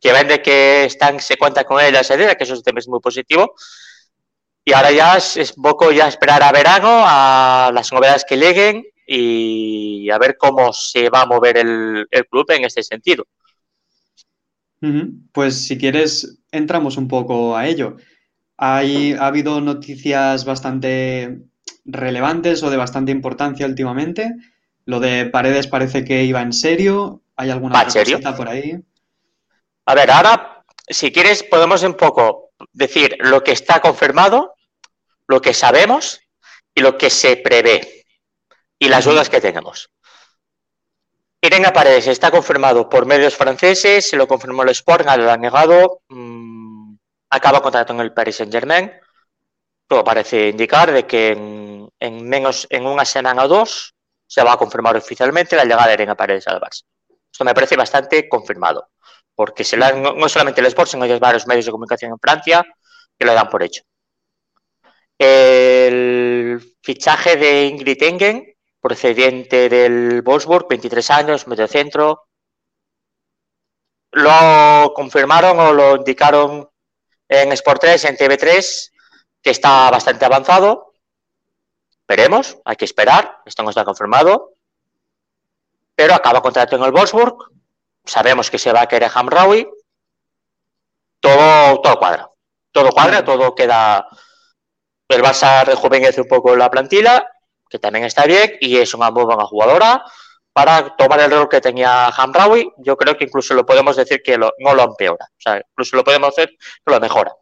que 0.00 0.12
ven 0.12 0.42
que 0.42 0.84
están, 0.84 1.20
se 1.20 1.36
cuenta 1.36 1.64
con 1.64 1.80
ella 1.80 2.00
esa 2.00 2.16
idea, 2.16 2.34
que 2.34 2.44
eso 2.44 2.54
es 2.54 2.88
muy 2.88 3.00
positivo. 3.00 3.54
Y 4.64 4.72
ahora 4.72 4.92
ya 4.92 5.16
es, 5.16 5.52
poco 5.52 5.90
ya 5.90 6.06
esperar 6.08 6.42
a 6.42 6.52
verano, 6.52 7.02
a 7.04 7.70
las 7.74 7.92
novedades 7.92 8.24
que 8.28 8.36
lleguen 8.36 8.84
y 9.06 10.08
a 10.10 10.18
ver 10.18 10.36
cómo 10.36 10.72
se 10.72 11.10
va 11.10 11.22
a 11.22 11.26
mover 11.26 11.58
el, 11.58 12.06
el 12.10 12.26
club 12.26 12.50
en 12.50 12.64
este 12.64 12.82
sentido. 12.82 13.26
Pues 15.32 15.66
si 15.66 15.78
quieres, 15.78 16.38
entramos 16.50 16.96
un 16.96 17.08
poco 17.08 17.56
a 17.56 17.66
ello. 17.66 17.96
Hay, 18.64 19.14
ha 19.14 19.26
habido 19.26 19.60
noticias 19.60 20.44
bastante 20.44 21.40
relevantes 21.84 22.62
o 22.62 22.70
de 22.70 22.76
bastante 22.76 23.10
importancia 23.10 23.66
últimamente. 23.66 24.30
Lo 24.84 25.00
de 25.00 25.26
Paredes 25.26 25.66
parece 25.66 26.04
que 26.04 26.22
iba 26.22 26.40
en 26.40 26.52
serio. 26.52 27.22
¿Hay 27.34 27.50
alguna 27.50 27.84
cosita 27.84 28.36
por 28.36 28.48
ahí? 28.48 28.78
A 29.84 29.94
ver, 29.96 30.12
ahora, 30.12 30.64
si 30.86 31.10
quieres, 31.10 31.42
podemos 31.42 31.82
un 31.82 31.94
poco 31.94 32.50
decir 32.72 33.16
lo 33.18 33.42
que 33.42 33.50
está 33.50 33.80
confirmado, 33.80 34.54
lo 35.26 35.42
que 35.42 35.54
sabemos 35.54 36.20
y 36.72 36.82
lo 36.82 36.96
que 36.96 37.10
se 37.10 37.38
prevé 37.38 38.04
y 38.78 38.88
las 38.88 39.06
dudas 39.06 39.28
que 39.28 39.40
tenemos. 39.40 39.90
Irene 41.40 41.72
Paredes 41.72 42.06
está 42.06 42.30
confirmado 42.30 42.88
por 42.88 43.06
medios 43.06 43.34
franceses, 43.34 44.08
se 44.08 44.16
lo 44.16 44.28
confirmó 44.28 44.62
el 44.62 44.68
Sport, 44.68 45.04
lo 45.16 45.32
ha 45.32 45.36
negado, 45.36 46.02
mmm, 46.10 46.61
acaba 47.32 47.62
contrato 47.62 47.92
en 47.92 48.00
el 48.00 48.12
Paris 48.12 48.36
Saint 48.36 48.52
Germain. 48.52 48.92
Todo 49.88 50.04
parece 50.04 50.48
indicar 50.48 50.92
de 50.92 51.06
que 51.06 51.28
en, 51.30 51.88
en, 51.98 52.28
menos 52.28 52.66
en 52.70 52.86
una 52.86 53.04
semana 53.04 53.44
o 53.44 53.48
dos 53.48 53.94
se 54.26 54.42
va 54.42 54.52
a 54.52 54.56
confirmar 54.56 54.96
oficialmente 54.96 55.56
la 55.56 55.64
llegada 55.64 55.88
de 55.88 55.94
Irene 55.94 56.16
Paredes 56.16 56.46
al 56.48 56.60
Barça. 56.60 56.84
Esto 57.30 57.44
me 57.44 57.54
parece 57.54 57.76
bastante 57.76 58.28
confirmado, 58.28 58.88
porque 59.34 59.64
se 59.64 59.76
la, 59.76 59.92
no, 59.92 60.12
no, 60.12 60.28
solamente 60.28 60.60
el 60.60 60.66
Sport, 60.68 60.90
sino 60.90 61.18
varios 61.18 61.46
medios 61.46 61.66
de 61.66 61.72
comunicación 61.72 62.12
en 62.12 62.18
Francia 62.18 62.64
que 63.18 63.26
lo 63.26 63.34
dan 63.34 63.48
por 63.48 63.62
hecho. 63.62 63.82
El 65.18 66.76
fichaje 66.82 67.36
de 67.36 67.66
Ingrid 67.66 68.02
Engen 68.02 68.52
procedente 68.82 69.68
del 69.68 70.22
Wolfsburg, 70.22 70.66
23 70.68 71.10
años, 71.12 71.46
medio 71.46 71.68
centro. 71.68 72.26
Lo 74.10 74.92
confirmaron 74.94 75.58
o 75.60 75.72
lo 75.72 75.96
indicaron 75.96 76.68
en 77.32 77.52
Sport 77.52 77.80
3, 77.80 78.04
en 78.04 78.16
TV3, 78.16 78.92
que 79.42 79.50
está 79.50 79.90
bastante 79.90 80.24
avanzado. 80.24 80.94
Veremos, 82.06 82.58
hay 82.64 82.76
que 82.76 82.84
esperar, 82.84 83.38
esto 83.44 83.62
no 83.62 83.70
está 83.70 83.84
confirmado. 83.84 84.54
Pero 85.94 86.14
acaba 86.14 86.42
contrato 86.42 86.76
en 86.76 86.82
el 86.82 86.92
Wolfsburg. 86.92 87.36
Sabemos 88.04 88.50
que 88.50 88.58
se 88.58 88.72
va 88.72 88.82
a 88.82 88.88
querer 88.88 89.10
Hamraoui. 89.14 89.68
Todo, 91.20 91.80
todo 91.80 91.98
cuadra. 91.98 92.30
Todo 92.72 92.90
cuadra, 92.90 93.24
todo 93.24 93.54
queda. 93.54 94.08
El 95.08 95.22
Barça 95.22 95.64
rejuvenece 95.64 96.22
un 96.22 96.28
poco 96.28 96.56
la 96.56 96.70
plantilla 96.70 97.26
que 97.72 97.78
también 97.78 98.04
está 98.04 98.26
bien 98.26 98.58
y 98.60 98.76
es 98.76 98.92
una 98.92 99.10
muy 99.10 99.24
buena 99.24 99.46
jugadora 99.46 100.04
para 100.52 100.94
tomar 100.96 101.20
el 101.20 101.30
rol 101.30 101.48
que 101.48 101.60
tenía 101.60 102.08
Hamraoui. 102.08 102.72
Yo 102.78 102.96
creo 102.96 103.16
que 103.16 103.24
incluso 103.24 103.54
lo 103.54 103.64
podemos 103.64 103.96
decir 103.96 104.22
que 104.22 104.36
lo, 104.36 104.52
no 104.58 104.74
lo 104.74 104.84
empeora, 104.84 105.24
o 105.24 105.40
sea, 105.40 105.62
incluso 105.70 105.96
lo 105.96 106.04
podemos 106.04 106.28
hacer 106.28 106.50
que 106.50 106.92
lo 106.92 107.00
mejora. 107.00 107.32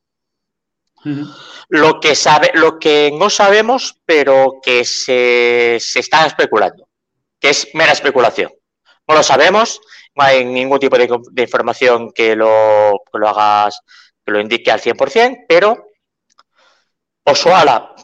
Uh 1.04 1.08
-huh. 1.08 1.36
Lo 1.68 2.00
que 2.00 2.14
sabe, 2.14 2.50
lo 2.54 2.78
que 2.78 3.10
no 3.12 3.30
sabemos, 3.30 4.00
pero 4.04 4.60
que 4.62 4.84
se, 4.84 5.78
se 5.80 6.00
está 6.00 6.26
especulando, 6.26 6.88
que 7.38 7.50
es 7.50 7.68
mera 7.74 7.92
especulación. 7.92 8.52
No 9.06 9.14
lo 9.14 9.22
sabemos, 9.22 9.80
no 10.14 10.24
hay 10.24 10.44
ningún 10.44 10.78
tipo 10.78 10.98
de, 10.98 11.08
de 11.32 11.42
información 11.42 12.10
que 12.12 12.36
lo, 12.36 13.00
que 13.10 13.18
lo 13.18 13.28
hagas, 13.28 13.80
que 14.24 14.32
lo 14.32 14.40
indique 14.40 14.70
al 14.70 14.80
100%, 14.80 15.46
pero 15.48 15.86
Osoala 17.24 17.94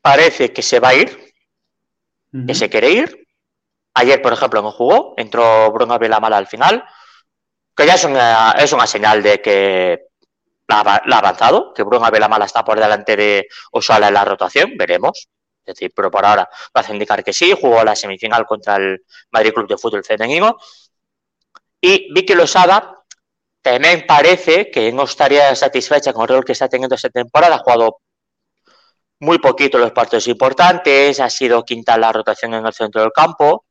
parece 0.00 0.52
que 0.52 0.62
se 0.62 0.80
va 0.80 0.90
a 0.90 0.94
ir, 0.94 1.34
que 2.46 2.54
se 2.54 2.68
quiere 2.68 2.90
ir. 2.90 3.25
Ayer, 3.98 4.20
por 4.20 4.34
ejemplo, 4.34 4.60
no 4.60 4.72
jugó, 4.72 5.14
entró 5.16 5.72
Bruno 5.72 5.98
Vilamala 5.98 6.36
al 6.36 6.46
final, 6.46 6.84
que 7.74 7.86
ya 7.86 7.94
es 7.94 8.04
una, 8.04 8.52
es 8.52 8.70
una 8.74 8.86
señal 8.86 9.22
de 9.22 9.40
que 9.40 10.08
la, 10.68 10.80
ha 10.80 11.18
avanzado, 11.18 11.72
que 11.72 11.82
Bruno 11.82 12.10
Vilamala 12.10 12.44
está 12.44 12.62
por 12.62 12.78
delante 12.78 13.16
de 13.16 13.48
Osala 13.72 14.08
en 14.08 14.14
la 14.14 14.26
rotación, 14.26 14.76
veremos. 14.76 15.28
Es 15.64 15.74
decir, 15.74 15.92
pero 15.96 16.10
por 16.10 16.26
ahora 16.26 16.46
va 16.76 16.84
a 16.86 16.92
indicar 16.92 17.24
que 17.24 17.32
sí, 17.32 17.54
jugó 17.58 17.82
la 17.84 17.96
semifinal 17.96 18.44
contra 18.44 18.76
el 18.76 19.02
Madrid 19.30 19.54
Club 19.54 19.66
de 19.66 19.78
Fútbol 19.78 20.04
Femenino. 20.04 20.58
Y 21.80 22.12
Vicky 22.12 22.34
Losada 22.34 23.02
también 23.62 24.04
parece 24.06 24.70
que 24.70 24.92
no 24.92 25.04
estaría 25.04 25.54
satisfecha 25.56 26.12
con 26.12 26.24
el 26.24 26.28
rol 26.28 26.44
que 26.44 26.52
está 26.52 26.68
teniendo 26.68 26.96
esta 26.96 27.08
temporada, 27.08 27.54
ha 27.54 27.58
jugado 27.60 28.00
muy 29.20 29.38
poquito 29.38 29.78
los 29.78 29.92
partidos 29.92 30.28
importantes, 30.28 31.18
ha 31.18 31.30
sido 31.30 31.64
quinta 31.64 31.96
la 31.96 32.12
rotación 32.12 32.52
en 32.52 32.66
el 32.66 32.74
centro 32.74 33.00
del 33.00 33.12
campo 33.12 33.65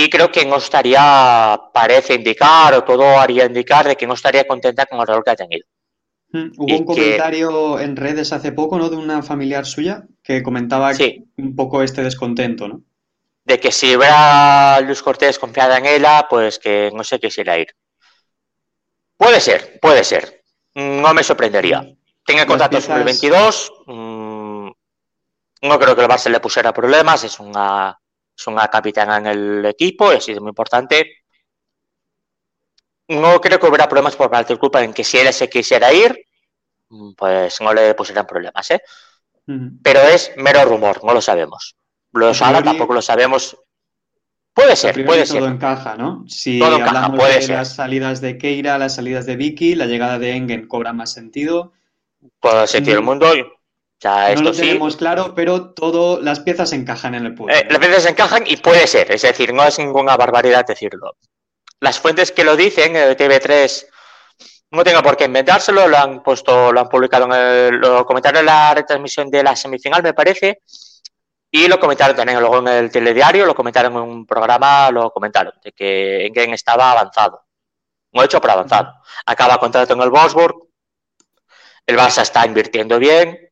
y 0.00 0.08
creo 0.08 0.30
que 0.30 0.46
no 0.46 0.58
estaría, 0.58 1.60
parece 1.74 2.14
indicar 2.14 2.72
o 2.74 2.84
todo 2.84 3.18
haría 3.18 3.46
indicar 3.46 3.88
de 3.88 3.96
que 3.96 4.06
no 4.06 4.14
estaría 4.14 4.46
contenta 4.46 4.86
con 4.86 5.00
el 5.00 5.06
rol 5.08 5.24
que 5.24 5.30
ha 5.30 5.36
tenido. 5.36 5.66
Hmm, 6.30 6.52
hubo 6.56 6.68
y 6.68 6.72
un 6.74 6.84
comentario 6.84 7.80
en 7.80 7.96
redes 7.96 8.32
hace 8.32 8.52
poco, 8.52 8.78
¿no? 8.78 8.90
De 8.90 8.96
una 8.96 9.24
familiar 9.24 9.66
suya 9.66 10.04
que 10.22 10.40
comentaba 10.40 10.94
sí. 10.94 11.24
un 11.36 11.56
poco 11.56 11.82
este 11.82 12.04
descontento, 12.04 12.68
¿no? 12.68 12.82
De 13.42 13.58
que 13.58 13.72
si 13.72 13.96
hubiera 13.96 14.80
Luis 14.82 15.02
Cortés 15.02 15.36
confiada 15.36 15.78
en 15.78 15.86
ella, 15.86 16.28
pues 16.30 16.60
que 16.60 16.92
no 16.94 17.02
se 17.02 17.18
quisiera 17.18 17.58
ir. 17.58 17.74
Puede 19.16 19.40
ser, 19.40 19.80
puede 19.80 20.04
ser. 20.04 20.44
No 20.74 21.12
me 21.12 21.24
sorprendería. 21.24 21.82
Tiene 22.24 22.46
contrato 22.46 22.70
piezas... 22.70 22.86
sobre 22.86 23.00
el 23.00 23.04
22. 23.04 23.72
Mmm, 23.86 24.70
no 25.62 25.78
creo 25.80 25.96
que 25.96 26.02
el 26.02 26.08
Barça 26.08 26.30
le 26.30 26.38
pusiera 26.38 26.72
problemas. 26.72 27.24
Es 27.24 27.40
una, 27.40 27.98
es 28.38 28.46
una 28.46 28.68
capitana 28.68 29.16
en 29.18 29.26
el 29.26 29.66
equipo 29.66 30.10
ha 30.10 30.20
sido 30.20 30.40
muy 30.40 30.50
importante. 30.50 31.24
No 33.08 33.40
creo 33.40 33.58
que 33.58 33.66
hubiera 33.66 33.88
problemas 33.88 34.14
por 34.14 34.30
parte 34.30 34.52
del 34.52 34.60
club 34.60 34.76
en 34.76 34.92
que 34.92 35.02
si 35.02 35.18
él 35.18 35.32
se 35.32 35.50
quisiera 35.50 35.92
ir, 35.92 36.24
pues 37.16 37.60
no 37.60 37.74
le 37.74 37.94
pusieran 37.94 38.26
problemas, 38.26 38.70
¿eh? 38.70 38.80
Uh 39.46 39.52
-huh. 39.52 39.78
Pero 39.82 40.00
es 40.02 40.30
mero 40.36 40.64
rumor, 40.64 41.02
no 41.04 41.14
lo 41.14 41.20
sabemos. 41.20 41.74
Los 42.12 42.40
ahora 42.40 42.62
tampoco 42.62 42.94
lo 42.94 43.02
sabemos. 43.02 43.56
Puede 44.52 44.76
ser, 44.76 45.04
puede 45.04 45.24
todo 45.24 45.40
ser. 45.40 45.42
encaja, 45.44 45.96
¿no? 45.96 46.24
Si 46.28 46.58
todo 46.58 46.76
encaja, 46.76 46.88
hablamos 46.90 47.18
puede 47.18 47.34
de 47.34 47.42
ser. 47.42 47.56
las 47.56 47.74
salidas 47.74 48.20
de 48.20 48.38
Keira, 48.38 48.78
las 48.78 48.94
salidas 48.94 49.26
de 49.26 49.36
Vicky, 49.36 49.74
la 49.74 49.86
llegada 49.86 50.18
de 50.18 50.32
Engen 50.32 50.68
cobra 50.68 50.92
más 50.92 51.12
sentido. 51.12 51.72
Todo 52.40 52.62
el 52.62 52.68
sentido 52.68 52.96
del 52.96 53.04
mundo. 53.04 53.32
No 54.04 54.26
esto 54.28 54.42
lo 54.42 54.54
sí. 54.54 54.60
tenemos 54.60 54.96
claro, 54.96 55.34
pero 55.34 55.70
todo, 55.72 56.20
las 56.20 56.40
piezas 56.40 56.72
encajan 56.72 57.14
en 57.14 57.26
el 57.26 57.34
puzzle. 57.34 57.58
Eh, 57.58 57.66
las 57.68 57.78
piezas 57.78 58.06
encajan 58.06 58.44
y 58.46 58.56
puede 58.58 58.86
ser, 58.86 59.10
es 59.10 59.22
decir, 59.22 59.52
no 59.52 59.64
es 59.64 59.78
ninguna 59.78 60.16
barbaridad 60.16 60.64
decirlo. 60.64 61.16
Las 61.80 61.98
fuentes 61.98 62.30
que 62.32 62.44
lo 62.44 62.56
dicen, 62.56 62.94
el 62.94 63.16
TV3 63.16 63.86
no 64.70 64.84
tengo 64.84 65.02
por 65.02 65.16
qué 65.16 65.24
inventárselo, 65.24 65.88
lo 65.88 65.96
han 65.96 66.22
puesto, 66.22 66.72
lo 66.72 66.80
han 66.80 66.88
publicado 66.88 67.24
en 67.26 67.32
el, 67.32 67.74
lo 67.76 68.04
comentaron 68.04 68.40
en 68.40 68.46
la 68.46 68.74
retransmisión 68.74 69.30
de 69.30 69.42
la 69.42 69.56
semifinal, 69.56 70.02
me 70.02 70.14
parece, 70.14 70.60
y 71.50 71.66
lo 71.66 71.80
comentaron 71.80 72.14
también 72.14 72.38
luego 72.38 72.58
en 72.58 72.68
el 72.68 72.90
telediario, 72.90 73.46
lo 73.46 73.54
comentaron 73.54 73.94
en 73.94 74.00
un 74.00 74.26
programa, 74.26 74.90
lo 74.90 75.10
comentaron, 75.10 75.54
de 75.64 75.72
que 75.72 76.26
Engen 76.26 76.52
estaba 76.52 76.92
avanzado. 76.92 77.42
No 78.12 78.22
hecho, 78.22 78.40
pero 78.40 78.54
avanzado. 78.54 78.94
Acaba 79.26 79.58
contrato 79.58 79.94
en 79.94 80.02
el 80.02 80.10
Wolfsburg, 80.10 80.56
el 81.86 81.96
Barça 81.96 82.22
está 82.22 82.44
invirtiendo 82.44 82.98
bien. 82.98 83.47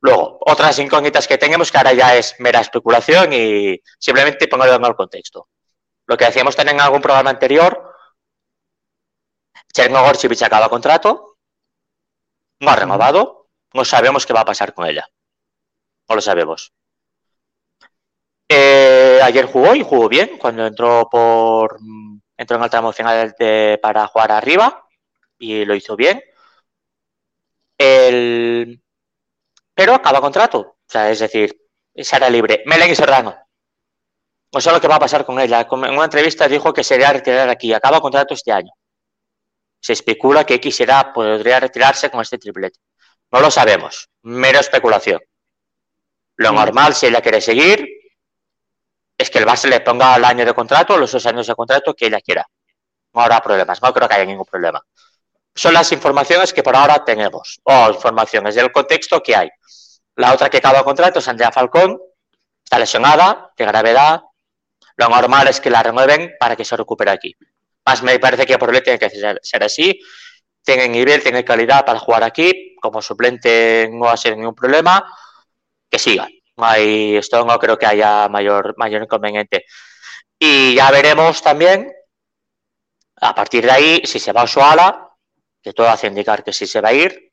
Luego, 0.00 0.38
otras 0.40 0.78
incógnitas 0.78 1.26
que 1.26 1.38
tenemos 1.38 1.70
que 1.70 1.78
ahora 1.78 1.92
ya 1.92 2.16
es 2.16 2.38
mera 2.38 2.60
especulación 2.60 3.32
y 3.32 3.80
simplemente 3.98 4.48
pongo 4.48 4.64
en 4.66 4.84
el 4.84 4.94
contexto. 4.94 5.48
Lo 6.06 6.16
que 6.16 6.26
decíamos 6.26 6.54
también 6.54 6.76
en 6.76 6.82
algún 6.82 7.02
programa 7.02 7.30
anterior, 7.30 7.94
Cherno 9.72 10.02
Gorchivich 10.02 10.42
acaba 10.42 10.68
contrato, 10.68 11.38
no 12.60 12.70
ha 12.70 12.76
renovado, 12.76 13.48
no 13.72 13.84
sabemos 13.84 14.24
qué 14.24 14.32
va 14.32 14.40
a 14.40 14.44
pasar 14.44 14.72
con 14.72 14.86
ella. 14.86 15.06
No 16.08 16.14
lo 16.14 16.20
sabemos. 16.20 16.72
Eh, 18.48 19.20
ayer 19.22 19.46
jugó 19.46 19.74
y 19.74 19.82
jugó 19.82 20.08
bien 20.08 20.38
cuando 20.38 20.66
entró 20.66 21.08
por 21.10 21.78
entró 22.36 22.56
en 22.56 22.62
el 22.62 22.70
tramo 22.70 22.92
final 22.92 23.34
de, 23.38 23.78
para 23.82 24.06
jugar 24.06 24.30
arriba 24.32 24.86
y 25.38 25.64
lo 25.64 25.74
hizo 25.74 25.96
bien. 25.96 26.22
El... 27.78 28.82
Pero 29.76 29.94
acaba 29.94 30.22
contrato. 30.22 30.58
O 30.58 30.88
sea, 30.88 31.10
es 31.10 31.18
decir, 31.18 31.54
será 31.94 32.30
libre. 32.30 32.62
Melen 32.64 32.90
y 32.90 32.96
Serrano. 32.96 33.36
No 34.50 34.60
sé 34.60 34.72
lo 34.72 34.80
que 34.80 34.88
va 34.88 34.96
a 34.96 35.00
pasar 35.00 35.26
con 35.26 35.38
ella. 35.38 35.68
En 35.70 35.94
una 35.94 36.04
entrevista 36.04 36.48
dijo 36.48 36.72
que 36.72 36.82
sería 36.82 37.12
retirar 37.12 37.50
aquí. 37.50 37.74
Acaba 37.74 38.00
contrato 38.00 38.32
este 38.32 38.50
año. 38.52 38.72
Se 39.78 39.92
especula 39.92 40.44
que 40.44 40.58
quisiera, 40.58 41.12
podría 41.12 41.60
retirarse 41.60 42.10
con 42.10 42.22
este 42.22 42.38
triplete. 42.38 42.78
No 43.30 43.40
lo 43.40 43.50
sabemos. 43.50 44.08
Mero 44.22 44.60
especulación. 44.60 45.20
Lo 46.36 46.52
normal, 46.52 46.94
si 46.94 47.06
ella 47.06 47.20
quiere 47.20 47.42
seguir, 47.42 47.86
es 49.18 49.28
que 49.28 49.38
el 49.38 49.46
Barça 49.46 49.68
le 49.68 49.80
ponga 49.80 50.16
el 50.16 50.24
año 50.24 50.46
de 50.46 50.54
contrato, 50.54 50.96
los 50.96 51.12
dos 51.12 51.26
años 51.26 51.46
de 51.46 51.54
contrato 51.54 51.92
que 51.92 52.06
ella 52.06 52.20
quiera. 52.22 52.46
No 53.12 53.20
habrá 53.20 53.42
problemas. 53.42 53.82
No 53.82 53.92
creo 53.92 54.08
que 54.08 54.14
haya 54.14 54.24
ningún 54.24 54.46
problema 54.46 54.82
son 55.56 55.72
las 55.72 55.90
informaciones 55.90 56.52
que 56.52 56.62
por 56.62 56.76
ahora 56.76 57.04
tenemos, 57.04 57.60
o 57.64 57.88
informaciones 57.88 58.54
del 58.54 58.70
contexto 58.70 59.22
que 59.22 59.34
hay. 59.34 59.48
La 60.14 60.32
otra 60.32 60.50
que 60.50 60.58
acaba 60.58 60.84
contrato 60.84 61.18
es 61.18 61.28
Andrea 61.28 61.50
Falcón, 61.50 61.98
está 62.62 62.78
lesionada, 62.78 63.52
de 63.56 63.64
gravedad. 63.64 64.22
Lo 64.96 65.08
normal 65.08 65.48
es 65.48 65.60
que 65.60 65.70
la 65.70 65.82
renueven 65.82 66.34
para 66.38 66.56
que 66.56 66.64
se 66.64 66.76
recupere 66.76 67.10
aquí. 67.10 67.34
Más 67.84 68.02
me 68.02 68.18
parece 68.18 68.46
que 68.46 68.58
por 68.58 68.72
ley 68.72 68.82
tiene 68.82 68.98
que 68.98 69.08
ser, 69.10 69.40
ser 69.42 69.64
así. 69.64 69.98
Tienen 70.62 70.92
nivel, 70.92 71.22
tienen 71.22 71.44
calidad 71.44 71.84
para 71.84 71.98
jugar 71.98 72.24
aquí. 72.24 72.74
Como 72.80 73.00
suplente 73.00 73.88
no 73.92 74.06
va 74.06 74.12
a 74.12 74.16
ser 74.16 74.36
ningún 74.36 74.54
problema. 74.54 75.06
Que 75.88 75.98
sigan. 75.98 76.30
No 76.56 76.66
hay, 76.66 77.16
esto 77.16 77.44
no 77.44 77.58
creo 77.58 77.78
que 77.78 77.86
haya 77.86 78.28
mayor, 78.28 78.74
mayor 78.76 79.02
inconveniente. 79.02 79.64
Y 80.38 80.74
ya 80.74 80.90
veremos 80.90 81.42
también, 81.42 81.92
a 83.16 83.34
partir 83.34 83.64
de 83.64 83.70
ahí, 83.70 84.02
si 84.04 84.18
se 84.18 84.32
va 84.32 84.42
a 84.42 84.46
Suala, 84.46 85.05
que 85.66 85.72
todo 85.72 85.88
hace 85.88 86.06
indicar 86.06 86.44
que 86.44 86.52
si 86.52 86.64
se 86.64 86.80
va 86.80 86.90
a 86.90 86.92
ir, 86.92 87.32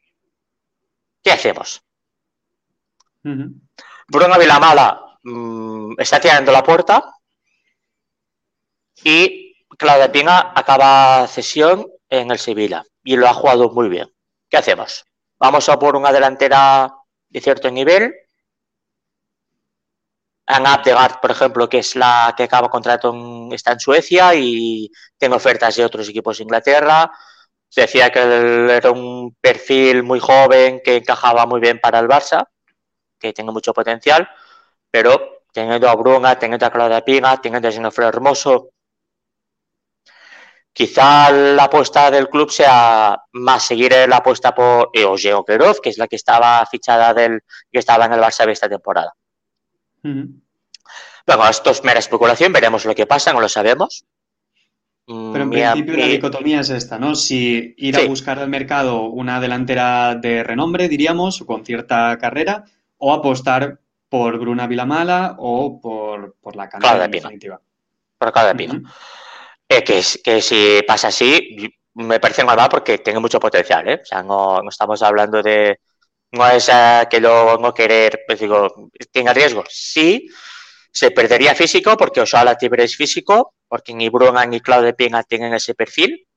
¿qué 1.23 1.31
hacemos? 1.31 1.83
Bruno 4.07 4.39
Vilamala 4.39 5.19
mm, 5.21 5.93
está 5.99 6.19
tirando 6.19 6.51
la 6.51 6.63
puerta 6.63 7.13
y 9.03 9.55
Claudia 9.77 10.11
Pina 10.11 10.51
acaba 10.55 11.27
cesión 11.27 11.85
en 12.09 12.31
el 12.31 12.39
Sevilla 12.39 12.83
y 13.03 13.15
lo 13.17 13.27
ha 13.29 13.35
jugado 13.35 13.69
muy 13.69 13.87
bien. 13.87 14.11
¿Qué 14.49 14.57
hacemos? 14.57 15.05
Vamos 15.37 15.69
a 15.69 15.77
por 15.77 15.95
una 15.95 16.11
delantera 16.11 16.91
de 17.29 17.39
cierto 17.39 17.69
nivel. 17.69 18.15
Anna 20.47 20.73
Abdegard, 20.73 21.19
por 21.21 21.29
ejemplo, 21.29 21.69
que 21.69 21.77
es 21.79 21.95
la 21.95 22.33
que 22.35 22.43
acaba 22.43 22.67
contrato 22.67 23.13
en- 23.13 23.53
está 23.53 23.73
en 23.73 23.79
Suecia 23.79 24.33
y 24.33 24.91
tiene 25.19 25.35
ofertas 25.35 25.75
de 25.75 25.85
otros 25.85 26.09
equipos 26.09 26.39
de 26.39 26.43
Inglaterra. 26.45 27.11
Se 27.73 27.81
decía 27.81 28.11
que 28.11 28.21
él 28.21 28.69
era 28.69 28.91
un 28.91 29.35
perfil 29.41 30.03
muy 30.03 30.19
joven 30.19 30.79
que 30.83 30.97
encajaba 30.97 31.47
muy 31.47 31.59
bien 31.59 31.79
para 31.79 31.97
el 31.97 32.07
Barça, 32.07 32.45
que 33.17 33.33
tiene 33.33 33.51
mucho 33.51 33.73
potencial, 33.73 34.29
pero 34.91 35.41
teniendo 35.51 35.89
a 35.89 35.95
Bruna, 35.95 36.37
teniendo 36.37 36.67
a 36.67 36.69
Claudia 36.69 37.03
Pina, 37.03 37.41
teniendo 37.41 37.67
a 37.67 37.71
Jennifer 37.71 38.05
Hermoso, 38.05 38.69
quizá 40.71 41.31
la 41.31 41.63
apuesta 41.63 42.11
del 42.11 42.29
club 42.29 42.51
sea 42.51 43.19
más 43.31 43.63
seguir 43.63 43.91
la 44.07 44.17
apuesta 44.17 44.53
por 44.53 44.91
Eugeo 44.93 45.39
Okerov, 45.39 45.81
que 45.81 45.89
es 45.89 45.97
la 45.97 46.07
que 46.07 46.17
estaba 46.17 46.63
fichada 46.67 47.11
del 47.15 47.41
que 47.71 47.79
estaba 47.79 48.05
en 48.05 48.13
el 48.13 48.21
Barça 48.21 48.45
de 48.45 48.51
esta 48.51 48.69
temporada. 48.69 49.15
Bueno, 50.03 51.49
esto 51.49 51.71
es 51.71 51.83
mera 51.83 51.97
especulación, 51.97 52.53
veremos 52.53 52.85
lo 52.85 52.93
que 52.93 53.07
pasa, 53.07 53.33
no 53.33 53.41
lo 53.41 53.49
sabemos. 53.49 54.05
Mm, 55.05 55.31
Pero 55.33 55.43
en 55.43 55.49
mi- 55.49 55.55
principio 55.57 55.97
la 55.97 56.05
mi- 56.05 56.11
dicotomía 56.13 56.59
es 56.61 56.69
esta, 56.69 56.97
¿no? 56.97 57.13
Si 57.15 57.73
ir 57.77 57.95
Sí. 57.95 58.01
a 58.05 58.07
buscar 58.07 58.39
al 58.39 58.49
mercado 58.49 59.03
una 59.03 59.39
delantera 59.41 60.15
de 60.15 60.43
renombre, 60.43 60.87
diríamos, 60.87 61.41
o 61.41 61.45
con 61.45 61.65
cierta 61.65 62.17
carrera, 62.17 62.63
o 62.97 63.13
apostar 63.13 63.79
por 64.07 64.37
Bruna 64.39 64.67
Vilamala 64.67 65.35
o 65.39 65.81
por, 65.81 66.35
por 66.39 66.55
la 66.55 66.69
cantera 66.69 66.91
Claudia 66.91 67.05
en 67.05 67.11
Pina. 67.11 67.21
definitiva. 67.23 67.61
por 68.17 68.31
cada 68.31 68.53
pino. 68.53 68.81
Eh, 69.67 69.83
que, 69.83 70.01
que 70.23 70.41
si 70.41 70.81
pasa 70.87 71.09
así, 71.09 71.69
me 71.95 72.19
parece 72.21 72.43
normal 72.43 72.69
porque 72.69 72.99
tiene 72.99 73.19
mucho 73.19 73.39
potencial, 73.39 73.85
¿eh? 73.89 73.99
O 74.01 74.05
sea, 74.05 74.23
no, 74.23 74.61
no 74.61 74.69
estamos 74.69 75.01
hablando 75.01 75.41
de. 75.43 75.79
No 76.31 76.47
es 76.47 76.69
eh, 76.69 77.05
que 77.09 77.19
lo 77.19 77.57
no 77.57 77.73
querer, 77.73 78.21
pues 78.25 78.39
digo, 78.39 78.89
tiene 79.11 79.33
riesgo. 79.33 79.63
Sí, 79.67 80.27
se 80.93 81.11
perdería 81.11 81.55
físico 81.55 81.97
porque 81.97 82.21
Osala 82.21 82.57
Tibre 82.57 82.83
es 82.85 82.95
físico, 82.95 83.55
porque 83.67 83.93
ni 83.95 84.09
Bruna 84.09 84.45
ni 84.45 84.61
Claude 84.61 84.93
Pina 84.93 85.23
tienen 85.23 85.53
ese 85.55 85.75
perfil, 85.75 86.27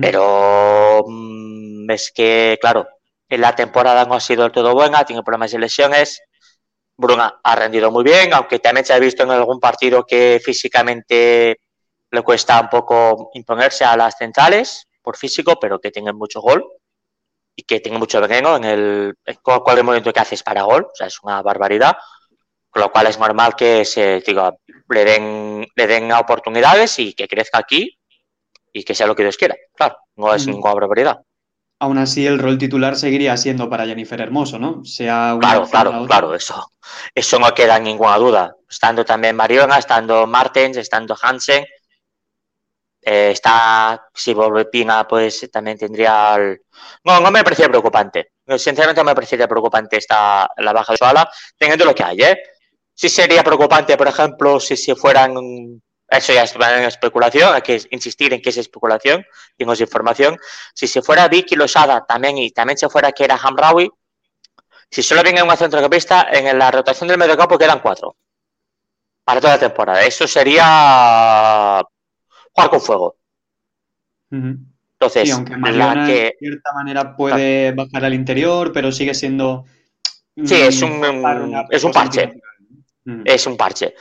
pero 0.00 1.04
mm, 1.06 1.90
es 1.90 2.12
que, 2.14 2.58
claro, 2.60 2.86
en 3.28 3.40
la 3.40 3.54
temporada 3.54 4.04
no 4.04 4.14
ha 4.14 4.20
sido 4.20 4.42
del 4.42 4.52
todo 4.52 4.74
buena, 4.74 5.04
tiene 5.04 5.22
problemas 5.22 5.52
de 5.52 5.58
lesiones. 5.58 6.20
Bruna 6.96 7.40
ha 7.42 7.56
rendido 7.56 7.90
muy 7.90 8.04
bien, 8.04 8.34
aunque 8.34 8.58
también 8.60 8.86
se 8.86 8.92
ha 8.94 8.98
visto 8.98 9.24
en 9.24 9.30
algún 9.30 9.60
partido 9.60 10.04
que 10.06 10.40
físicamente 10.44 11.58
le 12.10 12.22
cuesta 12.22 12.60
un 12.60 12.68
poco 12.70 13.30
imponerse 13.34 13.84
a 13.84 13.96
las 13.96 14.16
centrales 14.18 14.86
por 15.02 15.16
físico, 15.16 15.58
pero 15.60 15.80
que 15.80 15.90
tiene 15.90 16.12
mucho 16.12 16.40
gol 16.40 16.64
y 17.56 17.62
que 17.64 17.80
tiene 17.80 17.98
mucho 17.98 18.20
veneno 18.20 18.56
en 18.56 18.64
el 18.64 19.14
en 19.24 19.34
cu- 19.36 19.62
cualquier 19.62 19.84
momento 19.84 20.12
que 20.12 20.20
haces 20.20 20.42
para 20.42 20.62
gol, 20.62 20.84
o 20.84 20.94
sea, 20.94 21.06
es 21.08 21.20
una 21.22 21.42
barbaridad, 21.42 21.96
con 22.74 22.82
lo 22.82 22.90
cual 22.90 23.06
es 23.06 23.18
normal 23.20 23.54
que 23.54 23.84
se 23.84 24.20
diga, 24.26 24.52
le 24.88 25.04
den 25.04 25.66
le 25.76 25.86
den 25.86 26.10
oportunidades 26.10 26.98
y 26.98 27.14
que 27.14 27.28
crezca 27.28 27.58
aquí 27.58 27.96
y 28.72 28.82
que 28.82 28.96
sea 28.96 29.06
lo 29.06 29.14
que 29.14 29.22
Dios 29.22 29.36
quiera. 29.36 29.54
Claro, 29.76 29.96
no 30.16 30.34
es 30.34 30.44
Mm. 30.44 30.50
ninguna 30.50 30.74
barbaridad. 30.74 31.20
Aún 31.78 31.98
así, 31.98 32.26
el 32.26 32.38
rol 32.40 32.58
titular 32.58 32.96
seguiría 32.96 33.36
siendo 33.36 33.70
para 33.70 33.86
Jennifer 33.86 34.20
Hermoso, 34.20 34.58
¿no? 34.58 34.84
Sea 34.84 35.36
Claro, 35.40 35.68
claro, 35.68 36.04
claro, 36.06 36.34
eso, 36.34 36.72
eso 37.14 37.38
no 37.38 37.54
queda 37.54 37.78
ninguna 37.78 38.16
duda. 38.16 38.56
Estando 38.68 39.04
también 39.04 39.36
Mariona, 39.36 39.78
estando 39.78 40.26
Martens, 40.26 40.76
estando 40.76 41.16
Hansen, 41.20 41.64
eh, 43.02 43.30
está, 43.32 44.08
si 44.14 44.32
vuelve 44.34 44.64
Pina, 44.64 45.06
pues 45.06 45.48
también 45.52 45.76
tendría 45.78 46.34
el... 46.36 46.62
No, 47.04 47.20
no 47.20 47.30
me 47.30 47.44
parecía 47.44 47.68
preocupante. 47.68 48.32
Sinceramente 48.46 49.00
no 49.00 49.04
me 49.04 49.14
parecería 49.14 49.46
preocupante 49.46 49.98
esta, 49.98 50.48
la 50.56 50.72
baja 50.72 50.92
de 50.92 50.96
Suala, 50.96 51.30
teniendo 51.58 51.84
lo 51.84 51.94
que 51.94 52.02
hay, 52.02 52.22
¿eh? 52.22 52.38
Sí 52.94 53.08
sería 53.08 53.42
preocupante, 53.42 53.96
por 53.96 54.08
ejemplo, 54.08 54.60
si 54.60 54.76
se 54.76 54.94
fueran... 54.94 55.34
Eso 56.06 56.32
ya 56.32 56.44
es 56.44 56.54
en 56.54 56.84
especulación, 56.84 57.54
hay 57.54 57.62
que 57.62 57.80
insistir 57.90 58.32
en 58.34 58.40
que 58.42 58.50
es 58.50 58.58
especulación, 58.58 59.24
y 59.58 59.64
no 59.64 59.72
es 59.72 59.80
información. 59.80 60.36
Si 60.74 60.86
se 60.86 61.02
fuera 61.02 61.26
Vicky 61.28 61.56
Losada 61.56 62.04
también 62.06 62.38
y 62.38 62.50
también 62.50 62.76
se 62.76 62.88
fuera 62.88 63.10
que 63.10 63.24
era 63.24 63.36
Hamraoui, 63.42 63.90
si 64.90 65.02
solo 65.02 65.22
viene 65.22 65.42
una 65.42 65.56
centrocampista, 65.56 66.28
en 66.30 66.56
la 66.58 66.70
rotación 66.70 67.08
del 67.08 67.18
mediocampo 67.18 67.58
quedan 67.58 67.80
cuatro. 67.80 68.16
Para 69.24 69.40
toda 69.40 69.54
la 69.54 69.58
temporada. 69.60 70.02
Eso 70.04 70.28
sería 70.28 71.82
jugar 72.52 72.70
con 72.70 72.80
fuego. 72.80 73.16
Entonces, 74.30 75.24
Sí, 75.24 75.30
aunque 75.30 75.56
que. 76.06 76.12
de 76.12 76.36
cierta 76.38 76.72
manera 76.74 77.16
puede 77.16 77.72
bajar 77.72 78.04
al 78.04 78.14
interior, 78.14 78.72
pero 78.72 78.92
sigue 78.92 79.14
siendo. 79.14 79.64
Sí, 80.44 80.54
es 80.60 80.82
un- 80.82 80.92
una 80.92 81.64
es 81.70 81.82
un 81.82 81.92
parche. 81.92 82.34
Ujú. 83.06 83.22
es 83.24 83.46
un 83.46 83.56
parche. 83.56 83.94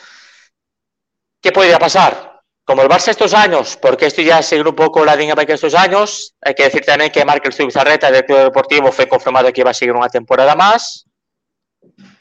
¿Qué 1.41 1.51
podría 1.51 1.77
pasar? 1.79 2.31
Como 2.65 2.81
el 2.81 2.87
Barça 2.87 3.09
estos 3.09 3.33
años, 3.33 3.77
porque 3.81 4.05
esto 4.05 4.21
ya 4.21 4.41
sigue 4.41 4.61
un 4.61 4.73
poco 4.75 5.03
la 5.03 5.17
dinámica 5.17 5.53
estos 5.53 5.73
años, 5.75 6.33
hay 6.39 6.53
que 6.53 6.63
decir 6.63 6.85
también 6.85 7.11
que 7.11 7.25
Markel 7.25 7.51
Zubizarreta, 7.53 8.07
director 8.07 8.45
deportivo, 8.45 8.89
fue 8.91 9.07
confirmado 9.07 9.51
que 9.51 9.59
iba 9.59 9.71
a 9.71 9.73
seguir 9.73 9.93
una 9.93 10.07
temporada 10.07 10.55
más, 10.55 11.05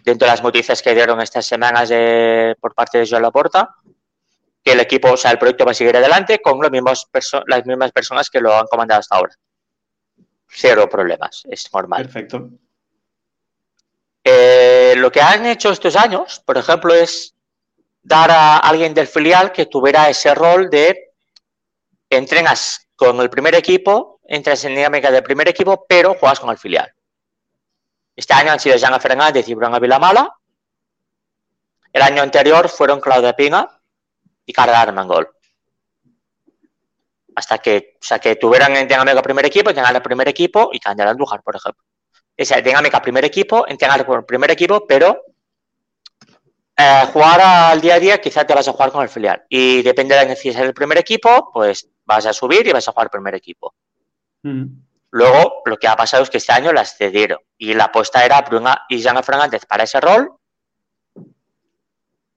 dentro 0.04 0.26
de 0.26 0.32
las 0.32 0.42
noticias 0.42 0.82
que 0.82 0.92
dieron 0.94 1.20
estas 1.20 1.46
semanas 1.46 1.88
de- 1.88 2.56
por 2.60 2.74
parte 2.74 2.98
de 2.98 3.06
Joan 3.08 3.22
Laporta, 3.22 3.76
que 4.64 4.72
el 4.72 4.80
equipo, 4.80 5.12
o 5.12 5.16
sea, 5.16 5.30
el 5.30 5.38
proyecto 5.38 5.64
va 5.64 5.70
a 5.70 5.74
seguir 5.74 5.96
adelante 5.96 6.40
con 6.40 6.60
los 6.60 6.70
mismos 6.72 7.06
perso- 7.12 7.44
las 7.46 7.64
mismas 7.64 7.92
personas 7.92 8.28
que 8.28 8.40
lo 8.40 8.52
han 8.56 8.66
comandado 8.66 8.98
hasta 8.98 9.14
ahora. 9.16 9.34
Cero 10.48 10.88
problemas, 10.90 11.44
es 11.48 11.72
normal. 11.72 12.02
Perfecto. 12.02 12.50
Eh, 14.24 14.71
lo 14.96 15.12
que 15.12 15.20
han 15.20 15.46
hecho 15.46 15.70
estos 15.70 15.96
años, 15.96 16.40
por 16.44 16.58
ejemplo, 16.58 16.94
es 16.94 17.34
dar 18.02 18.30
a 18.30 18.58
alguien 18.58 18.94
del 18.94 19.06
filial 19.06 19.52
que 19.52 19.66
tuviera 19.66 20.08
ese 20.08 20.34
rol 20.34 20.68
de 20.70 21.14
entrenas 22.10 22.88
con 22.96 23.20
el 23.20 23.30
primer 23.30 23.54
equipo, 23.54 24.20
entras 24.24 24.64
en 24.64 24.74
dinámica 24.74 25.10
del 25.10 25.22
primer 25.22 25.48
equipo, 25.48 25.84
pero 25.88 26.14
juegas 26.14 26.40
con 26.40 26.50
el 26.50 26.58
filial. 26.58 26.92
Este 28.14 28.34
año 28.34 28.52
han 28.52 28.60
sido 28.60 28.78
Jana 28.78 29.00
Fernández 29.00 29.48
y 29.48 29.54
Bruno 29.54 29.80
Vilamala. 29.80 30.36
El 31.92 32.02
año 32.02 32.22
anterior 32.22 32.68
fueron 32.68 33.00
Claudia 33.00 33.34
Pina 33.34 33.80
y 34.44 34.52
Carla 34.52 34.80
Armengol. 34.80 35.28
Hasta 37.34 37.58
que, 37.58 37.96
o 38.00 38.04
sea, 38.04 38.18
que 38.18 38.36
tuvieran 38.36 38.74
dinámica 38.86 39.22
primer 39.22 39.46
equipo, 39.46 39.70
entrenar 39.70 39.96
el 39.96 40.02
primer 40.02 40.28
equipo 40.28 40.70
y 40.72 40.78
Candela 40.78 41.10
Andújar, 41.10 41.42
por 41.42 41.56
ejemplo 41.56 41.82
esa 42.36 42.60
dinámica 42.60 43.02
primer 43.02 43.24
equipo, 43.24 43.66
entrenar 43.68 44.06
el 44.08 44.24
primer 44.24 44.50
equipo, 44.50 44.86
pero 44.86 45.22
eh, 46.76 47.06
jugar 47.12 47.40
al 47.40 47.80
día 47.80 47.94
a 47.94 48.00
día 48.00 48.20
quizá 48.20 48.44
te 48.44 48.54
vas 48.54 48.66
a 48.66 48.72
jugar 48.72 48.90
con 48.90 49.02
el 49.02 49.08
filial. 49.08 49.44
Y 49.48 49.82
depende 49.82 50.14
de 50.14 50.22
la 50.22 50.28
necesidad 50.28 50.62
del 50.62 50.74
primer 50.74 50.98
equipo, 50.98 51.50
pues 51.52 51.88
vas 52.04 52.26
a 52.26 52.32
subir 52.32 52.66
y 52.66 52.72
vas 52.72 52.88
a 52.88 52.92
jugar 52.92 53.10
primer 53.10 53.34
equipo. 53.34 53.74
Ujú. 54.44 54.68
Luego, 55.10 55.62
lo 55.66 55.76
que 55.76 55.86
ha 55.88 55.94
pasado 55.94 56.22
es 56.22 56.30
que 56.30 56.38
este 56.38 56.52
año 56.52 56.72
las 56.72 56.96
cedieron 56.96 57.38
y 57.58 57.74
la 57.74 57.84
apuesta 57.84 58.24
era 58.24 58.40
Bruna 58.40 58.86
y 58.88 59.02
Jana 59.02 59.22
Fernández 59.22 59.66
para 59.66 59.84
ese 59.84 60.00
rol. 60.00 60.32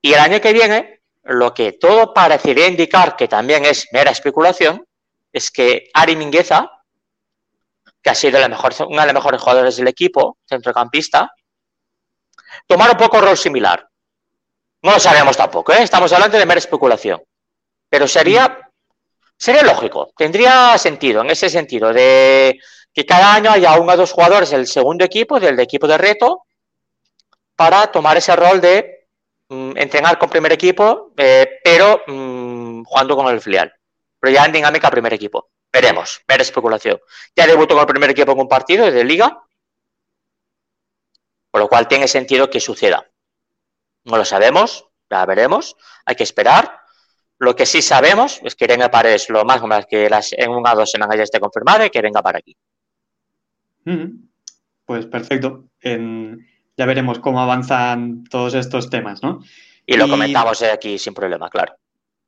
Y 0.02 0.14
el 0.14 0.20
año 0.20 0.42
que 0.42 0.52
viene, 0.52 1.02
lo 1.24 1.54
que 1.54 1.72
todo 1.72 2.14
parecería 2.14 2.68
indicar 2.68 3.16
que 3.16 3.30
también 3.30 3.66
es 3.66 3.88
mera 3.94 4.12
especulación, 4.12 4.86
es 5.32 5.52
que 5.52 5.90
Ari 5.94 6.18
Mingueza, 6.18 6.70
que 8.06 8.12
ha 8.12 8.16
sido 8.16 8.40
la 8.40 8.48
mejor, 8.48 8.72
una 8.88 9.02
de 9.02 9.08
las 9.08 9.16
mejores 9.16 9.42
jugadoras 9.42 9.76
del 9.78 9.88
equipo, 9.88 10.38
centrocampista, 10.48 11.34
tomara 12.68 12.92
un 12.92 13.00
poco 13.00 13.20
rol 13.20 13.36
similar. 13.36 13.90
No 14.84 14.92
lo 14.92 15.00
sabemos 15.00 15.36
tampoco, 15.36 15.74
¿eh? 15.74 15.82
estamos 15.82 16.14
hablando 16.14 16.38
de 16.38 16.46
mera 16.46 16.60
especulación. 16.60 17.24
Pero 17.90 18.08
sería, 18.08 18.70
sería 19.36 19.64
lógico, 19.64 20.12
tendría 20.16 20.78
sentido 20.78 21.22
en 21.22 21.32
ese 21.32 21.50
sentido 21.50 21.92
de 21.92 22.60
que 22.94 23.08
cada 23.08 23.34
año 23.34 23.50
haya 23.50 23.74
uno 23.80 23.94
o 23.94 23.98
dos 23.98 24.12
jugadores 24.12 24.52
del 24.52 24.68
segundo 24.68 25.04
equipo, 25.04 25.40
del 25.40 25.60
equipo 25.60 25.88
de 25.88 25.98
reto, 25.98 26.44
para 27.56 27.88
tomar 27.88 28.18
ese 28.18 28.36
rol 28.36 28.62
de 28.62 29.08
mm, 29.50 29.78
entrenar 29.78 30.20
con 30.20 30.30
primer 30.30 30.52
equipo, 30.52 31.12
eh, 31.18 31.60
pero 31.64 32.04
mm, 32.06 32.84
jugando 32.84 33.16
con 33.16 33.34
el 33.34 33.42
filial. 33.42 33.74
Pero 34.20 34.32
ya 34.32 34.46
en 34.46 34.52
dinámica 34.52 34.92
primer 34.92 35.14
equipo. 35.16 35.50
Veremos, 35.76 36.22
ver 36.26 36.40
especulación. 36.40 37.02
Ya 37.36 37.46
debutó 37.46 37.74
con 37.74 37.82
el 37.82 37.88
primer 37.88 38.10
equipo 38.12 38.32
en 38.32 38.40
un 38.40 38.48
partido 38.48 38.90
de 38.90 39.04
liga, 39.04 39.44
por 41.52 41.60
lo 41.60 41.68
cual 41.68 41.86
tiene 41.90 42.08
sentido 42.08 42.50
que 42.50 42.62
suceda. 42.62 43.06
No 44.06 44.16
lo 44.16 44.24
sabemos, 44.24 44.88
ya 45.10 45.26
veremos, 45.26 45.76
hay 46.06 46.16
que 46.16 46.24
esperar. 46.24 46.80
Lo 47.40 47.58
que 47.58 47.66
sí 47.66 47.82
sabemos 47.82 48.40
es 48.46 48.56
que 48.56 48.64
Irene 48.64 48.88
Paredes 48.88 49.30
lo 49.30 49.44
más 49.44 49.62
o 49.62 49.88
que 49.90 50.10
las, 50.10 50.32
en 50.32 50.52
una 50.52 50.72
o 50.72 50.78
dos 50.78 50.92
semanas 50.92 51.18
ya 51.18 51.24
esté 51.24 51.42
confirmada 51.42 51.86
y 51.86 51.90
que 51.90 52.02
venga 52.02 52.24
para 52.24 52.38
aquí. 52.38 52.56
Pues 54.86 55.08
perfecto. 55.08 55.66
ya 55.82 56.86
veremos 56.86 57.20
cómo 57.20 57.42
avanzan 57.42 58.24
todos 58.24 58.54
estos 58.54 58.90
temas, 58.90 59.22
¿no? 59.22 59.44
Y 59.86 59.98
lo 59.98 60.08
comentamos 60.08 60.62
aquí 60.62 60.98
sin 60.98 61.14
problema, 61.14 61.50
claro. 61.50 61.76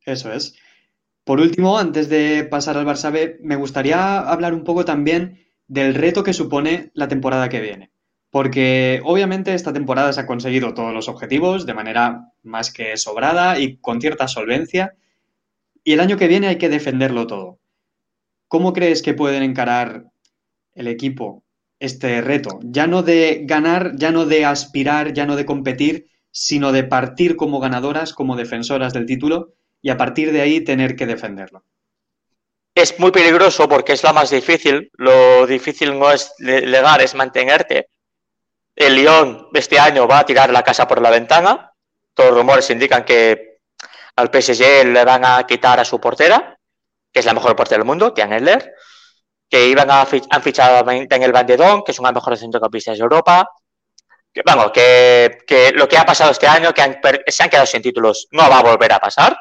Eso 0.01 0.33
es. 0.33 0.53
Por 1.27 1.41
último, 1.41 1.77
antes 1.77 2.07
de 2.07 2.45
pasar 2.45 2.77
al 2.77 2.85
Barça 2.85 3.11
B, 3.11 3.37
me 3.41 3.57
gustaría 3.57 4.17
hablar 4.17 4.53
un 4.53 4.63
poco 4.63 4.85
también 4.85 5.45
del 5.67 5.93
reto 5.93 6.23
que 6.23 6.31
supone 6.31 6.89
la 6.93 7.09
temporada 7.09 7.49
que 7.49 7.59
viene. 7.59 7.91
Porque 8.29 9.01
obviamente 9.03 9.53
esta 9.53 9.73
temporada 9.73 10.13
se 10.13 10.21
ha 10.21 10.25
conseguido 10.25 10.73
todos 10.73 10.93
los 10.93 11.09
objetivos 11.09 11.65
de 11.65 11.73
manera 11.73 12.31
más 12.43 12.71
que 12.71 12.95
sobrada 12.95 13.59
y 13.59 13.75
con 13.75 13.99
cierta 13.99 14.29
solvencia. 14.29 14.95
Y 15.83 15.91
el 15.91 15.99
año 15.99 16.15
que 16.15 16.29
viene 16.29 16.47
hay 16.47 16.57
que 16.57 16.69
defenderlo 16.69 17.27
todo. 17.27 17.59
¿Cómo 18.47 18.71
crees 18.71 19.01
que 19.01 19.13
pueden 19.13 19.43
encarar 19.43 20.05
el 20.75 20.87
equipo 20.87 21.43
este 21.77 22.21
reto? 22.21 22.57
Ya 22.63 22.87
no 22.87 23.03
de 23.03 23.41
ganar, 23.43 23.97
ya 23.97 24.13
no 24.13 24.25
de 24.25 24.45
aspirar, 24.45 25.11
ya 25.11 25.25
no 25.25 25.35
de 25.35 25.45
competir, 25.45 26.07
sino 26.31 26.71
de 26.71 26.85
partir 26.85 27.35
como 27.35 27.59
ganadoras, 27.59 28.13
como 28.13 28.37
defensoras 28.37 28.93
del 28.93 29.05
título 29.05 29.56
y 29.87 29.89
a 29.89 29.95
partir 29.95 30.33
de 30.33 30.41
ahí 30.41 30.59
tener 30.59 30.97
que 30.97 31.05
defenderlo. 31.05 31.63
Es 32.75 32.99
muy 32.99 33.09
peligroso 33.09 33.69
porque 33.69 33.93
es 33.93 34.03
la 34.03 34.11
más 34.11 34.29
difícil. 34.29 34.91
Lo 34.97 35.47
difícil 35.47 35.97
no 35.97 36.11
es 36.11 36.33
llegar, 36.39 37.01
es 37.01 37.15
mantenerte. 37.15 37.87
El 38.75 38.95
Lyon 38.95 39.47
este 39.53 39.79
año 39.79 40.05
va 40.05 40.19
a 40.19 40.25
tirar 40.25 40.49
la 40.49 40.61
casa 40.61 40.85
por 40.89 41.01
la 41.01 41.09
ventana. 41.09 41.71
Todos 42.13 42.31
los 42.31 42.39
rumores 42.39 42.69
indican 42.69 43.05
que 43.05 43.59
al 44.17 44.29
PSG 44.29 44.87
le 44.87 45.05
van 45.05 45.23
a 45.23 45.47
quitar 45.47 45.79
a 45.79 45.85
su 45.85 46.01
portera, 46.01 46.59
que 47.09 47.21
es 47.21 47.25
la 47.25 47.33
mejor 47.33 47.55
portera 47.55 47.79
del 47.79 47.87
mundo, 47.87 48.11
Tian 48.11 48.33
Edler, 48.33 48.73
que 49.49 49.67
iban 49.69 49.89
a 49.89 50.01
han 50.01 50.41
fichado 50.41 50.79
a 50.79 50.83
Daniel 50.83 51.31
Van 51.31 51.47
de 51.47 51.55
Don, 51.55 51.81
que 51.81 51.93
es 51.93 51.99
una 51.99 52.09
de 52.09 52.15
las 52.15 52.23
mejores 52.23 52.41
centrocampistas 52.41 52.97
de 52.97 53.03
Europa. 53.03 53.49
Vamos, 54.45 54.71
que, 54.73 55.71
lo 55.75 55.87
que 55.87 55.97
ha 55.97 56.05
pasado 56.05 56.31
este 56.31 56.45
año, 56.45 56.73
que 56.73 57.21
se 57.27 57.43
han 57.43 57.49
quedado 57.49 57.65
sin 57.65 57.81
títulos, 57.81 58.27
no 58.31 58.49
va 58.49 58.59
a 58.59 58.63
volver 58.63 58.91
a 58.91 58.99
pasar 58.99 59.37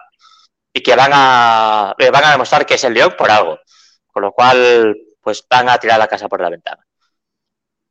y 0.76 0.82
que 0.82 0.94
van 0.94 1.10
a, 1.14 1.94
van 2.12 2.24
a 2.24 2.32
demostrar 2.32 2.66
que 2.66 2.74
es 2.74 2.84
el 2.84 2.92
Lyon 2.92 3.14
por 3.16 3.30
algo. 3.30 3.58
Con 4.06 4.22
lo 4.24 4.32
cual, 4.32 4.94
pues 5.22 5.42
van 5.48 5.70
a 5.70 5.78
tirar 5.78 5.98
la 5.98 6.06
casa 6.06 6.28
por 6.28 6.42
la 6.42 6.50
ventana. 6.50 6.86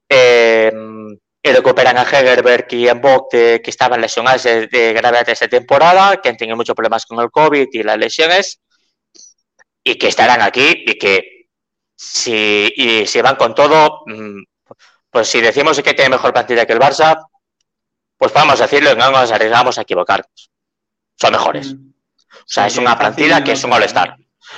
Eh, 0.07 0.71
y 1.41 1.51
recuperan 1.51 1.97
a 1.97 2.03
Hegerberg 2.03 2.67
y 2.69 2.87
en 2.87 3.01
que 3.31 3.61
estaban 3.65 4.01
lesionados 4.01 4.43
de, 4.43 4.67
de 4.67 4.93
gravedad 4.93 5.27
esta 5.27 5.47
temporada, 5.47 6.21
que 6.21 6.29
han 6.29 6.37
tenido 6.37 6.55
muchos 6.57 6.75
problemas 6.75 7.07
con 7.07 7.19
el 7.19 7.31
COVID 7.31 7.69
y 7.71 7.81
las 7.81 7.97
lesiones, 7.97 8.61
y 9.83 9.97
que 9.97 10.07
estarán 10.07 10.43
aquí 10.43 10.83
y 10.85 10.99
que 10.99 11.47
si 11.95 13.19
van 13.23 13.35
con 13.35 13.55
todo, 13.55 14.03
mm, 14.05 14.43
pues 15.09 15.27
si 15.27 15.41
decimos 15.41 15.81
que 15.81 15.95
tiene 15.95 16.11
mejor 16.11 16.33
plantilla 16.33 16.67
que 16.67 16.73
el 16.73 16.79
Barça, 16.79 17.17
pues 18.15 18.31
vamos 18.31 18.61
a 18.61 18.65
decirlo 18.65 18.91
y 18.91 18.95
no 18.95 19.09
nos 19.09 19.31
arriesgamos 19.31 19.79
a 19.79 19.81
equivocarnos. 19.81 20.51
Son 21.15 21.31
mejores. 21.31 21.73
Mm. 21.73 21.94
O 22.39 22.47
sea, 22.47 22.67
es 22.67 22.77
una 22.77 22.97
plantilla 22.97 23.43
que 23.43 23.53
es 23.53 23.63
un 23.63 23.73
all-star. 23.73 24.15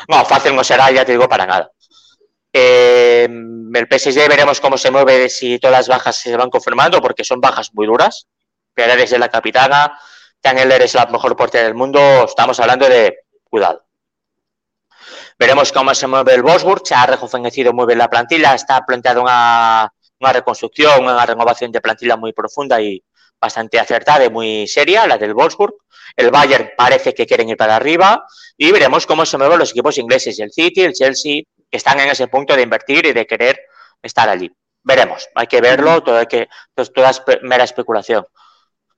No, 0.08 0.26
fácil 0.26 0.56
no 0.56 0.64
será, 0.64 0.92
ya 0.92 1.06
te 1.06 1.14
digo, 1.14 1.28
para 1.28 1.46
nada. 1.46 1.72
Eh, 2.52 3.28
el 3.30 3.88
PSG 3.90 4.28
veremos 4.28 4.60
cómo 4.60 4.78
se 4.78 4.92
mueve 4.92 5.30
si 5.30 5.60
todas 5.60 5.78
las 5.78 5.88
bajas 5.88 6.18
se 6.18 6.36
van 6.36 6.50
confirmando, 6.50 7.02
porque 7.02 7.24
son 7.24 7.40
bajas 7.40 7.72
muy 7.74 7.86
duras. 7.86 8.28
Pérez 8.74 9.12
es 9.12 9.20
la 9.20 9.30
capitana, 9.30 9.98
Heller 10.44 10.82
es 10.82 10.94
la 10.94 11.06
mejor 11.08 11.36
portera 11.36 11.66
del 11.66 11.76
mundo. 11.76 12.00
Estamos 12.26 12.60
hablando 12.60 12.88
de 12.88 13.20
cuidado. 13.44 13.84
Veremos 15.40 15.72
cómo 15.72 15.94
se 15.94 16.08
mueve 16.08 16.34
el 16.34 16.44
Wolfsburg. 16.44 16.82
Se 16.86 16.96
ha 16.96 17.06
rejuvenecido 17.06 17.74
muy 17.74 17.86
bien 17.86 18.00
la 18.00 18.10
plantilla. 18.10 18.56
Está 18.56 18.86
planteada 18.86 19.22
una, 19.22 19.94
una 20.20 20.34
reconstrucción, 20.34 21.04
una 21.04 21.26
renovación 21.26 21.72
de 21.72 21.82
plantilla 21.82 22.18
muy 22.18 22.34
profunda 22.34 22.82
y 22.82 23.04
bastante 23.40 23.80
acertada 23.80 24.26
y 24.26 24.30
muy 24.30 24.68
seria, 24.68 25.08
la 25.08 25.18
del 25.18 25.34
Wolfsburg. 25.34 25.76
El 26.16 26.32
Bayern 26.32 26.72
parece 26.76 27.14
que 27.14 27.26
quieren 27.26 27.50
ir 27.50 27.58
para 27.58 27.76
arriba 27.76 28.26
y 28.58 28.72
veremos 28.72 29.06
cómo 29.06 29.26
se 29.26 29.38
mueven 29.38 29.60
los 29.60 29.72
equipos 29.72 29.98
ingleses, 29.98 30.40
el 30.40 30.52
City, 30.52 30.82
el 30.82 30.94
Chelsea, 30.94 31.44
que 31.70 31.78
están 31.78 32.00
en 32.00 32.10
ese 32.10 32.28
punto 32.28 32.56
de 32.56 32.62
invertir 32.64 33.06
y 33.06 33.14
de 33.14 33.28
querer 33.28 33.60
estar 34.02 34.28
allí. 34.28 34.52
Veremos, 34.84 35.28
hay 35.36 35.48
que 35.48 35.62
verlo, 35.62 36.02
todo 36.02 36.18
hay 36.18 36.28
que, 36.28 36.48
toda 36.74 37.10
es 37.10 37.22
mera 37.42 37.64
especulación. 37.64 38.26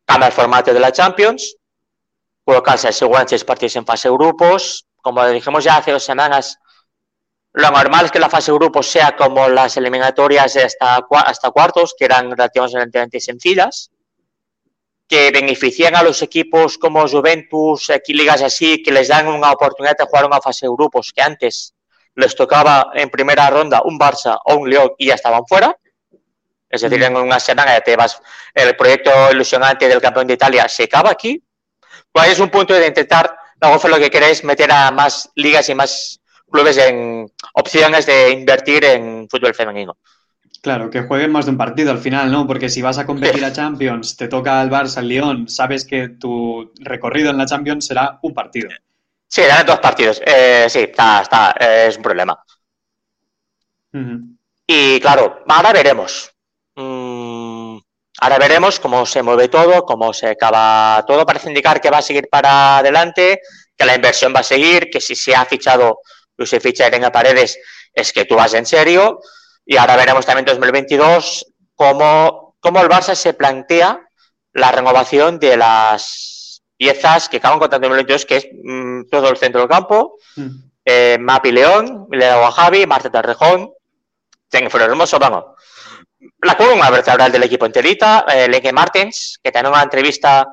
Cambia 0.05 0.27
el 0.27 0.33
formato 0.33 0.73
de 0.73 0.79
la 0.79 0.91
Champions, 0.91 1.57
colocarse 2.43 2.91
según 2.91 3.27
seis 3.27 3.43
partidos 3.43 3.75
en 3.75 3.85
fase 3.85 4.09
grupos. 4.09 4.85
Como 5.01 5.25
dijimos 5.27 5.63
ya 5.63 5.77
hace 5.77 5.91
dos 5.91 6.03
semanas, 6.03 6.59
lo 7.53 7.71
normal 7.71 8.05
es 8.05 8.11
que 8.11 8.19
la 8.19 8.29
fase 8.29 8.51
grupos 8.51 8.87
sea 8.87 9.15
como 9.15 9.47
las 9.49 9.75
eliminatorias 9.77 10.55
hasta, 10.57 11.05
hasta 11.25 11.51
cuartos, 11.51 11.95
que 11.97 12.05
eran 12.05 12.31
relativamente 12.31 13.19
sencillas, 13.19 13.89
que 15.09 15.31
benefician 15.31 15.95
a 15.95 16.03
los 16.03 16.21
equipos 16.21 16.77
como 16.77 17.07
Juventus, 17.07 17.89
aquí 17.89 18.13
ligas 18.13 18.43
así, 18.43 18.83
que 18.83 18.91
les 18.91 19.07
dan 19.07 19.27
una 19.27 19.51
oportunidad 19.51 19.97
de 19.97 20.05
jugar 20.05 20.25
una 20.25 20.39
fase 20.39 20.67
de 20.67 20.71
grupos 20.71 21.11
que 21.11 21.21
antes 21.23 21.73
les 22.13 22.35
tocaba 22.35 22.91
en 22.93 23.09
primera 23.09 23.49
ronda 23.49 23.81
un 23.83 23.97
Barça 23.97 24.37
o 24.45 24.55
un 24.55 24.69
Lyon 24.69 24.91
y 24.99 25.07
ya 25.07 25.15
estaban 25.15 25.41
fuera. 25.47 25.75
Es 26.69 26.81
decir, 26.81 27.01
en 27.01 27.17
una 27.17 27.39
semana 27.39 27.73
ya 27.73 27.81
te 27.81 27.95
vas, 27.95 28.21
el 28.53 28.75
proyecto 28.75 29.11
ilusionante 29.31 29.87
del 29.87 29.99
campeón 29.99 30.27
de 30.27 30.35
Italia 30.35 30.69
se 30.69 30.83
acaba 30.83 31.09
aquí. 31.09 31.43
Pues 32.11 32.29
es 32.29 32.39
un 32.39 32.49
punto 32.49 32.75
de 32.75 32.85
intentar, 32.85 33.35
luego 33.59 33.87
lo 33.87 33.97
que 33.97 34.11
queréis 34.11 34.43
meter 34.43 34.71
a 34.71 34.91
más 34.91 35.31
ligas 35.33 35.67
y 35.69 35.73
más 35.73 36.19
clubes 36.51 36.77
en 36.77 37.27
opciones 37.53 38.05
de 38.05 38.29
invertir 38.29 38.85
en 38.85 39.27
fútbol 39.27 39.55
femenino. 39.55 39.97
Claro, 40.61 40.89
que 40.89 41.03
jueguen 41.03 41.31
más 41.31 41.45
de 41.45 41.51
un 41.51 41.57
partido 41.57 41.91
al 41.91 41.99
final, 41.99 42.31
¿no? 42.31 42.45
Porque 42.45 42.67
si 42.67 42.81
vas 42.81 42.97
a 42.97 43.05
competir 43.05 43.45
a 43.45 43.53
Champions, 43.53 44.17
te 44.17 44.27
toca 44.27 44.59
al 44.59 44.69
Barça, 44.69 44.97
al 44.97 45.07
Lyon, 45.07 45.47
sabes 45.47 45.85
que 45.85 46.09
tu 46.09 46.73
recorrido 46.79 47.29
en 47.29 47.37
la 47.37 47.45
Champions 47.45 47.85
será 47.85 48.19
un 48.21 48.33
partido. 48.33 48.69
Sí, 49.25 49.41
eran 49.41 49.65
dos 49.65 49.79
partidos. 49.79 50.21
Eh, 50.25 50.65
sí, 50.69 50.79
está, 50.79 51.21
está, 51.21 51.51
es 51.51 51.95
un 51.95 52.03
problema. 52.03 52.43
Y 54.67 54.99
claro, 54.99 55.43
ahora 55.47 55.71
veremos. 55.71 56.29
Mm, 56.75 57.77
ahora 58.19 58.37
veremos 58.37 58.79
cómo 58.79 59.05
se 59.05 59.23
mueve 59.23 59.47
todo, 59.47 59.85
cómo 59.85 60.13
se 60.13 60.27
acaba 60.27 61.05
todo. 61.07 61.25
Parece 61.25 61.47
indicar 61.47 61.79
que 61.79 61.89
va 61.89 61.99
a 61.99 62.01
seguir 62.01 62.27
para 62.29 62.79
adelante, 62.79 63.39
que 63.77 63.85
la 63.85 63.95
inversión 63.95 64.33
va 64.35 64.41
a 64.41 64.43
seguir, 64.43 64.89
que 64.89 64.99
si 64.99 65.15
se 65.15 65.33
ha 65.33 65.45
fichado, 65.45 65.99
se 66.37 66.59
ficha 66.59 66.87
Irene 66.87 67.11
Paredes, 67.11 67.57
es 67.93 68.11
que 68.11 68.25
tú 68.25 68.35
vas 68.35 68.53
en 68.55 68.65
serio. 68.65 69.21
Y 69.69 69.77
ahora 69.77 69.97
veremos 69.97 70.25
también 70.25 70.49
en 70.49 70.55
2022 70.55 71.45
cómo, 71.75 72.55
cómo 72.59 72.81
el 72.81 72.89
Barça 72.89 73.13
se 73.13 73.35
plantea 73.35 74.01
la 74.51 74.71
renovación 74.71 75.37
de 75.37 75.57
las 75.57 76.63
piezas 76.75 77.29
que 77.29 77.37
acaban 77.37 77.59
con 77.59 77.69
2022, 77.69 78.25
que 78.25 78.37
es 78.37 78.47
mm, 78.51 79.03
todo 79.11 79.29
el 79.29 79.37
centro 79.37 79.61
del 79.61 79.69
campo, 79.69 80.15
mm. 80.37 80.47
eh, 80.85 81.17
Mapi 81.19 81.51
León, 81.51 82.07
Leo 82.09 82.47
a 82.47 82.51
Javi, 82.51 82.87
Marta 82.87 83.11
Tarrejón, 83.11 83.71
tengo 84.49 84.71
fueron 84.71 84.89
hermoso, 84.89 85.19
vamos. 85.19 85.45
La 86.41 86.57
columna 86.57 86.89
vertebral 86.89 87.31
del 87.31 87.43
equipo 87.43 87.67
enterita, 87.67 88.25
eh, 88.27 88.47
Lenke 88.47 88.73
Martens, 88.73 89.39
que 89.43 89.51
en 89.53 89.67
una 89.67 89.83
entrevista 89.83 90.47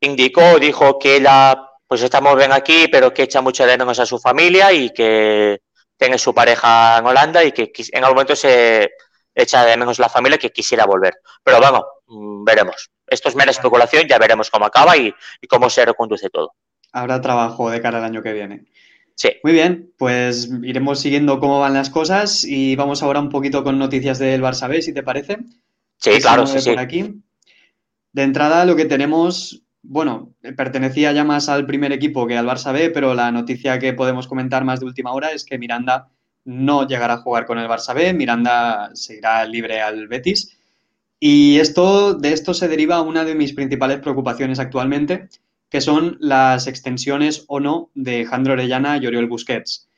indicó, 0.00 0.58
dijo 0.58 0.98
que 0.98 1.16
ella, 1.16 1.54
pues 1.86 2.00
está 2.00 2.22
muy 2.22 2.34
bien 2.36 2.52
aquí, 2.52 2.88
pero 2.90 3.12
que 3.12 3.24
echa 3.24 3.42
mucho 3.42 3.66
de 3.66 3.76
menos 3.76 3.98
a 3.98 4.06
su 4.06 4.18
familia 4.18 4.72
y 4.72 4.88
que 4.88 5.60
tiene 6.00 6.16
su 6.16 6.34
pareja 6.34 6.98
en 6.98 7.06
Holanda 7.06 7.44
y 7.44 7.52
que 7.52 7.70
en 7.92 8.04
algún 8.04 8.16
momento 8.16 8.34
se 8.34 8.90
echa 9.34 9.66
de 9.66 9.76
menos 9.76 9.98
la 9.98 10.08
familia 10.08 10.38
que 10.38 10.50
quisiera 10.50 10.86
volver. 10.86 11.12
Pero 11.44 11.60
vamos, 11.60 11.82
mm, 12.06 12.42
veremos. 12.42 12.90
Esto 13.06 13.28
es 13.28 13.36
mera 13.36 13.50
especulación, 13.50 14.08
ya 14.08 14.18
veremos 14.18 14.50
cómo 14.50 14.64
acaba 14.64 14.96
y, 14.96 15.14
cómo 15.46 15.68
se 15.68 15.84
reconduce 15.84 16.30
todo. 16.30 16.54
Habrá 16.92 17.20
trabajo 17.20 17.68
de 17.70 17.82
cara 17.82 17.98
al 17.98 18.04
año 18.04 18.22
que 18.22 18.32
viene. 18.32 18.64
Sí. 19.14 19.28
Muy 19.42 19.52
bien, 19.52 19.92
pues 19.98 20.48
iremos 20.62 21.00
siguiendo 21.00 21.38
cómo 21.38 21.60
van 21.60 21.74
las 21.74 21.90
cosas 21.90 22.44
y 22.44 22.76
vamos 22.76 23.02
ahora 23.02 23.20
un 23.20 23.28
poquito 23.28 23.62
con 23.62 23.78
noticias 23.78 24.18
del 24.18 24.40
Barça 24.40 24.68
B, 24.68 24.80
si 24.80 24.94
te 24.94 25.02
parece. 25.02 25.36
Sí, 25.98 26.12
claro, 26.22 26.46
sí, 26.46 26.62
sí. 26.62 26.70
Aquí. 26.78 27.22
De 28.12 28.22
entrada, 28.22 28.64
lo 28.64 28.74
que 28.74 28.86
tenemos, 28.86 29.62
bueno, 29.82 30.34
pertenecía 30.56 31.12
ya 31.12 31.24
más 31.24 31.48
al 31.48 31.66
primer 31.66 31.92
equipo 31.92 32.26
que 32.26 32.36
al 32.36 32.46
Barça 32.46 32.72
B, 32.72 32.90
pero 32.90 33.14
la 33.14 33.32
noticia 33.32 33.78
que 33.78 33.92
podemos 33.92 34.26
comentar 34.26 34.64
más 34.64 34.80
de 34.80 34.86
última 34.86 35.12
hora 35.12 35.32
es 35.32 35.44
que 35.44 35.58
Miranda 35.58 36.08
no 36.44 36.86
llegará 36.86 37.14
a 37.14 37.22
jugar 37.22 37.46
con 37.46 37.58
el 37.58 37.68
Barça 37.68 37.94
B, 37.94 38.12
Miranda 38.12 38.90
se 38.94 39.16
irá 39.16 39.44
libre 39.44 39.80
al 39.80 40.08
Betis 40.08 40.56
y 41.18 41.58
esto, 41.58 42.14
de 42.14 42.32
esto 42.32 42.54
se 42.54 42.66
deriva 42.66 43.02
una 43.02 43.24
de 43.24 43.34
mis 43.34 43.52
principales 43.52 44.00
preocupaciones 44.00 44.58
actualmente, 44.58 45.28
que 45.68 45.82
son 45.82 46.16
las 46.18 46.66
extensiones 46.66 47.44
o 47.46 47.60
no 47.60 47.90
de 47.94 48.24
Jandro 48.24 48.54
Orellana 48.54 48.96
y 48.96 49.06
Oriol 49.06 49.28
Busquets. 49.28 49.88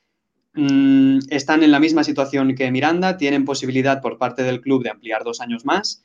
Mm, 0.54 1.20
están 1.30 1.62
en 1.62 1.70
la 1.70 1.78
misma 1.78 2.02
situación 2.02 2.54
que 2.54 2.70
Miranda, 2.72 3.16
tienen 3.16 3.44
posibilidad 3.44 4.02
por 4.02 4.18
parte 4.18 4.42
del 4.42 4.60
club 4.60 4.82
de 4.82 4.90
ampliar 4.90 5.22
dos 5.22 5.40
años 5.40 5.64
más, 5.64 6.04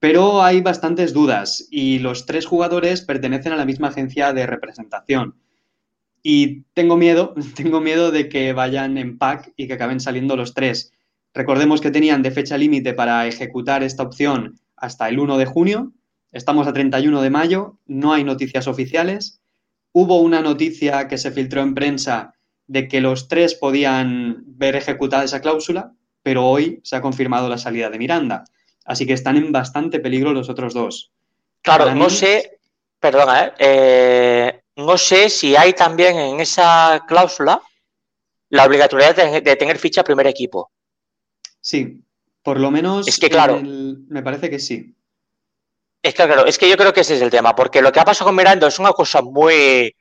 pero 0.00 0.42
hay 0.42 0.60
bastantes 0.60 1.12
dudas 1.12 1.66
y 1.70 1.98
los 1.98 2.26
tres 2.26 2.46
jugadores 2.46 3.02
pertenecen 3.02 3.52
a 3.52 3.56
la 3.56 3.64
misma 3.64 3.88
agencia 3.88 4.32
de 4.32 4.46
representación. 4.46 5.34
Y 6.22 6.62
tengo 6.74 6.96
miedo, 6.96 7.34
tengo 7.56 7.80
miedo 7.80 8.10
de 8.10 8.28
que 8.28 8.52
vayan 8.52 8.98
en 8.98 9.18
pack 9.18 9.52
y 9.56 9.66
que 9.66 9.74
acaben 9.74 10.00
saliendo 10.00 10.36
los 10.36 10.54
tres. 10.54 10.92
Recordemos 11.34 11.80
que 11.80 11.90
tenían 11.90 12.22
de 12.22 12.30
fecha 12.30 12.56
límite 12.56 12.94
para 12.94 13.26
ejecutar 13.26 13.82
esta 13.82 14.02
opción 14.02 14.58
hasta 14.76 15.08
el 15.08 15.18
1 15.18 15.38
de 15.38 15.46
junio. 15.46 15.92
Estamos 16.32 16.66
a 16.66 16.72
31 16.72 17.22
de 17.22 17.30
mayo, 17.30 17.78
no 17.86 18.12
hay 18.12 18.24
noticias 18.24 18.66
oficiales. 18.68 19.40
Hubo 19.92 20.20
una 20.20 20.42
noticia 20.42 21.08
que 21.08 21.18
se 21.18 21.30
filtró 21.30 21.62
en 21.62 21.74
prensa 21.74 22.34
de 22.66 22.86
que 22.86 23.00
los 23.00 23.28
tres 23.28 23.54
podían 23.54 24.44
ver 24.46 24.76
ejecutada 24.76 25.24
esa 25.24 25.40
cláusula, 25.40 25.92
pero 26.22 26.46
hoy 26.46 26.80
se 26.84 26.96
ha 26.96 27.00
confirmado 27.00 27.48
la 27.48 27.58
salida 27.58 27.88
de 27.88 27.98
Miranda. 27.98 28.44
Así 28.88 29.06
que 29.06 29.12
están 29.12 29.36
en 29.36 29.52
bastante 29.52 30.00
peligro 30.00 30.32
los 30.32 30.48
otros 30.48 30.72
dos. 30.72 31.12
Claro, 31.60 31.94
no 31.94 32.08
sé, 32.08 32.58
perdona, 32.98 33.44
¿eh? 33.44 33.52
¿eh? 33.58 34.62
no 34.76 34.96
sé 34.96 35.28
si 35.28 35.54
hay 35.54 35.74
también 35.74 36.18
en 36.18 36.40
esa 36.40 37.04
cláusula 37.06 37.60
la 38.48 38.64
obligatoriedad 38.64 39.14
de, 39.42 39.56
tener 39.56 39.78
ficha 39.78 40.02
primer 40.02 40.26
equipo. 40.26 40.70
Sí, 41.60 42.02
por 42.42 42.58
lo 42.58 42.70
menos. 42.70 43.06
Es 43.06 43.18
que 43.18 43.28
claro. 43.28 43.60
me 43.62 44.22
parece 44.22 44.48
que 44.48 44.58
sí. 44.58 44.96
Es 46.02 46.14
que 46.14 46.24
claro, 46.24 46.46
es 46.46 46.56
que 46.56 46.70
yo 46.70 46.78
creo 46.78 46.94
que 46.94 47.02
ese 47.02 47.16
es 47.16 47.20
el 47.20 47.30
tema, 47.30 47.54
porque 47.54 47.82
lo 47.82 47.92
que 47.92 48.00
ha 48.00 48.06
pasado 48.06 48.28
con 48.28 48.36
Miranda 48.36 48.68
es 48.68 48.78
una 48.78 48.92
cosa 48.92 49.20
muy 49.20 49.94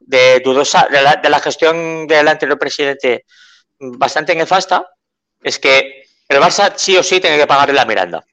de 0.00 0.40
dudosa, 0.42 0.88
de 0.90 1.28
la, 1.28 1.40
gestión 1.40 2.06
del 2.06 2.28
anterior 2.28 2.58
presidente 2.58 3.26
bastante 3.78 4.34
nefasta, 4.34 4.86
es 5.42 5.58
que 5.58 6.01
el 6.32 6.42
Barça 6.42 6.72
sí 6.76 6.96
o 6.96 7.02
sí 7.02 7.20
tiene 7.20 7.38
que 7.38 7.46
pagarle 7.46 7.74
la 7.74 7.84
Miranda. 7.84 8.24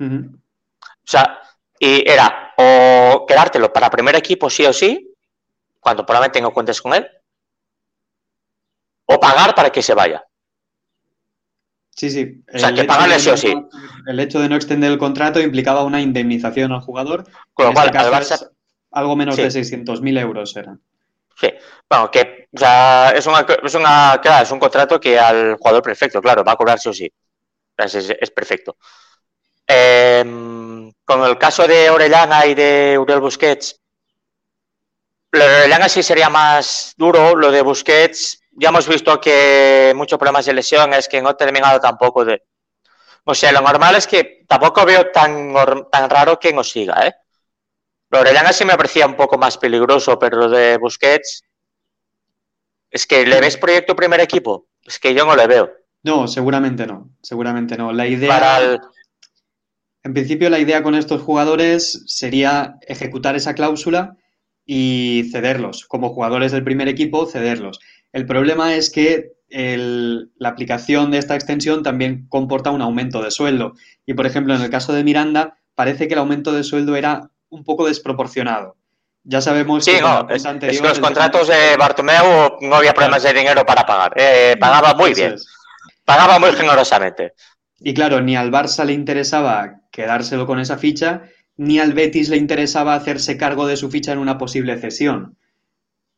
O 0.00 1.06
sea, 1.06 1.40
y 1.78 2.08
era 2.08 2.52
o 2.56 3.24
quedártelo 3.26 3.72
para 3.72 3.90
primer 3.90 4.16
equipo 4.16 4.48
sí 4.48 4.64
o 4.64 4.72
sí, 4.72 5.14
cuando 5.80 6.06
probablemente 6.06 6.40
no 6.40 6.52
cuentes 6.52 6.80
con 6.80 6.94
él, 6.94 7.06
o 9.06 9.20
pagar 9.20 9.54
para 9.54 9.70
que 9.70 9.82
se 9.82 9.94
vaya. 9.94 10.24
Sí, 11.90 12.10
sí. 12.10 12.42
O 12.52 12.58
sea, 12.58 12.74
que 12.74 12.84
pagarle 12.84 13.20
sí 13.20 13.30
o 13.30 13.36
sí. 13.36 13.54
El 14.06 14.18
hecho 14.18 14.40
de 14.40 14.48
no 14.48 14.56
extender 14.56 14.90
el 14.90 14.98
contrato 14.98 15.40
implicaba 15.40 15.84
una 15.84 16.00
indemnización 16.00 16.72
al 16.72 16.80
jugador. 16.80 17.24
Con 17.52 17.66
lo 17.66 17.72
cual, 17.72 17.86
este 17.86 17.98
al 17.98 18.12
Barça 18.12 18.50
algo 18.90 19.16
menos 19.16 19.36
de 19.36 19.46
600.000 19.46 20.20
euros 20.20 20.56
eran. 20.56 20.80
Sí, 21.36 21.52
bueno, 21.88 22.10
que 22.10 22.48
o 22.54 22.58
sea, 22.58 23.10
es, 23.10 23.26
una, 23.26 23.46
es, 23.62 23.74
una, 23.74 24.20
es 24.42 24.50
un 24.50 24.60
contrato 24.60 25.00
que 25.00 25.18
al 25.18 25.56
jugador 25.56 25.82
perfecto, 25.82 26.22
claro, 26.22 26.44
va 26.44 26.52
a 26.52 26.56
cobrar 26.56 26.78
sí 26.78 26.88
o 26.88 26.92
sí. 26.92 27.10
Es, 27.76 28.30
perfecto. 28.30 28.76
Em, 29.66 30.92
con 31.04 31.24
el 31.24 31.36
caso 31.38 31.66
de 31.66 31.90
Orellana 31.90 32.46
y 32.46 32.54
de 32.54 32.96
Uriel 32.98 33.20
Busquets, 33.20 33.80
lo 35.32 35.48
de 35.48 35.56
Orellana 35.56 35.88
sí 35.88 36.02
sería 36.02 36.28
más 36.28 36.94
duro, 36.96 37.34
lo 37.34 37.50
de 37.50 37.62
Busquets 37.62 38.40
ya 38.56 38.68
hemos 38.68 38.86
visto 38.86 39.20
que 39.20 39.92
muchos 39.96 40.18
problemas 40.18 40.46
de 40.46 40.52
lesión 40.54 40.94
es 40.94 41.08
que 41.08 41.20
no 41.20 41.30
ha 41.30 41.36
terminado 41.36 41.80
tampoco 41.80 42.24
de... 42.24 42.42
O 43.24 43.34
sea, 43.34 43.50
lo 43.52 43.60
normal 43.60 43.96
es 43.96 44.06
que 44.06 44.44
tampoco 44.46 44.84
veo 44.84 45.10
tan, 45.10 45.52
tan 45.90 46.10
raro 46.10 46.38
que 46.38 46.52
nos 46.52 46.70
siga, 46.70 47.06
¿eh? 47.06 47.14
Orellana 48.20 48.52
sí 48.52 48.64
me 48.64 48.76
parecía 48.76 49.06
un 49.06 49.16
poco 49.16 49.38
más 49.38 49.58
peligroso, 49.58 50.18
pero 50.18 50.38
lo 50.38 50.48
de 50.48 50.76
Busquets. 50.78 51.42
Es 52.90 53.06
que 53.06 53.26
le 53.26 53.40
ves 53.40 53.56
proyecto 53.56 53.96
primer 53.96 54.20
equipo. 54.20 54.68
Es 54.84 54.98
que 54.98 55.14
yo 55.14 55.24
no 55.26 55.34
le 55.34 55.46
veo. 55.46 55.70
No, 56.02 56.28
seguramente 56.28 56.86
no. 56.86 57.10
Seguramente 57.22 57.76
no. 57.76 57.92
La 57.92 58.06
idea. 58.06 58.78
En 60.04 60.12
principio, 60.12 60.50
la 60.50 60.58
idea 60.58 60.82
con 60.82 60.94
estos 60.94 61.22
jugadores 61.22 62.04
sería 62.06 62.76
ejecutar 62.82 63.36
esa 63.36 63.54
cláusula 63.54 64.16
y 64.66 65.30
cederlos. 65.32 65.86
Como 65.86 66.10
jugadores 66.10 66.52
del 66.52 66.62
primer 66.62 66.88
equipo, 66.88 67.26
cederlos. 67.26 67.80
El 68.12 68.26
problema 68.26 68.74
es 68.74 68.90
que 68.90 69.32
la 69.48 70.48
aplicación 70.48 71.10
de 71.10 71.18
esta 71.18 71.34
extensión 71.34 71.82
también 71.82 72.26
comporta 72.28 72.70
un 72.70 72.82
aumento 72.82 73.22
de 73.22 73.30
sueldo. 73.30 73.74
Y, 74.04 74.14
por 74.14 74.26
ejemplo, 74.26 74.54
en 74.54 74.62
el 74.62 74.70
caso 74.70 74.92
de 74.92 75.04
Miranda, 75.04 75.58
parece 75.74 76.06
que 76.06 76.14
el 76.14 76.20
aumento 76.20 76.52
de 76.52 76.64
sueldo 76.64 76.96
era 76.96 77.30
un 77.54 77.64
poco 77.64 77.86
desproporcionado. 77.86 78.76
Ya 79.22 79.40
sabemos 79.40 79.86
que 79.86 80.00
no, 80.02 80.28
es, 80.28 80.42
que 80.42 80.80
los 80.82 81.00
contratos 81.00 81.48
de 81.48 81.76
Bartomeu 81.78 82.58
no 82.60 82.76
había 82.76 82.92
problemas 82.92 83.22
de 83.22 83.32
dinero 83.32 83.64
para 83.64 83.86
pagar. 83.86 84.12
Eh, 84.16 84.56
pagaba 84.60 84.92
muy 84.94 85.14
bien. 85.14 85.36
Pagaba 86.04 86.38
muy 86.38 86.52
generosamente. 86.52 87.32
Y 87.80 87.94
claro, 87.94 88.20
ni 88.20 88.36
al 88.36 88.50
Barça 88.50 88.84
le 88.84 88.92
interesaba 88.92 89.80
quedárselo 89.90 90.46
con 90.46 90.60
esa 90.60 90.76
ficha, 90.76 91.22
ni 91.56 91.78
al 91.78 91.94
Betis 91.94 92.28
le 92.28 92.36
interesaba 92.36 92.94
hacerse 92.94 93.38
cargo 93.38 93.66
de 93.66 93.76
su 93.76 93.90
ficha 93.90 94.12
en 94.12 94.18
una 94.18 94.36
posible 94.36 94.76
cesión. 94.76 95.38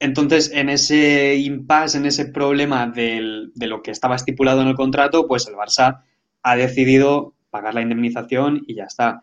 Entonces, 0.01 0.51
en 0.53 0.69
ese 0.69 1.37
impasse, 1.37 1.99
en 1.99 2.07
ese 2.07 2.27
problema 2.27 2.89
de 2.89 3.51
lo 3.55 3.83
que 3.83 3.93
estaba 3.93 4.17
estipulado 4.17 4.63
en 4.63 4.69
el 4.69 4.75
contrato, 4.75 5.29
pues 5.29 5.47
el 5.47 5.55
Barça 5.55 6.03
ha 6.43 6.57
decidido 6.57 7.35
pagar 7.51 7.75
la 7.75 7.83
indemnización 7.83 8.65
y 8.67 8.75
ya 8.75 8.85
está 8.85 9.23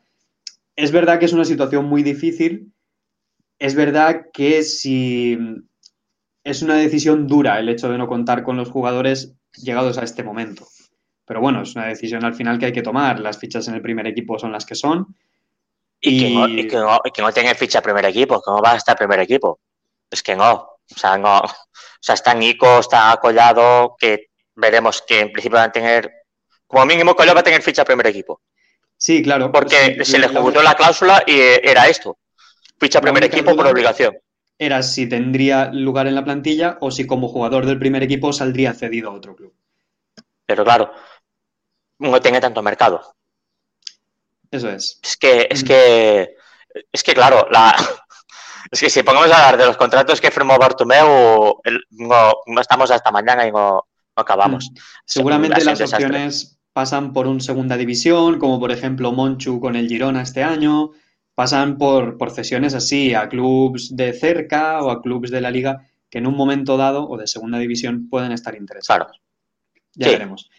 es 0.75 0.91
verdad 0.91 1.19
que 1.19 1.25
es 1.25 1.33
una 1.33 1.45
situación 1.45 1.85
muy 1.85 2.03
difícil. 2.03 2.73
Es 3.59 3.75
verdad 3.75 4.27
que 4.33 4.63
si 4.63 5.37
es 6.43 6.61
una 6.61 6.75
decisión 6.75 7.27
dura 7.27 7.59
el 7.59 7.69
hecho 7.69 7.89
de 7.89 7.97
no 7.97 8.07
contar 8.07 8.43
con 8.43 8.57
los 8.57 8.69
jugadores 8.69 9.35
llegados 9.55 9.97
a 9.97 10.03
este 10.03 10.23
momento. 10.23 10.67
Pero 11.25 11.39
bueno, 11.39 11.61
es 11.61 11.75
una 11.75 11.85
decisión 11.85 12.25
al 12.25 12.33
final 12.33 12.59
que 12.59 12.65
hay 12.65 12.73
que 12.73 12.81
tomar. 12.81 13.19
Las 13.19 13.37
fichas 13.37 13.67
en 13.67 13.75
el 13.75 13.81
primer 13.81 14.07
equipo 14.07 14.37
son 14.37 14.51
las 14.51 14.65
que 14.65 14.75
son. 14.75 15.15
Y, 16.01 16.19
que, 16.19 16.29
no, 16.33 16.99
y 17.05 17.11
que, 17.11 17.23
tenga 17.33 17.55
ficha 17.55 17.81
primer 17.81 18.05
equipo, 18.05 18.41
que 18.41 18.51
no 18.51 18.61
va 18.61 18.73
a 18.73 18.77
estar 18.77 18.97
primer 18.97 19.21
equipo. 19.21 19.61
Es 20.09 20.21
que 20.21 20.35
no. 20.35 20.53
O 20.53 20.97
sea, 20.97 21.17
no. 21.17 21.41
O 22.03 22.05
sea, 22.05 22.15
está 22.15 22.33
Nico, 22.33 22.79
está 22.79 23.17
Collado, 23.21 23.95
que 23.97 24.25
veremos 24.55 25.01
que 25.07 25.21
en 25.21 25.31
principio 25.31 25.57
van 25.57 25.69
a 25.69 25.71
tener, 25.71 26.11
como 26.67 26.85
mínimo 26.85 27.15
Collado 27.15 27.35
va 27.35 27.39
a 27.39 27.45
tener 27.45 27.61
ficha 27.61 27.85
primer 27.85 28.07
equipo. 28.07 28.41
Sí, 29.03 29.21
claro. 29.21 29.51
Porque 29.51 29.99
se 30.05 30.17
le 30.17 30.27
ejecutó 30.27 30.63
la 30.63 30.75
cláusula 30.75 31.25
y 31.27 31.37
era 31.37 31.89
esto. 31.89 32.19
Ficha 32.79 33.01
primer 33.01 33.25
equipo 33.25 33.53
por 33.53 33.67
obligación. 33.67 34.15
Era 34.57 34.81
si 34.81 35.09
tendría 35.09 35.65
lugar 35.73 36.07
en 36.07 36.15
la 36.15 36.23
plantilla 36.23 36.77
o 36.79 36.89
si 36.89 37.05
como 37.05 37.27
jugador 37.27 37.65
del 37.65 37.77
primer 37.77 38.01
equipo 38.01 38.31
saldría 38.31 38.73
cedido 38.73 39.09
a 39.09 39.13
otro 39.13 39.35
club. 39.35 39.53
Pero 40.45 40.63
claro, 40.63 40.93
no 41.99 42.21
tiene 42.21 42.39
tanto 42.39 42.63
mercado. 42.63 43.13
Eso 44.49 44.69
es. 44.69 45.01
Es 45.03 45.17
que, 45.17 45.49
es 45.51 45.65
que, 45.65 46.37
es 46.89 47.03
que 47.03 47.13
claro, 47.13 47.45
la, 47.51 47.75
es 48.71 48.79
que 48.79 48.89
si 48.89 49.03
ponemos 49.03 49.29
a 49.31 49.35
hablar 49.35 49.57
de 49.57 49.65
los 49.65 49.75
contratos 49.75 50.21
que 50.21 50.31
firmó 50.31 50.57
Bartomeu, 50.57 51.59
no, 51.89 52.33
estamos 52.61 52.89
hasta 52.89 53.11
mañana 53.11 53.45
y 53.45 53.51
no, 53.51 53.85
acabamos. 54.15 54.71
Mm. 54.71 54.77
Seguramente 55.03 55.65
las 55.65 55.81
opciones 55.81 56.57
pasan 56.73 57.13
por 57.13 57.27
un 57.27 57.39
segunda 57.39 57.77
división, 57.77 58.39
como 58.39 58.59
por 58.59 58.71
ejemplo 58.71 59.11
Monchu 59.11 59.59
con 59.59 59.75
el 59.75 59.87
Girona 59.87 60.23
este 60.23 60.43
año, 60.43 60.91
pasan 61.35 61.77
por, 61.77 62.17
por 62.17 62.31
cesiones 62.31 62.73
así 62.73 63.13
a 63.13 63.29
clubes 63.29 63.95
de 63.95 64.13
cerca 64.13 64.83
o 64.83 64.89
a 64.89 65.01
clubes 65.01 65.31
de 65.31 65.41
la 65.41 65.51
liga 65.51 65.87
que 66.09 66.19
en 66.19 66.27
un 66.27 66.35
momento 66.35 66.77
dado 66.77 67.07
o 67.07 67.17
de 67.17 67.27
segunda 67.27 67.57
división 67.57 68.07
pueden 68.09 68.31
estar 68.31 68.55
interesados. 68.55 69.21
Ya 69.95 70.09
veremos. 70.09 70.49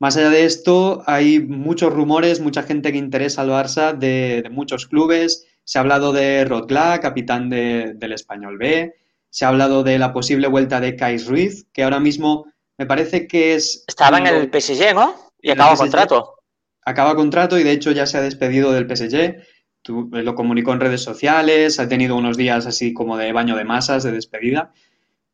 Más 0.00 0.16
allá 0.16 0.30
de 0.30 0.46
esto, 0.46 1.02
hay 1.06 1.40
muchos 1.40 1.92
rumores, 1.92 2.40
mucha 2.40 2.62
gente 2.62 2.90
que 2.90 2.98
interesa 2.98 3.42
al 3.42 3.50
Barça 3.50 3.96
de, 3.96 4.48
muchos 4.50 4.86
clubes. 4.86 5.46
Se 5.62 5.78
ha 5.78 5.82
hablado 5.82 6.12
de 6.12 6.44
Rotgla, 6.44 7.00
capitán 7.00 7.50
del 7.50 8.12
Español 8.12 8.56
B. 8.56 8.94
Se 9.28 9.44
ha 9.44 9.48
hablado 9.48 9.84
de 9.84 9.98
la 9.98 10.12
posible 10.12 10.48
vuelta 10.48 10.80
de 10.80 10.96
Kais 10.96 11.26
Ruiz, 11.26 11.66
que 11.72 11.84
ahora 11.84 12.00
mismo 12.00 12.46
me 12.78 12.86
parece 12.86 13.28
que 13.28 13.54
es... 13.54 13.84
Estaba 13.86 14.18
en 14.18 14.26
el 14.26 14.50
PSG, 14.50 14.94
¿no? 14.94 15.29
Y 15.42 15.50
acaba 15.50 15.76
contrato. 15.76 16.34
Acaba 16.82 17.14
contrato 17.14 17.58
y 17.58 17.62
de 17.62 17.72
hecho 17.72 17.92
ya 17.92 18.06
se 18.06 18.18
ha 18.18 18.22
despedido 18.22 18.72
del 18.72 18.88
PSG. 18.88 19.14
Eh, 19.14 20.22
lo 20.22 20.34
comunicó 20.34 20.72
en 20.72 20.80
redes 20.80 21.02
sociales, 21.02 21.78
ha 21.80 21.88
tenido 21.88 22.16
unos 22.16 22.36
días 22.36 22.66
así 22.66 22.92
como 22.92 23.16
de 23.16 23.32
baño 23.32 23.56
de 23.56 23.64
masas, 23.64 24.02
de 24.02 24.12
despedida. 24.12 24.72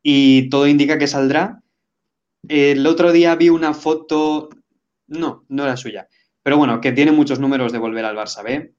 Y 0.03 0.49
todo 0.49 0.67
indica 0.67 0.99
que 0.99 1.07
saldrá. 1.07 1.63
El 2.49 2.87
otro 2.87 3.13
día 3.13 3.35
vi 3.35 3.49
una 3.49 3.75
foto, 3.75 4.51
no, 5.09 5.45
no 5.49 5.65
era 5.65 5.77
suya, 5.77 6.09
pero 6.43 6.59
bueno, 6.59 6.81
que 6.81 6.93
tiene 6.93 7.11
muchos 7.11 7.41
números 7.41 7.73
de 7.73 7.79
volver 7.79 8.05
al 8.05 8.17
Barça 8.17 8.45
B. 8.45 8.73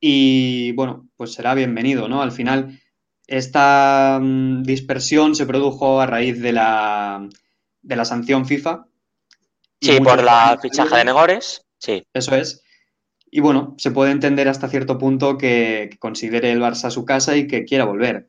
Y 0.00 0.72
bueno, 0.72 1.08
pues 1.16 1.32
será 1.32 1.54
bienvenido, 1.54 2.08
¿no? 2.08 2.22
Al 2.22 2.32
final, 2.32 2.80
esta 3.28 4.18
mm, 4.20 4.64
dispersión 4.64 5.36
se 5.36 5.46
produjo 5.46 6.00
a 6.00 6.06
raíz 6.06 6.40
de 6.40 6.52
la, 6.52 7.28
de 7.82 7.96
la 7.96 8.04
sanción 8.04 8.46
FIFA 8.46 8.86
Sí, 9.82 10.00
por 10.00 10.22
la 10.22 10.58
fichaje 10.62 10.96
de 10.96 11.04
menores, 11.04 11.66
sí. 11.78 12.06
Eso 12.14 12.36
es. 12.36 12.62
Y 13.30 13.40
bueno, 13.40 13.74
se 13.78 13.90
puede 13.90 14.12
entender 14.12 14.48
hasta 14.48 14.68
cierto 14.68 14.96
punto 14.96 15.36
que, 15.36 15.88
que 15.90 15.98
considere 15.98 16.52
el 16.52 16.60
Barça 16.60 16.90
su 16.90 17.04
casa 17.04 17.36
y 17.36 17.48
que 17.48 17.64
quiera 17.64 17.84
volver. 17.84 18.28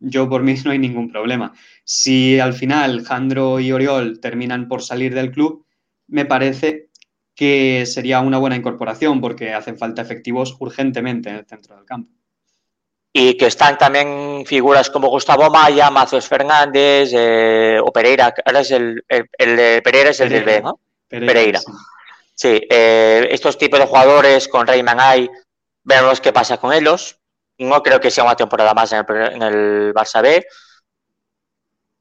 Yo 0.00 0.28
por 0.28 0.42
mí 0.42 0.54
no 0.64 0.70
hay 0.70 0.78
ningún 0.78 1.10
problema. 1.10 1.52
Si 1.84 2.40
al 2.40 2.54
final 2.54 3.04
Jandro 3.04 3.60
y 3.60 3.72
Oriol 3.72 4.20
terminan 4.20 4.68
por 4.68 4.82
salir 4.82 5.14
del 5.14 5.30
club, 5.30 5.66
me 6.06 6.24
parece 6.24 6.88
que 7.34 7.84
sería 7.86 8.20
una 8.20 8.38
buena 8.38 8.56
incorporación 8.56 9.20
porque 9.20 9.52
hacen 9.52 9.76
falta 9.76 10.02
efectivos 10.02 10.56
urgentemente 10.60 11.28
en 11.30 11.36
el 11.36 11.46
centro 11.46 11.76
del 11.76 11.84
campo. 11.84 12.10
Y 13.12 13.36
que 13.36 13.46
están 13.46 13.78
también 13.78 14.44
figuras 14.44 14.90
como 14.90 15.08
Gustavo 15.08 15.48
Maya, 15.50 15.90
Mazos 15.90 16.26
Fernández 16.26 17.10
eh, 17.12 17.78
o 17.80 17.92
Pereira. 17.92 18.34
Ahora 18.44 18.60
es 18.60 18.70
el, 18.72 19.04
el, 19.08 19.26
Pereira 19.82 20.10
es 20.10 20.20
el 20.20 20.28
Pereira, 20.28 20.52
del 20.52 20.62
B, 20.62 20.62
¿no? 20.62 20.80
Pereira. 21.20 21.32
Pereira. 21.32 21.60
Sí, 21.60 21.68
sí 22.34 22.66
eh, 22.70 23.28
estos 23.30 23.58
tipos 23.58 23.78
de 23.78 23.86
jugadores 23.86 24.48
con 24.48 24.66
Rayman 24.66 25.00
Ay, 25.00 25.30
veremos 25.82 26.20
qué 26.20 26.32
pasa 26.32 26.58
con 26.58 26.72
ellos. 26.72 27.18
No 27.58 27.82
creo 27.82 28.00
que 28.00 28.10
sea 28.10 28.24
una 28.24 28.34
temporada 28.34 28.74
más 28.74 28.92
en 28.92 29.04
el, 29.08 29.32
en 29.34 29.42
el 29.42 29.94
Barça 29.94 30.22
B. 30.22 30.44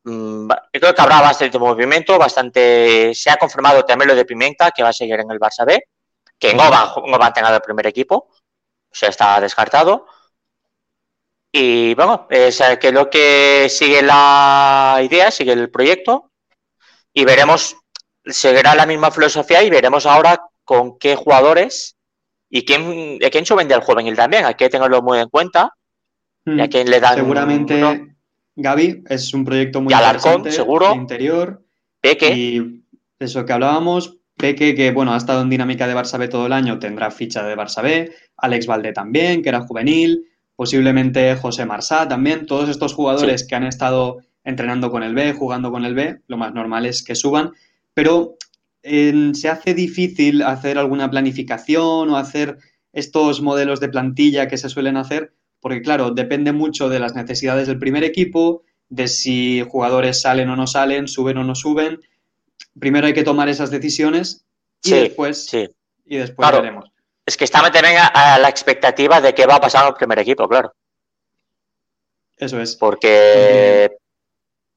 Mm, 0.06 0.50
creo 0.72 0.94
que 0.94 1.02
habrá 1.02 1.22
bastante 1.22 1.60
movimiento, 1.60 2.18
bastante. 2.18 3.14
Se 3.14 3.30
ha 3.30 3.38
confirmado 3.38 3.84
también 3.86 4.10
lo 4.10 4.16
de 4.16 4.26
Pimenta, 4.26 4.72
que 4.72 4.84
va 4.84 4.90
a 4.90 4.94
seguir 4.94 5.20
en 5.20 5.32
el 5.32 5.40
Barça 5.40 5.66
B, 5.66 5.82
que 6.38 6.54
no 6.54 6.70
va, 6.70 6.96
no 7.06 7.18
va 7.18 7.28
a 7.28 7.34
tener 7.34 7.54
el 7.54 7.62
primer 7.62 7.88
equipo, 7.88 8.16
o 8.16 8.96
sea, 8.96 9.10
está 9.10 9.40
descartado. 9.40 10.08
Y 11.52 11.94
bueno, 11.94 12.28
es 12.30 12.62
que 12.82 12.92
lo 12.92 13.10
que 13.10 13.68
sigue 13.70 14.02
la 14.02 15.00
idea, 15.04 15.30
sigue 15.30 15.54
el 15.54 15.70
proyecto, 15.70 16.32
y 17.14 17.24
veremos, 17.26 17.78
seguirá 18.26 18.76
la 18.76 18.86
misma 18.86 19.12
filosofía 19.12 19.64
y 19.64 19.70
veremos 19.70 20.06
ahora 20.06 20.42
con 20.64 20.98
qué 20.98 21.16
jugadores 21.16 21.98
y 22.50 22.66
quién, 22.66 23.20
a 23.26 23.30
quién 23.30 23.46
vende 23.58 23.74
el 23.74 23.82
juvenil 23.82 24.16
también, 24.16 24.46
hay 24.46 24.56
que 24.56 24.70
tenerlo 24.70 25.02
muy 25.02 25.20
en 25.20 25.30
cuenta. 25.30 25.76
Y 26.46 26.60
a 26.62 26.68
quién 26.68 26.90
le 26.90 27.00
dan. 27.00 27.16
Seguramente. 27.16 27.80
¿no? 27.80 27.96
Gaby 28.56 29.04
es 29.10 29.34
un 29.34 29.46
proyecto 29.46 29.82
muy 29.82 29.92
y 29.92 29.96
Alarcón, 29.96 30.52
seguro. 30.52 30.94
interior. 30.94 31.64
Peque. 32.00 32.36
Y 32.36 32.84
eso 33.18 33.46
que 33.46 33.54
hablábamos, 33.54 34.18
Peque, 34.38 34.76
que 34.76 34.92
bueno, 34.92 35.14
ha 35.14 35.18
estado 35.18 35.42
en 35.42 35.50
dinámica 35.50 35.88
de 35.88 35.96
Barça 35.96 36.20
B 36.20 36.28
todo 36.28 36.46
el 36.46 36.54
año, 36.54 36.80
tendrá 36.80 37.12
ficha 37.12 37.44
de 37.44 37.56
Barça 37.56 37.82
B. 37.82 38.14
Alex 38.38 38.68
Valde 38.68 38.94
también, 38.94 39.42
que 39.42 39.50
era 39.50 39.62
juvenil. 39.62 40.28
Posiblemente 40.56 41.36
José 41.36 41.66
Marsá 41.66 42.08
también. 42.08 42.46
Todos 42.46 42.70
estos 42.70 42.94
jugadores 42.94 43.42
sí. 43.42 43.48
que 43.48 43.56
han 43.56 43.64
estado 43.64 44.20
entrenando 44.44 44.92
con 44.92 45.02
el 45.02 45.16
B, 45.16 45.34
jugando 45.34 45.72
con 45.72 45.86
el 45.86 45.96
B, 45.96 46.20
lo 46.28 46.38
más 46.38 46.54
normal 46.54 46.86
es 46.86 47.04
que 47.04 47.16
suban. 47.16 47.54
Pero 47.94 48.38
eh, 48.82 49.32
se 49.34 49.50
hace 49.50 49.74
difícil 49.74 50.42
hacer 50.42 50.78
alguna 50.78 51.10
planificación 51.10 52.10
o 52.10 52.18
hacer 52.18 52.58
estos 52.92 53.42
modelos 53.42 53.80
de 53.80 53.90
plantilla 53.90 54.48
que 54.48 54.58
se 54.58 54.70
suelen 54.70 54.98
hacer 54.98 55.34
porque 55.64 55.82
claro, 55.82 56.12
depende 56.12 56.52
mucho 56.52 56.90
de 56.90 57.00
las 57.00 57.16
necesidades 57.16 57.68
del 57.68 57.80
primer 57.80 58.04
equipo, 58.04 58.64
de 58.90 59.08
si 59.08 59.64
jugadores 59.68 60.20
salen 60.22 60.50
o 60.50 60.58
no 60.58 60.68
salen, 60.68 61.08
suben 61.08 61.38
o 61.38 61.44
no 61.46 61.56
suben. 61.56 62.02
Primero 62.78 63.08
hay 63.08 63.14
que 63.14 63.24
tomar 63.24 63.48
esas 63.48 63.72
decisiones 63.72 64.46
y 64.84 64.90
sí, 64.90 64.96
después, 64.96 65.46
sí. 65.46 65.70
Y 66.06 66.18
después 66.18 66.50
claro. 66.50 66.62
veremos. 66.62 66.92
Es 67.26 67.38
que 67.38 67.46
está 67.46 67.62
también 67.72 67.96
a, 67.98 68.38
la 68.40 68.50
expectativa 68.50 69.22
de 69.22 69.34
qué 69.34 69.46
va 69.46 69.56
a 69.56 69.62
pasar 69.62 69.88
el 69.88 69.94
primer 69.94 70.20
equipo, 70.20 70.50
claro. 70.50 70.74
Eso 72.36 72.60
es. 72.60 72.76
Porque 72.76 73.90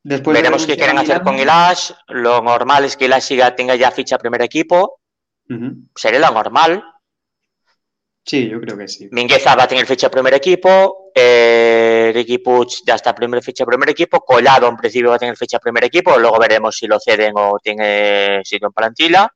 después 0.07 0.37
veremos 0.37 0.67
qué 0.67 0.77
quieren 0.77 0.99
hacer 0.99 1.21
con 1.23 1.39
Ilash. 1.39 1.91
Lo 2.09 2.41
normal 2.41 2.85
es 2.85 2.97
que 2.97 3.07
Ilash 3.07 3.33
tenga 3.57 3.75
ya 3.75 3.91
ficha 3.91 4.19
primer 4.19 4.43
equipo. 4.43 5.01
Uh 5.49 5.55
-huh. 5.55 5.89
Sería 5.95 6.21
lo 6.21 6.31
normal. 6.31 6.83
Sí, 8.25 8.49
yo 8.49 8.61
creo 8.61 8.77
que 8.77 8.89
sí. 8.89 9.09
Mingueza 9.13 9.55
va 9.55 9.65
a 9.65 9.69
tener 9.69 9.87
ficha 9.87 10.11
primer 10.11 10.35
equipo. 10.35 11.13
Eh, 11.15 12.11
Ricky 12.13 12.39
Puig 12.39 12.83
ya 12.85 12.97
está 12.97 13.15
primer 13.15 13.43
ficha 13.43 13.65
primer 13.65 13.91
equipo. 13.91 14.21
Collado 14.21 14.69
en 14.69 14.77
principio 14.77 15.11
va 15.11 15.17
a 15.17 15.19
tener 15.19 15.37
ficha 15.37 15.59
primer 15.61 15.85
equipo. 15.85 16.19
Luego 16.19 16.39
veremos 16.39 16.77
si 16.77 16.87
lo 16.87 16.99
ceden 16.99 17.33
o 17.37 17.59
tiene 17.63 18.41
sitio 18.45 18.67
en 18.67 18.73
plantilla. 18.73 19.33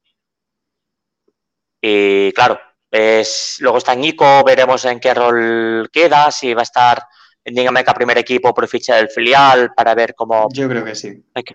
Y 1.80 2.32
claro, 2.32 2.60
es, 2.90 3.56
luego 3.60 3.78
está 3.78 3.94
Nico. 3.94 4.42
Veremos 4.44 4.84
en 4.84 4.98
qué 4.98 5.14
rol 5.14 5.88
queda. 5.92 6.30
Si 6.32 6.52
va 6.52 6.62
a 6.62 6.64
estar 6.64 7.06
en 7.44 7.54
Dinamarca 7.54 7.94
primer 7.94 8.18
equipo 8.18 8.52
por 8.52 8.68
ficha 8.68 8.96
del 8.96 9.08
filial 9.08 9.72
para 9.74 9.94
ver 9.94 10.14
cómo. 10.14 10.48
Yo 10.52 10.68
creo 10.68 10.84
que 10.84 10.94
sí. 10.94 11.22
Que, 11.34 11.54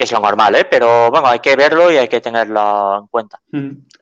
que 0.00 0.04
es 0.04 0.12
lo 0.12 0.20
normal, 0.20 0.54
¿eh? 0.54 0.64
Pero 0.64 1.10
bueno, 1.10 1.26
hay 1.26 1.40
que 1.40 1.56
verlo 1.56 1.92
y 1.92 1.98
hay 1.98 2.08
que 2.08 2.22
tenerlo 2.22 3.00
en 3.00 3.06
cuenta. 3.08 3.38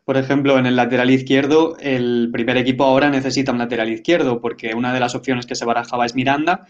Por 0.05 0.17
ejemplo, 0.17 0.57
en 0.57 0.67
el 0.67 0.77
lateral 0.77 1.11
izquierdo, 1.11 1.77
el 1.81 2.31
primer 2.33 2.57
equipo 2.57 2.85
ahora 2.85 3.11
necesita 3.11 3.51
un 3.51 3.59
lateral 3.59 3.91
izquierdo, 3.91 4.41
porque 4.41 4.75
una 4.75 4.93
de 4.95 5.01
las 5.01 5.17
opciones 5.17 5.45
que 5.45 5.57
se 5.57 5.65
barajaba 5.65 6.07
es 6.07 6.15
Miranda. 6.15 6.67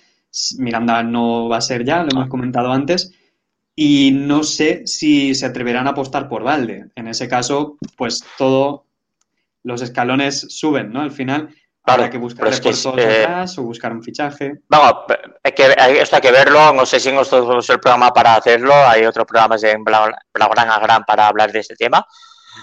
Miranda 0.58 1.02
no 1.02 1.48
va 1.48 1.58
a 1.58 1.60
ser 1.60 1.84
ya, 1.84 2.02
lo 2.02 2.08
hemos 2.10 2.28
comentado 2.28 2.72
antes. 2.72 3.12
Y 3.74 4.12
no 4.12 4.42
sé 4.44 4.86
si 4.86 5.34
se 5.34 5.44
atreverán 5.44 5.86
a 5.86 5.90
apostar 5.90 6.26
por 6.28 6.42
Valde. 6.42 6.86
En 6.96 7.06
ese 7.06 7.28
caso, 7.28 7.76
pues 7.98 8.24
todo 8.38 8.86
los 9.62 9.82
escalones 9.82 10.46
suben, 10.48 10.90
¿no? 10.90 11.02
Al 11.02 11.12
final, 11.12 11.50
Claro, 11.88 12.02
Habrá 12.02 12.10
que 12.10 12.18
buscar 12.18 12.48
refuerzos 12.48 12.94
que, 12.94 13.02
eh, 13.02 13.24
atrás 13.24 13.56
o 13.56 13.62
buscar 13.62 13.92
un 13.94 14.02
fichaje. 14.02 14.58
Vamos, 14.68 15.04
hay 15.42 15.52
que, 15.52 15.74
esto 16.02 16.16
hay 16.16 16.20
que 16.20 16.30
verlo. 16.30 16.74
No 16.74 16.84
sé 16.84 17.00
si 17.00 17.10
nosotros 17.10 17.64
es 17.64 17.70
el 17.70 17.80
programa 17.80 18.12
para 18.12 18.34
hacerlo. 18.34 18.74
Hay 18.74 19.06
otros 19.06 19.24
programas 19.24 19.64
en 19.64 19.82
Blaugrana 19.82 20.78
Gran 20.80 21.04
para 21.04 21.28
hablar 21.28 21.50
de 21.50 21.60
este 21.60 21.76
tema. 21.76 22.06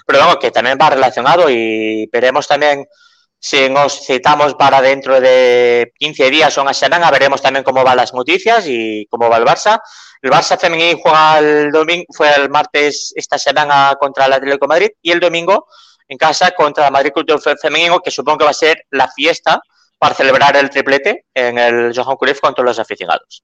Pero 0.06 0.20
vamos, 0.20 0.38
que 0.40 0.52
también 0.52 0.78
va 0.80 0.92
relacionado 0.92 1.50
y 1.50 2.08
veremos 2.14 2.48
también 2.48 2.86
si 3.40 3.68
nos 3.68 4.06
citamos 4.06 4.54
para 4.54 4.80
dentro 4.80 5.20
de 5.20 5.92
15 5.98 6.30
días 6.30 6.56
o 6.60 6.62
una 6.62 6.76
semana, 6.76 7.10
veremos 7.10 7.42
también 7.42 7.64
cómo 7.64 7.84
van 7.84 7.98
las 7.98 8.14
noticias 8.14 8.66
y 8.68 9.08
cómo 9.10 9.28
va 9.28 9.38
el 9.38 9.46
Barça. 9.46 9.82
El 10.22 10.30
Barça 10.30 10.60
femenino 10.60 11.00
juega 11.02 11.40
el 11.40 11.72
domingo, 11.72 12.06
fue 12.16 12.32
el 12.36 12.52
martes 12.52 13.12
esta 13.16 13.40
semana 13.40 13.96
contra 14.00 14.28
el 14.28 14.34
Atlético 14.34 14.66
de 14.66 14.70
Madrid 14.70 14.90
y 15.02 15.12
el 15.12 15.20
domingo 15.20 15.66
en 16.08 16.18
casa 16.18 16.52
contra 16.52 16.88
el 16.88 16.94
Madrid 16.94 17.12
Club 17.12 17.42
Femenino, 17.62 18.00
que 18.00 18.12
supongo 18.12 18.40
que 18.40 18.46
va 18.46 18.52
a 18.52 18.54
ser 18.54 18.86
la 18.92 19.10
fiesta 19.10 19.60
para 19.98 20.16
celebrar 20.16 20.56
el 20.58 20.70
triplete 20.70 21.26
en 21.34 21.58
el 21.58 21.94
Johan 21.96 22.18
Cruyff 22.18 22.40
con 22.40 22.54
todos 22.54 22.66
los 22.66 22.80
aficionados. 22.80 23.44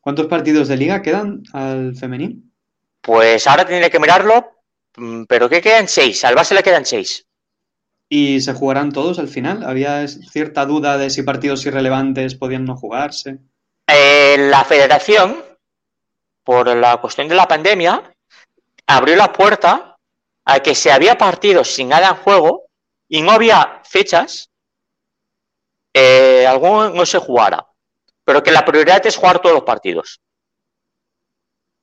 ¿Cuántos 0.00 0.26
partidos 0.26 0.68
de 0.68 0.76
liga 0.76 1.02
quedan 1.02 1.42
al 1.52 1.94
femenino? 1.96 2.42
Pues 3.00 3.46
ahora 3.46 3.66
tiene 3.66 3.90
que 3.90 3.98
mirarlo, 3.98 4.52
pero 5.28 5.48
¿qué 5.48 5.60
quedan? 5.60 5.88
Seis. 5.88 6.24
Al 6.24 6.36
Barça 6.36 6.54
le 6.54 6.62
quedan 6.62 6.84
seis. 6.84 7.26
¿Y 8.08 8.40
se 8.40 8.54
jugarán 8.54 8.92
todos 8.92 9.18
al 9.18 9.28
final? 9.28 9.62
¿Había 9.64 10.06
cierta 10.08 10.66
duda 10.66 10.98
de 10.98 11.10
si 11.10 11.22
partidos 11.22 11.64
irrelevantes 11.64 12.34
podían 12.34 12.64
no 12.64 12.76
jugarse? 12.76 13.38
Eh, 13.86 14.36
la 14.50 14.64
federación, 14.64 15.44
por 16.42 16.74
la 16.76 16.96
cuestión 16.96 17.28
de 17.28 17.36
la 17.36 17.46
pandemia, 17.46 18.14
abrió 18.86 19.16
la 19.16 19.32
puerta 19.32 19.89
a 20.52 20.60
que 20.60 20.74
si 20.74 20.88
había 20.88 21.16
partidos 21.16 21.72
sin 21.74 21.88
nada 21.88 22.08
en 22.08 22.16
juego 22.16 22.66
y 23.08 23.22
no 23.22 23.30
había 23.30 23.80
fechas, 23.84 24.50
eh, 25.94 26.46
alguno 26.46 26.90
no 26.90 27.06
se 27.06 27.18
jugara. 27.18 27.66
Pero 28.24 28.42
que 28.42 28.50
la 28.50 28.64
prioridad 28.64 29.04
es 29.06 29.16
jugar 29.16 29.40
todos 29.40 29.54
los 29.54 29.64
partidos. 29.64 30.20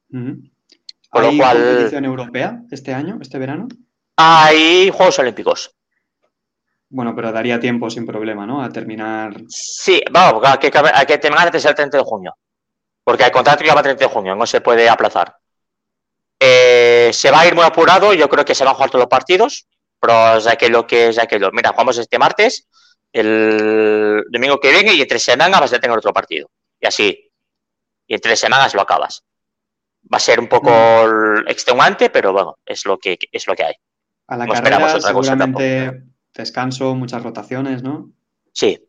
Uh 0.09 0.18
-huh. 0.18 0.51
¿Hay 1.11 1.38
lo 1.38 1.43
cual, 1.43 1.57
competición 1.57 2.05
europea 2.05 2.61
este 2.70 2.93
año, 2.93 3.18
este 3.22 3.39
verano? 3.39 3.68
Hay 4.18 4.89
Juegos 4.89 5.20
Olímpicos. 5.20 5.74
Bueno, 6.89 7.15
pero 7.15 7.32
daría 7.32 7.59
tiempo 7.59 7.89
sin 7.89 8.05
problema, 8.05 8.45
¿no? 8.45 8.61
A 8.61 8.70
terminar. 8.70 9.34
Sí, 9.47 10.01
vamos, 10.11 10.41
hay 10.45 10.57
que, 10.57 10.72
hay 10.93 11.05
que 11.05 11.18
terminar 11.18 11.47
antes 11.47 11.63
del 11.63 11.76
30 11.76 11.97
de 11.97 12.03
junio. 12.03 12.38
Porque 13.03 13.24
el 13.24 13.32
contrato 13.32 13.63
ya 13.63 13.74
va 13.74 13.80
el 13.80 13.86
30 13.86 14.05
de 14.05 14.13
junio, 14.13 14.36
no 14.36 14.45
se 14.45 14.61
puede 14.61 14.89
aplazar. 14.89 15.36
Eh, 16.39 17.09
se 17.13 17.31
va 17.31 17.41
a 17.41 17.47
ir 17.47 17.55
muy 17.55 17.63
apurado, 17.63 18.13
yo 18.13 18.29
creo 18.29 18.45
que 18.45 18.53
se 18.53 18.63
van 18.63 18.71
a 18.71 18.75
jugar 18.75 18.89
todos 18.89 19.03
los 19.03 19.09
partidos, 19.09 19.67
pero 19.99 20.38
es 20.38 20.47
aquello 20.47 20.85
que 20.85 21.09
es 21.09 21.19
aquello. 21.19 21.49
Mira, 21.51 21.71
jugamos 21.71 21.97
este 21.97 22.19
martes, 22.19 22.67
el 23.11 24.23
domingo 24.29 24.59
que 24.59 24.71
viene 24.71 24.93
y 24.93 25.01
entre 25.01 25.19
semanas 25.19 25.59
vas 25.59 25.73
a 25.73 25.79
tener 25.79 25.97
otro 25.97 26.13
partido. 26.13 26.49
Y 26.79 26.88
así. 26.88 27.31
Y 28.05 28.13
entre 28.13 28.35
semanas 28.35 28.73
lo 28.75 28.81
acabas. 28.81 29.23
Va 30.13 30.17
a 30.17 30.21
ser 30.21 30.39
un 30.39 30.47
poco 30.47 30.71
mm. 30.71 31.49
extenuante, 31.49 32.09
pero 32.09 32.31
bueno, 32.31 32.57
es 32.65 32.85
lo 32.85 32.97
que, 32.97 33.17
es 33.31 33.47
lo 33.47 33.55
que 33.55 33.65
hay. 33.65 33.75
A 34.27 34.38
la 34.38 34.45
no 34.45 34.53
carrera, 34.53 34.99
seguramente 35.01 36.03
descanso, 36.33 36.93
muchas 36.93 37.23
rotaciones, 37.23 37.81
¿no? 37.81 38.11
Sí. 38.53 38.88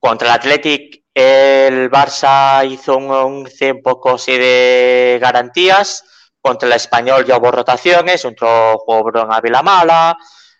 Contra 0.00 0.28
el 0.28 0.34
Athletic, 0.34 1.04
el 1.14 1.90
Barça 1.90 2.68
hizo 2.68 2.96
un 2.96 3.10
11 3.10 3.72
un 3.72 3.82
poco 3.82 4.14
así 4.14 4.36
de 4.36 5.18
garantías 5.20 6.04
contra 6.42 6.68
el 6.68 6.74
español 6.74 7.24
ya 7.24 7.38
hubo 7.38 7.50
rotaciones, 7.50 8.24
otro 8.24 8.78
jugó 8.78 9.08
en 9.14 9.32
Ávila 9.32 9.62
Mala, 9.62 10.16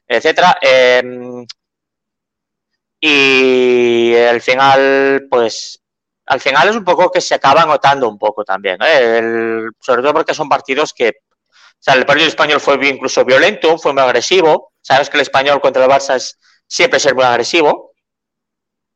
etcétera. 0.06 0.56
Eh, 0.62 1.02
y 3.00 4.14
al 4.16 4.40
final, 4.40 5.26
pues, 5.30 5.82
al 6.26 6.40
final 6.40 6.68
es 6.68 6.76
un 6.76 6.84
poco 6.84 7.10
que 7.10 7.20
se 7.20 7.34
acaba 7.34 7.66
notando 7.66 8.08
un 8.08 8.18
poco 8.18 8.44
también, 8.44 8.78
¿eh? 8.80 9.62
sobre 9.80 10.02
todo 10.02 10.14
porque 10.14 10.34
son 10.34 10.48
partidos 10.48 10.92
que, 10.94 11.08
o 11.08 11.52
sea, 11.80 11.94
el 11.94 12.06
partido 12.06 12.28
español 12.28 12.60
fue 12.60 12.78
incluso 12.88 13.24
violento, 13.24 13.76
fue 13.78 13.92
muy 13.92 14.02
agresivo, 14.02 14.72
Sabes 14.82 15.08
que 15.08 15.16
el 15.16 15.22
español 15.22 15.60
contra 15.60 15.84
el 15.84 15.90
Barça 15.90 16.16
es 16.16 16.38
siempre 16.66 17.00
ser 17.00 17.14
muy 17.14 17.24
agresivo. 17.24 17.92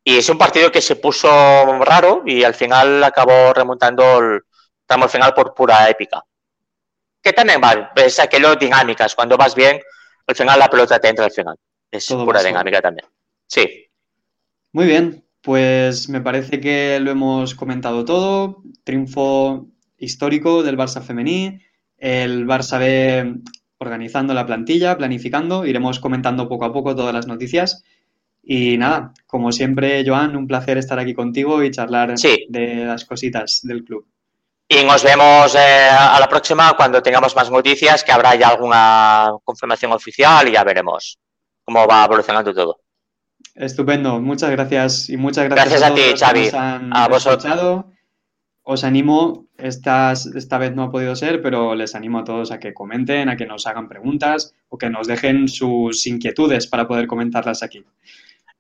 Y 0.05 0.19
es 0.19 0.29
un 0.29 0.39
partido 0.39 0.71
que 0.71 0.83
se 0.83 0.97
puso 0.97 1.29
raro 1.81 2.23
y 2.27 2.45
al 2.45 2.55
final 2.55 3.03
acabó 3.03 3.53
remontando 3.53 4.19
el 4.19 4.43
tramo 4.87 5.09
final 5.09 5.35
por 5.35 5.55
pura 5.55 5.89
épica. 5.89 6.23
Que 7.27 7.33
también 7.33 7.61
va, 7.61 7.91
es 7.97 8.21
aquello 8.21 8.55
dinámicas. 8.55 9.17
Cuando 9.17 9.37
vas 9.37 9.57
bien, 9.57 9.81
al 10.29 10.37
final 10.37 10.61
la 10.61 10.71
pelota 10.71 11.01
te 11.01 11.09
entra 11.09 11.25
al 11.25 11.33
final. 11.33 11.57
Es 11.91 12.07
pura 12.07 12.41
dinámica 12.41 12.81
también. 12.81 13.09
Sí. 13.49 13.67
Muy 14.71 14.87
bien, 14.87 15.25
pues 15.41 16.09
me 16.09 16.21
parece 16.21 16.61
que 16.61 17.01
lo 17.01 17.11
hemos 17.11 17.57
comentado 17.57 18.05
todo. 18.05 18.63
Triunfo 18.85 19.67
histórico 19.99 20.63
del 20.63 20.79
Barça 20.79 21.03
femení. 21.03 21.59
El 21.99 22.47
Barça 22.47 22.79
B 22.79 23.41
organizando 23.79 24.33
la 24.33 24.47
plantilla, 24.47 24.97
planificando. 24.97 25.67
Iremos 25.67 25.99
comentando 25.99 26.49
poco 26.49 26.67
a 26.67 26.73
poco 26.73 26.95
todas 26.95 27.13
las 27.13 27.27
noticias. 27.27 27.83
Y 28.41 28.79
nada, 28.79 29.15
como 29.27 29.51
siempre, 29.51 30.05
Joan, 30.07 30.37
un 30.37 30.47
placer 30.47 30.79
estar 30.79 31.01
aquí 31.01 31.13
contigo 31.13 31.65
y 31.65 31.73
charlar 31.73 32.15
de 32.15 32.85
las 32.85 33.05
cositas 33.05 33.63
del 33.65 33.83
club. 33.83 34.07
Y 34.69 34.83
nos 34.85 35.05
vemos 35.05 35.55
eh, 35.55 35.89
a 35.91 36.19
la 36.19 36.29
próxima 36.29 36.75
cuando 36.77 37.01
tengamos 37.01 37.37
más 37.37 37.51
noticias, 37.51 38.03
que 38.03 38.11
habrá 38.11 38.35
ya 38.35 38.49
alguna 38.49 39.33
confirmación 39.45 39.93
oficial 39.93 40.49
y 40.49 40.53
ya 40.53 40.65
veremos 40.65 41.19
cómo 41.65 41.87
va 41.87 42.05
evolucionando 42.05 42.53
todo. 42.53 42.81
Estupendo, 43.55 44.21
muchas 44.21 44.51
gracias 44.51 45.09
y 45.09 45.17
muchas 45.17 45.49
gracias, 45.49 45.83
a, 45.83 45.95
ti, 45.95 46.03
Xavi. 46.19 46.51
a 46.53 47.09
vosotros. 47.09 47.85
Os 48.69 48.83
animo, 48.83 49.47
esta, 49.57 50.13
esta 50.13 50.59
vez 50.59 50.75
no 50.75 50.83
ha 50.83 50.91
podido 50.91 51.15
ser, 51.15 51.41
pero 51.41 51.77
les 51.77 51.95
animo 51.95 52.19
a 52.19 52.25
todos 52.25 52.51
a 52.51 52.59
que 52.59 52.75
comenten, 52.75 53.29
a 53.29 53.37
que 53.37 53.47
nos 53.47 53.67
hagan 53.69 53.89
preguntas 53.89 54.53
o 54.69 54.77
que 54.77 54.91
nos 54.91 55.07
dejen 55.07 55.47
sus 55.47 56.05
inquietudes 56.09 56.67
para 56.67 56.89
poder 56.89 57.07
comentarlas 57.07 57.63
aquí. 57.63 57.85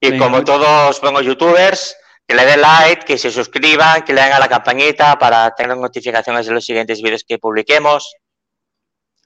Y 0.00 0.16
como 0.16 0.44
todos 0.44 1.00
buenos 1.00 1.24
youtubers, 1.24 1.96
que 2.26 2.34
le 2.34 2.44
den 2.44 2.60
like, 2.60 3.04
que 3.04 3.18
se 3.18 3.30
suscriban, 3.30 4.02
que 4.02 4.12
le 4.12 4.22
den 4.22 4.32
a 4.32 4.38
la 4.38 4.48
campanita 4.48 5.18
para 5.18 5.54
tener 5.54 5.76
notificaciones 5.76 6.46
de 6.46 6.52
los 6.52 6.64
siguientes 6.64 7.00
vídeos 7.00 7.24
que 7.26 7.38
publiquemos. 7.38 8.16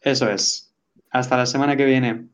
Eso 0.03 0.29
es. 0.29 0.75
Hasta 1.11 1.37
la 1.37 1.47
semana 1.47 1.77
que 1.77 1.85
viene. 1.85 2.29